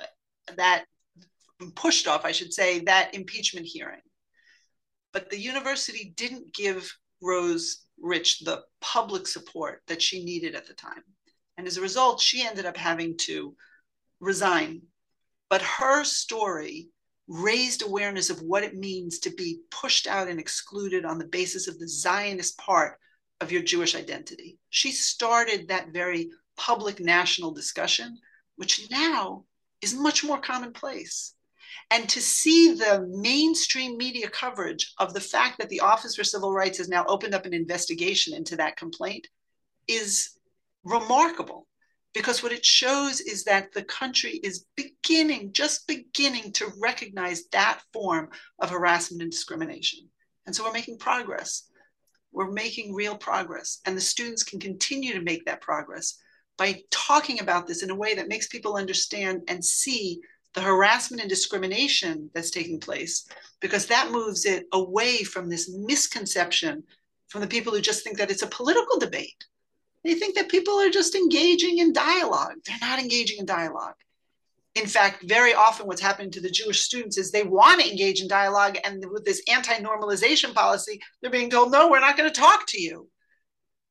uh, 0.00 0.54
that 0.56 0.84
pushed 1.74 2.08
off, 2.08 2.24
I 2.24 2.32
should 2.32 2.52
say, 2.52 2.80
that 2.80 3.14
impeachment 3.14 3.66
hearing. 3.66 4.00
But 5.12 5.30
the 5.30 5.38
university 5.38 6.12
didn't 6.16 6.54
give 6.54 6.90
Rose 7.22 7.84
Ritch 7.98 8.40
the 8.40 8.62
public 8.80 9.26
support 9.26 9.82
that 9.88 10.02
she 10.02 10.24
needed 10.24 10.54
at 10.54 10.66
the 10.66 10.74
time. 10.74 11.02
And 11.56 11.66
as 11.66 11.76
a 11.76 11.82
result, 11.82 12.20
she 12.20 12.46
ended 12.46 12.66
up 12.66 12.76
having 12.76 13.16
to 13.18 13.54
resign. 14.20 14.82
But 15.48 15.62
her 15.62 16.04
story 16.04 16.88
raised 17.28 17.82
awareness 17.82 18.30
of 18.30 18.42
what 18.42 18.62
it 18.62 18.76
means 18.76 19.18
to 19.20 19.30
be 19.30 19.60
pushed 19.70 20.06
out 20.06 20.28
and 20.28 20.38
excluded 20.38 21.04
on 21.04 21.18
the 21.18 21.26
basis 21.26 21.66
of 21.66 21.78
the 21.78 21.88
Zionist 21.88 22.56
part 22.58 22.98
of 23.40 23.50
your 23.50 23.62
Jewish 23.62 23.94
identity. 23.94 24.58
She 24.70 24.92
started 24.92 25.68
that 25.68 25.92
very 25.92 26.30
public 26.56 27.00
national 27.00 27.52
discussion, 27.52 28.18
which 28.56 28.90
now 28.90 29.44
is 29.82 29.94
much 29.94 30.24
more 30.24 30.40
commonplace. 30.40 31.34
And 31.90 32.08
to 32.08 32.20
see 32.20 32.72
the 32.72 33.06
mainstream 33.08 33.96
media 33.96 34.28
coverage 34.28 34.92
of 34.98 35.12
the 35.12 35.20
fact 35.20 35.58
that 35.58 35.68
the 35.68 35.80
Office 35.80 36.16
for 36.16 36.24
Civil 36.24 36.52
Rights 36.52 36.78
has 36.78 36.88
now 36.88 37.04
opened 37.06 37.34
up 37.34 37.44
an 37.44 37.54
investigation 37.54 38.34
into 38.34 38.56
that 38.56 38.76
complaint 38.76 39.28
is 39.86 40.35
remarkable 40.86 41.66
because 42.14 42.42
what 42.42 42.52
it 42.52 42.64
shows 42.64 43.20
is 43.20 43.44
that 43.44 43.72
the 43.72 43.84
country 43.84 44.40
is 44.42 44.64
beginning, 44.76 45.52
just 45.52 45.86
beginning 45.86 46.52
to 46.52 46.72
recognize 46.80 47.44
that 47.52 47.80
form 47.92 48.30
of 48.60 48.70
harassment 48.70 49.20
and 49.20 49.30
discrimination. 49.30 50.08
And 50.46 50.54
so 50.54 50.64
we're 50.64 50.72
making 50.72 50.98
progress. 50.98 51.68
We're 52.32 52.50
making 52.50 52.94
real 52.94 53.16
progress. 53.16 53.80
And 53.84 53.96
the 53.96 54.00
students 54.00 54.44
can 54.44 54.60
continue 54.60 55.12
to 55.12 55.20
make 55.20 55.44
that 55.44 55.60
progress 55.60 56.16
by 56.56 56.80
talking 56.90 57.40
about 57.40 57.66
this 57.66 57.82
in 57.82 57.90
a 57.90 57.94
way 57.94 58.14
that 58.14 58.28
makes 58.28 58.46
people 58.46 58.76
understand 58.76 59.42
and 59.48 59.62
see 59.62 60.20
the 60.54 60.62
harassment 60.62 61.20
and 61.20 61.28
discrimination 61.28 62.30
that's 62.32 62.50
taking 62.50 62.80
place, 62.80 63.28
because 63.60 63.86
that 63.86 64.10
moves 64.10 64.46
it 64.46 64.64
away 64.72 65.22
from 65.22 65.50
this 65.50 65.70
misconception 65.70 66.82
from 67.28 67.42
the 67.42 67.46
people 67.46 67.74
who 67.74 67.80
just 67.82 68.02
think 68.02 68.16
that 68.16 68.30
it's 68.30 68.42
a 68.42 68.46
political 68.46 68.98
debate 68.98 69.44
they 70.06 70.14
think 70.14 70.34
that 70.36 70.48
people 70.48 70.74
are 70.80 70.90
just 70.90 71.14
engaging 71.14 71.78
in 71.78 71.92
dialogue. 71.92 72.56
They're 72.64 72.76
not 72.80 72.98
engaging 72.98 73.38
in 73.38 73.46
dialogue. 73.46 73.94
In 74.74 74.86
fact, 74.86 75.24
very 75.26 75.54
often 75.54 75.86
what's 75.86 76.02
happening 76.02 76.30
to 76.32 76.40
the 76.40 76.50
Jewish 76.50 76.82
students 76.82 77.16
is 77.16 77.30
they 77.30 77.42
want 77.42 77.80
to 77.80 77.90
engage 77.90 78.20
in 78.20 78.28
dialogue. 78.28 78.76
And 78.84 79.04
with 79.10 79.24
this 79.24 79.42
anti 79.50 79.74
normalization 79.78 80.54
policy, 80.54 81.00
they're 81.20 81.30
being 81.30 81.50
told, 81.50 81.72
no, 81.72 81.90
we're 81.90 82.00
not 82.00 82.16
going 82.16 82.30
to 82.30 82.40
talk 82.40 82.66
to 82.68 82.80
you. 82.80 83.08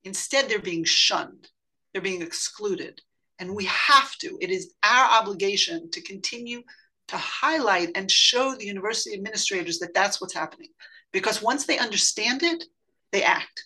Instead, 0.03 0.47
they're 0.47 0.59
being 0.59 0.83
shunned. 0.83 1.49
they're 1.91 2.01
being 2.01 2.21
excluded. 2.21 3.01
And 3.39 3.55
we 3.55 3.65
have 3.65 4.15
to, 4.19 4.37
it 4.39 4.51
is 4.51 4.73
our 4.83 5.19
obligation 5.19 5.89
to 5.91 6.01
continue 6.01 6.61
to 7.07 7.17
highlight 7.17 7.89
and 7.95 8.09
show 8.09 8.55
the 8.55 8.65
university 8.65 9.15
administrators 9.15 9.79
that 9.79 9.93
that's 9.93 10.21
what's 10.21 10.33
happening. 10.33 10.69
Because 11.11 11.41
once 11.41 11.65
they 11.65 11.77
understand 11.77 12.43
it, 12.43 12.63
they 13.11 13.23
act. 13.23 13.65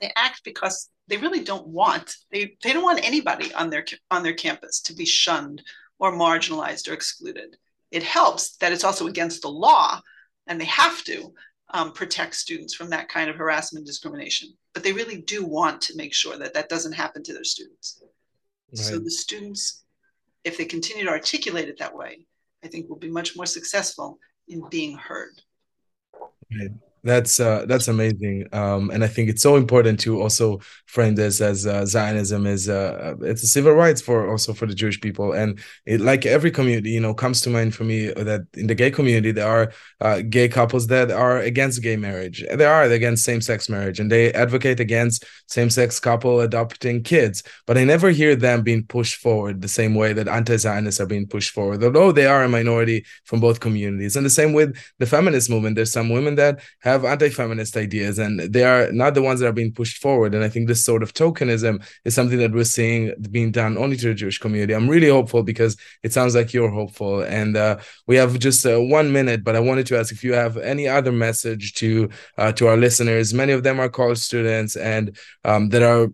They 0.00 0.12
act 0.16 0.42
because 0.44 0.90
they 1.08 1.16
really 1.16 1.44
don't 1.44 1.66
want 1.66 2.16
they, 2.32 2.56
they 2.62 2.72
don't 2.72 2.82
want 2.84 3.06
anybody 3.06 3.52
on 3.54 3.70
their 3.70 3.84
on 4.10 4.22
their 4.22 4.34
campus 4.34 4.80
to 4.82 4.94
be 4.94 5.04
shunned 5.04 5.62
or 5.98 6.12
marginalized 6.12 6.88
or 6.88 6.94
excluded. 6.94 7.56
It 7.90 8.02
helps 8.02 8.56
that 8.56 8.72
it's 8.72 8.84
also 8.84 9.06
against 9.06 9.42
the 9.42 9.48
law, 9.48 10.00
and 10.46 10.60
they 10.60 10.66
have 10.66 11.02
to 11.04 11.32
um, 11.72 11.92
protect 11.92 12.34
students 12.34 12.74
from 12.74 12.90
that 12.90 13.08
kind 13.08 13.30
of 13.30 13.36
harassment 13.36 13.82
and 13.82 13.86
discrimination. 13.86 14.50
But 14.74 14.82
they 14.82 14.92
really 14.92 15.22
do 15.22 15.44
want 15.44 15.80
to 15.82 15.96
make 15.96 16.12
sure 16.12 16.36
that 16.36 16.54
that 16.54 16.68
doesn't 16.68 16.92
happen 16.92 17.22
to 17.22 17.32
their 17.32 17.44
students. 17.44 18.02
Right. 18.72 18.78
So 18.78 18.98
the 18.98 19.10
students, 19.10 19.84
if 20.44 20.58
they 20.58 20.64
continue 20.64 21.04
to 21.04 21.10
articulate 21.10 21.68
it 21.68 21.78
that 21.78 21.94
way, 21.94 22.20
I 22.64 22.68
think 22.68 22.88
will 22.88 22.96
be 22.96 23.10
much 23.10 23.36
more 23.36 23.46
successful 23.46 24.18
in 24.48 24.68
being 24.68 24.96
heard. 24.96 25.40
Right. 26.50 26.70
That's 27.06 27.38
uh, 27.38 27.66
that's 27.68 27.86
amazing, 27.86 28.48
um, 28.52 28.90
and 28.90 29.04
I 29.04 29.06
think 29.06 29.28
it's 29.28 29.40
so 29.40 29.54
important 29.54 30.00
to 30.00 30.20
also 30.20 30.58
frame 30.86 31.14
this 31.14 31.40
as 31.40 31.64
uh, 31.64 31.86
Zionism 31.86 32.46
is 32.46 32.68
uh, 32.68 33.14
it's 33.20 33.44
a 33.44 33.46
civil 33.46 33.74
rights 33.74 34.00
for 34.02 34.28
also 34.28 34.52
for 34.52 34.66
the 34.66 34.74
Jewish 34.74 35.00
people, 35.00 35.32
and 35.32 35.60
it, 35.84 36.00
like 36.00 36.26
every 36.26 36.50
community, 36.50 36.90
you 36.90 36.98
know, 37.00 37.14
comes 37.14 37.42
to 37.42 37.50
mind 37.50 37.76
for 37.76 37.84
me 37.84 38.08
that 38.08 38.42
in 38.54 38.66
the 38.66 38.74
gay 38.74 38.90
community 38.90 39.30
there 39.30 39.46
are 39.46 39.72
uh, 40.00 40.20
gay 40.28 40.48
couples 40.48 40.88
that 40.88 41.12
are 41.12 41.38
against 41.38 41.80
gay 41.80 41.96
marriage, 41.96 42.44
they 42.52 42.64
are 42.64 42.82
against 42.82 43.24
same 43.24 43.40
sex 43.40 43.68
marriage, 43.68 44.00
and 44.00 44.10
they 44.10 44.32
advocate 44.32 44.80
against 44.80 45.24
same 45.46 45.70
sex 45.70 46.00
couple 46.00 46.40
adopting 46.40 47.04
kids, 47.04 47.44
but 47.68 47.78
I 47.78 47.84
never 47.84 48.10
hear 48.10 48.34
them 48.34 48.62
being 48.62 48.84
pushed 48.84 49.20
forward 49.20 49.62
the 49.62 49.68
same 49.68 49.94
way 49.94 50.12
that 50.12 50.26
anti-Zionists 50.26 51.00
are 51.00 51.06
being 51.06 51.28
pushed 51.28 51.52
forward, 51.52 51.84
although 51.84 52.10
they 52.10 52.26
are 52.26 52.42
a 52.42 52.48
minority 52.48 53.04
from 53.28 53.38
both 53.38 53.60
communities, 53.60 54.16
and 54.16 54.26
the 54.26 54.30
same 54.40 54.52
with 54.54 54.76
the 54.98 55.06
feminist 55.06 55.48
movement. 55.50 55.76
There's 55.76 55.92
some 55.92 56.08
women 56.08 56.34
that 56.34 56.58
have 56.80 56.95
have 56.96 57.04
anti-feminist 57.04 57.76
ideas 57.76 58.18
and 58.18 58.40
they 58.40 58.64
are 58.64 58.90
not 58.92 59.14
the 59.14 59.22
ones 59.22 59.40
that 59.40 59.48
are 59.48 59.52
being 59.60 59.72
pushed 59.72 59.98
forward. 59.98 60.34
And 60.34 60.42
i 60.42 60.48
think 60.48 60.66
this 60.66 60.84
sort 60.84 61.02
of 61.02 61.12
tokenism 61.12 61.74
is 62.04 62.14
something 62.14 62.38
that 62.38 62.52
we're 62.52 62.74
seeing 62.78 63.12
being 63.30 63.50
done 63.52 63.76
only 63.78 63.96
to 63.98 64.08
the 64.08 64.14
jewish 64.14 64.38
community. 64.38 64.74
I'm 64.74 64.88
really 64.88 65.08
hopeful 65.08 65.42
because 65.42 65.76
it 66.02 66.12
sounds 66.12 66.34
like 66.34 66.52
you're 66.52 66.76
hopeful. 66.80 67.22
And 67.22 67.56
uh, 67.56 67.78
we 68.06 68.16
have 68.16 68.38
just 68.38 68.64
uh, 68.66 68.80
one 68.98 69.12
minute 69.12 69.44
but 69.44 69.56
i 69.56 69.60
wanted 69.60 69.86
to 69.88 69.98
ask 69.98 70.12
if 70.12 70.22
you 70.24 70.32
have 70.32 70.56
any 70.56 70.88
other 70.88 71.12
message 71.12 71.74
to 71.74 72.08
uh, 72.38 72.52
to 72.52 72.68
our 72.68 72.76
listeners. 72.76 73.34
Many 73.34 73.52
of 73.52 73.62
them 73.62 73.78
are 73.80 73.88
college 73.88 74.18
students 74.18 74.76
and 74.76 75.16
um, 75.44 75.68
that 75.70 75.82
are 75.82 76.08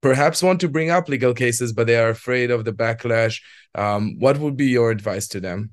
perhaps 0.00 0.42
want 0.42 0.60
to 0.60 0.68
bring 0.68 0.90
up 0.90 1.08
legal 1.08 1.34
cases 1.34 1.72
but 1.72 1.86
they 1.86 1.96
are 1.96 2.10
afraid 2.10 2.50
of 2.50 2.64
the 2.64 2.72
backlash. 2.72 3.40
Um, 3.74 4.18
what 4.18 4.38
would 4.38 4.56
be 4.56 4.66
your 4.66 4.90
advice 4.90 5.28
to 5.28 5.40
them 5.40 5.72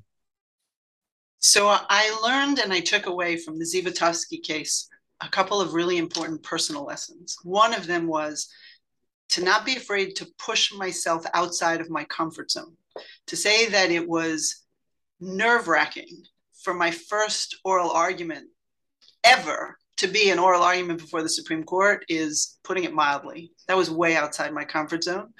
so 1.46 1.68
I 1.68 2.18
learned 2.24 2.58
and 2.58 2.72
I 2.72 2.80
took 2.80 3.06
away 3.06 3.36
from 3.36 3.56
the 3.56 3.64
Zivotofsky 3.64 4.42
case 4.42 4.88
a 5.20 5.28
couple 5.28 5.60
of 5.60 5.74
really 5.74 5.96
important 5.96 6.42
personal 6.42 6.84
lessons. 6.84 7.36
One 7.44 7.72
of 7.72 7.86
them 7.86 8.08
was 8.08 8.48
to 9.30 9.44
not 9.44 9.64
be 9.64 9.76
afraid 9.76 10.16
to 10.16 10.28
push 10.44 10.72
myself 10.72 11.24
outside 11.34 11.80
of 11.80 11.88
my 11.88 12.02
comfort 12.04 12.50
zone, 12.50 12.76
to 13.28 13.36
say 13.36 13.68
that 13.68 13.92
it 13.92 14.08
was 14.08 14.64
nerve 15.20 15.68
wracking 15.68 16.24
for 16.64 16.74
my 16.74 16.90
first 16.90 17.56
oral 17.64 17.92
argument 17.92 18.48
ever 19.22 19.78
to 19.98 20.08
be 20.08 20.30
an 20.30 20.40
oral 20.40 20.62
argument 20.62 21.00
before 21.00 21.22
the 21.22 21.28
Supreme 21.28 21.62
Court 21.62 22.04
is 22.08 22.58
putting 22.64 22.82
it 22.82 22.92
mildly. 22.92 23.52
That 23.68 23.76
was 23.76 23.88
way 23.88 24.16
outside 24.16 24.52
my 24.52 24.64
comfort 24.64 25.04
zone. 25.04 25.32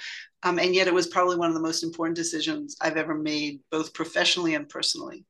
Um, 0.45 0.61
and 0.61 0.73
yet 0.73 0.87
it 0.87 0.95
was 0.95 1.09
probably 1.09 1.37
one 1.37 1.49
of 1.49 1.55
the 1.55 1.61
most 1.61 1.83
important 1.83 2.17
decisions 2.17 2.77
I've 2.81 2.97
ever 2.97 3.15
made, 3.15 3.59
both 3.73 3.93
professionally 3.93 4.55
and 4.55 4.69
personally. 4.69 5.27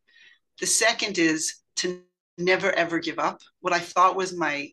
The 0.60 0.66
second 0.66 1.18
is 1.18 1.56
to 1.76 2.02
never 2.38 2.72
ever 2.72 2.98
give 2.98 3.18
up. 3.18 3.40
What 3.60 3.72
I 3.72 3.78
thought 3.78 4.16
was 4.16 4.32
my 4.32 4.70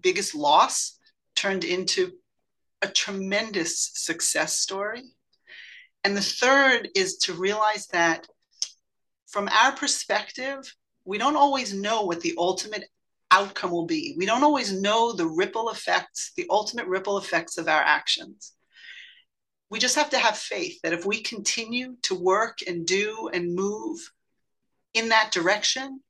biggest 0.00 0.34
loss 0.34 0.98
turned 1.36 1.64
into 1.64 2.12
a 2.82 2.88
tremendous 2.88 3.90
success 3.94 4.60
story. 4.60 5.02
And 6.04 6.16
the 6.16 6.22
third 6.22 6.88
is 6.94 7.16
to 7.18 7.34
realize 7.34 7.86
that 7.88 8.26
from 9.28 9.48
our 9.48 9.72
perspective, 9.72 10.74
we 11.04 11.18
don't 11.18 11.36
always 11.36 11.72
know 11.72 12.02
what 12.02 12.20
the 12.20 12.34
ultimate 12.36 12.84
outcome 13.30 13.70
will 13.70 13.86
be. 13.86 14.14
We 14.18 14.26
don't 14.26 14.44
always 14.44 14.72
know 14.72 15.12
the 15.12 15.26
ripple 15.26 15.70
effects, 15.70 16.32
the 16.36 16.46
ultimate 16.50 16.86
ripple 16.86 17.18
effects 17.18 17.56
of 17.56 17.68
our 17.68 17.80
actions. 17.80 18.52
We 19.70 19.78
just 19.78 19.96
have 19.96 20.10
to 20.10 20.18
have 20.18 20.36
faith 20.36 20.78
that 20.82 20.92
if 20.92 21.06
we 21.06 21.22
continue 21.22 21.96
to 22.02 22.14
work 22.14 22.58
and 22.66 22.86
do 22.86 23.30
and 23.32 23.54
move 23.54 23.98
in 24.94 25.08
that 25.08 25.32
direction 25.32 26.00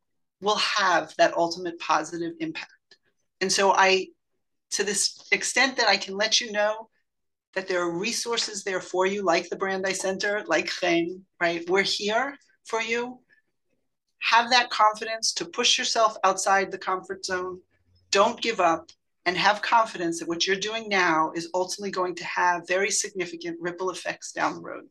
will 0.40 0.56
have 0.56 1.14
that 1.16 1.36
ultimate 1.36 1.78
positive 1.78 2.32
impact. 2.40 2.72
And 3.40 3.50
so 3.50 3.72
I, 3.72 4.08
to 4.72 4.84
this 4.84 5.26
extent 5.32 5.76
that 5.76 5.88
I 5.88 5.96
can 5.96 6.16
let 6.16 6.40
you 6.40 6.52
know 6.52 6.88
that 7.54 7.68
there 7.68 7.82
are 7.82 7.98
resources 7.98 8.64
there 8.64 8.80
for 8.80 9.06
you, 9.06 9.22
like 9.22 9.48
the 9.48 9.56
Brandeis 9.56 10.00
Center, 10.00 10.42
like 10.46 10.70
Chen, 10.70 11.24
right? 11.40 11.68
We're 11.68 11.82
here 11.82 12.36
for 12.64 12.80
you. 12.80 13.18
Have 14.20 14.50
that 14.50 14.70
confidence 14.70 15.32
to 15.34 15.44
push 15.44 15.78
yourself 15.78 16.16
outside 16.24 16.70
the 16.70 16.78
comfort 16.78 17.24
zone. 17.24 17.60
Don't 18.10 18.40
give 18.40 18.60
up 18.60 18.90
and 19.26 19.36
have 19.36 19.62
confidence 19.62 20.18
that 20.18 20.28
what 20.28 20.46
you're 20.46 20.56
doing 20.56 20.88
now 20.88 21.32
is 21.34 21.50
ultimately 21.54 21.90
going 21.90 22.14
to 22.16 22.24
have 22.24 22.66
very 22.66 22.90
significant 22.90 23.58
ripple 23.60 23.90
effects 23.90 24.32
down 24.32 24.54
the 24.54 24.60
road. 24.60 24.84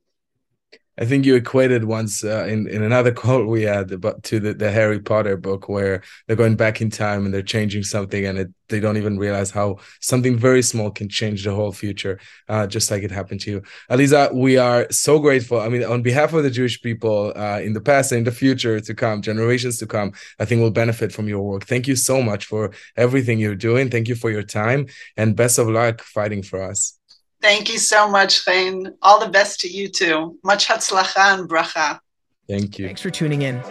I 1.01 1.05
think 1.05 1.25
you 1.25 1.35
equated 1.35 1.85
once 1.85 2.23
uh, 2.23 2.45
in 2.45 2.67
in 2.67 2.83
another 2.83 3.11
call 3.21 3.45
we 3.45 3.63
had 3.63 3.91
about 3.91 4.21
to 4.23 4.39
the, 4.39 4.53
the 4.53 4.71
Harry 4.71 4.99
Potter 4.99 5.35
book 5.35 5.67
where 5.67 6.03
they're 6.27 6.35
going 6.35 6.55
back 6.55 6.79
in 6.79 6.91
time 6.91 7.25
and 7.25 7.33
they're 7.33 7.41
changing 7.41 7.83
something 7.83 8.23
and 8.25 8.37
it, 8.37 8.49
they 8.69 8.79
don't 8.79 8.97
even 8.97 9.17
realize 9.17 9.51
how 9.51 9.77
something 9.99 10.37
very 10.37 10.61
small 10.61 10.91
can 10.91 11.09
change 11.09 11.43
the 11.43 11.55
whole 11.55 11.71
future, 11.71 12.19
uh, 12.49 12.67
just 12.67 12.91
like 12.91 13.01
it 13.03 13.11
happened 13.11 13.41
to 13.41 13.51
you. 13.51 13.61
Alyza, 13.89 14.31
we 14.33 14.57
are 14.57 14.85
so 14.91 15.17
grateful. 15.17 15.59
I 15.59 15.69
mean, 15.69 15.83
on 15.83 16.03
behalf 16.03 16.33
of 16.33 16.43
the 16.43 16.51
Jewish 16.51 16.79
people 16.81 17.33
uh, 17.35 17.59
in 17.61 17.73
the 17.73 17.81
past 17.81 18.11
and 18.11 18.19
in 18.19 18.23
the 18.25 18.31
future 18.31 18.79
to 18.79 18.93
come, 18.93 19.23
generations 19.23 19.77
to 19.79 19.87
come, 19.87 20.11
I 20.39 20.45
think 20.45 20.61
will 20.61 20.71
benefit 20.71 21.11
from 21.11 21.27
your 21.27 21.41
work. 21.41 21.65
Thank 21.65 21.87
you 21.87 21.95
so 21.95 22.21
much 22.21 22.45
for 22.45 22.71
everything 22.95 23.39
you're 23.39 23.55
doing. 23.55 23.89
Thank 23.89 24.07
you 24.07 24.15
for 24.15 24.29
your 24.29 24.43
time 24.43 24.85
and 25.17 25.35
best 25.35 25.57
of 25.57 25.67
luck 25.67 26.01
fighting 26.01 26.43
for 26.43 26.61
us. 26.61 27.00
Thank 27.41 27.71
you 27.71 27.79
so 27.79 28.07
much, 28.07 28.45
Chen. 28.45 28.95
All 29.01 29.19
the 29.19 29.29
best 29.29 29.59
to 29.61 29.67
you 29.67 29.87
too. 29.87 30.37
Much 30.43 30.67
hatzlacha 30.67 31.39
and 31.39 31.49
bracha. 31.49 31.99
Thank 32.47 32.77
you. 32.77 32.85
Thanks 32.85 33.01
for 33.01 33.09
tuning 33.09 33.41
in. 33.41 33.61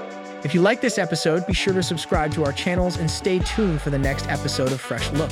If 0.43 0.55
you 0.55 0.61
like 0.61 0.81
this 0.81 0.99
episode, 0.99 1.47
be 1.47 1.53
sure 1.53 1.75
to 1.75 1.83
subscribe 1.83 2.33
to 2.35 2.45
our 2.45 2.53
channels 2.53 2.97
and 2.97 3.11
stay 3.11 3.39
tuned 3.41 3.81
for 3.81 3.91
the 3.91 3.99
next 3.99 4.27
episode 4.29 4.73
of 4.73 4.81
Fresh 4.81 5.11
Look. 5.13 5.31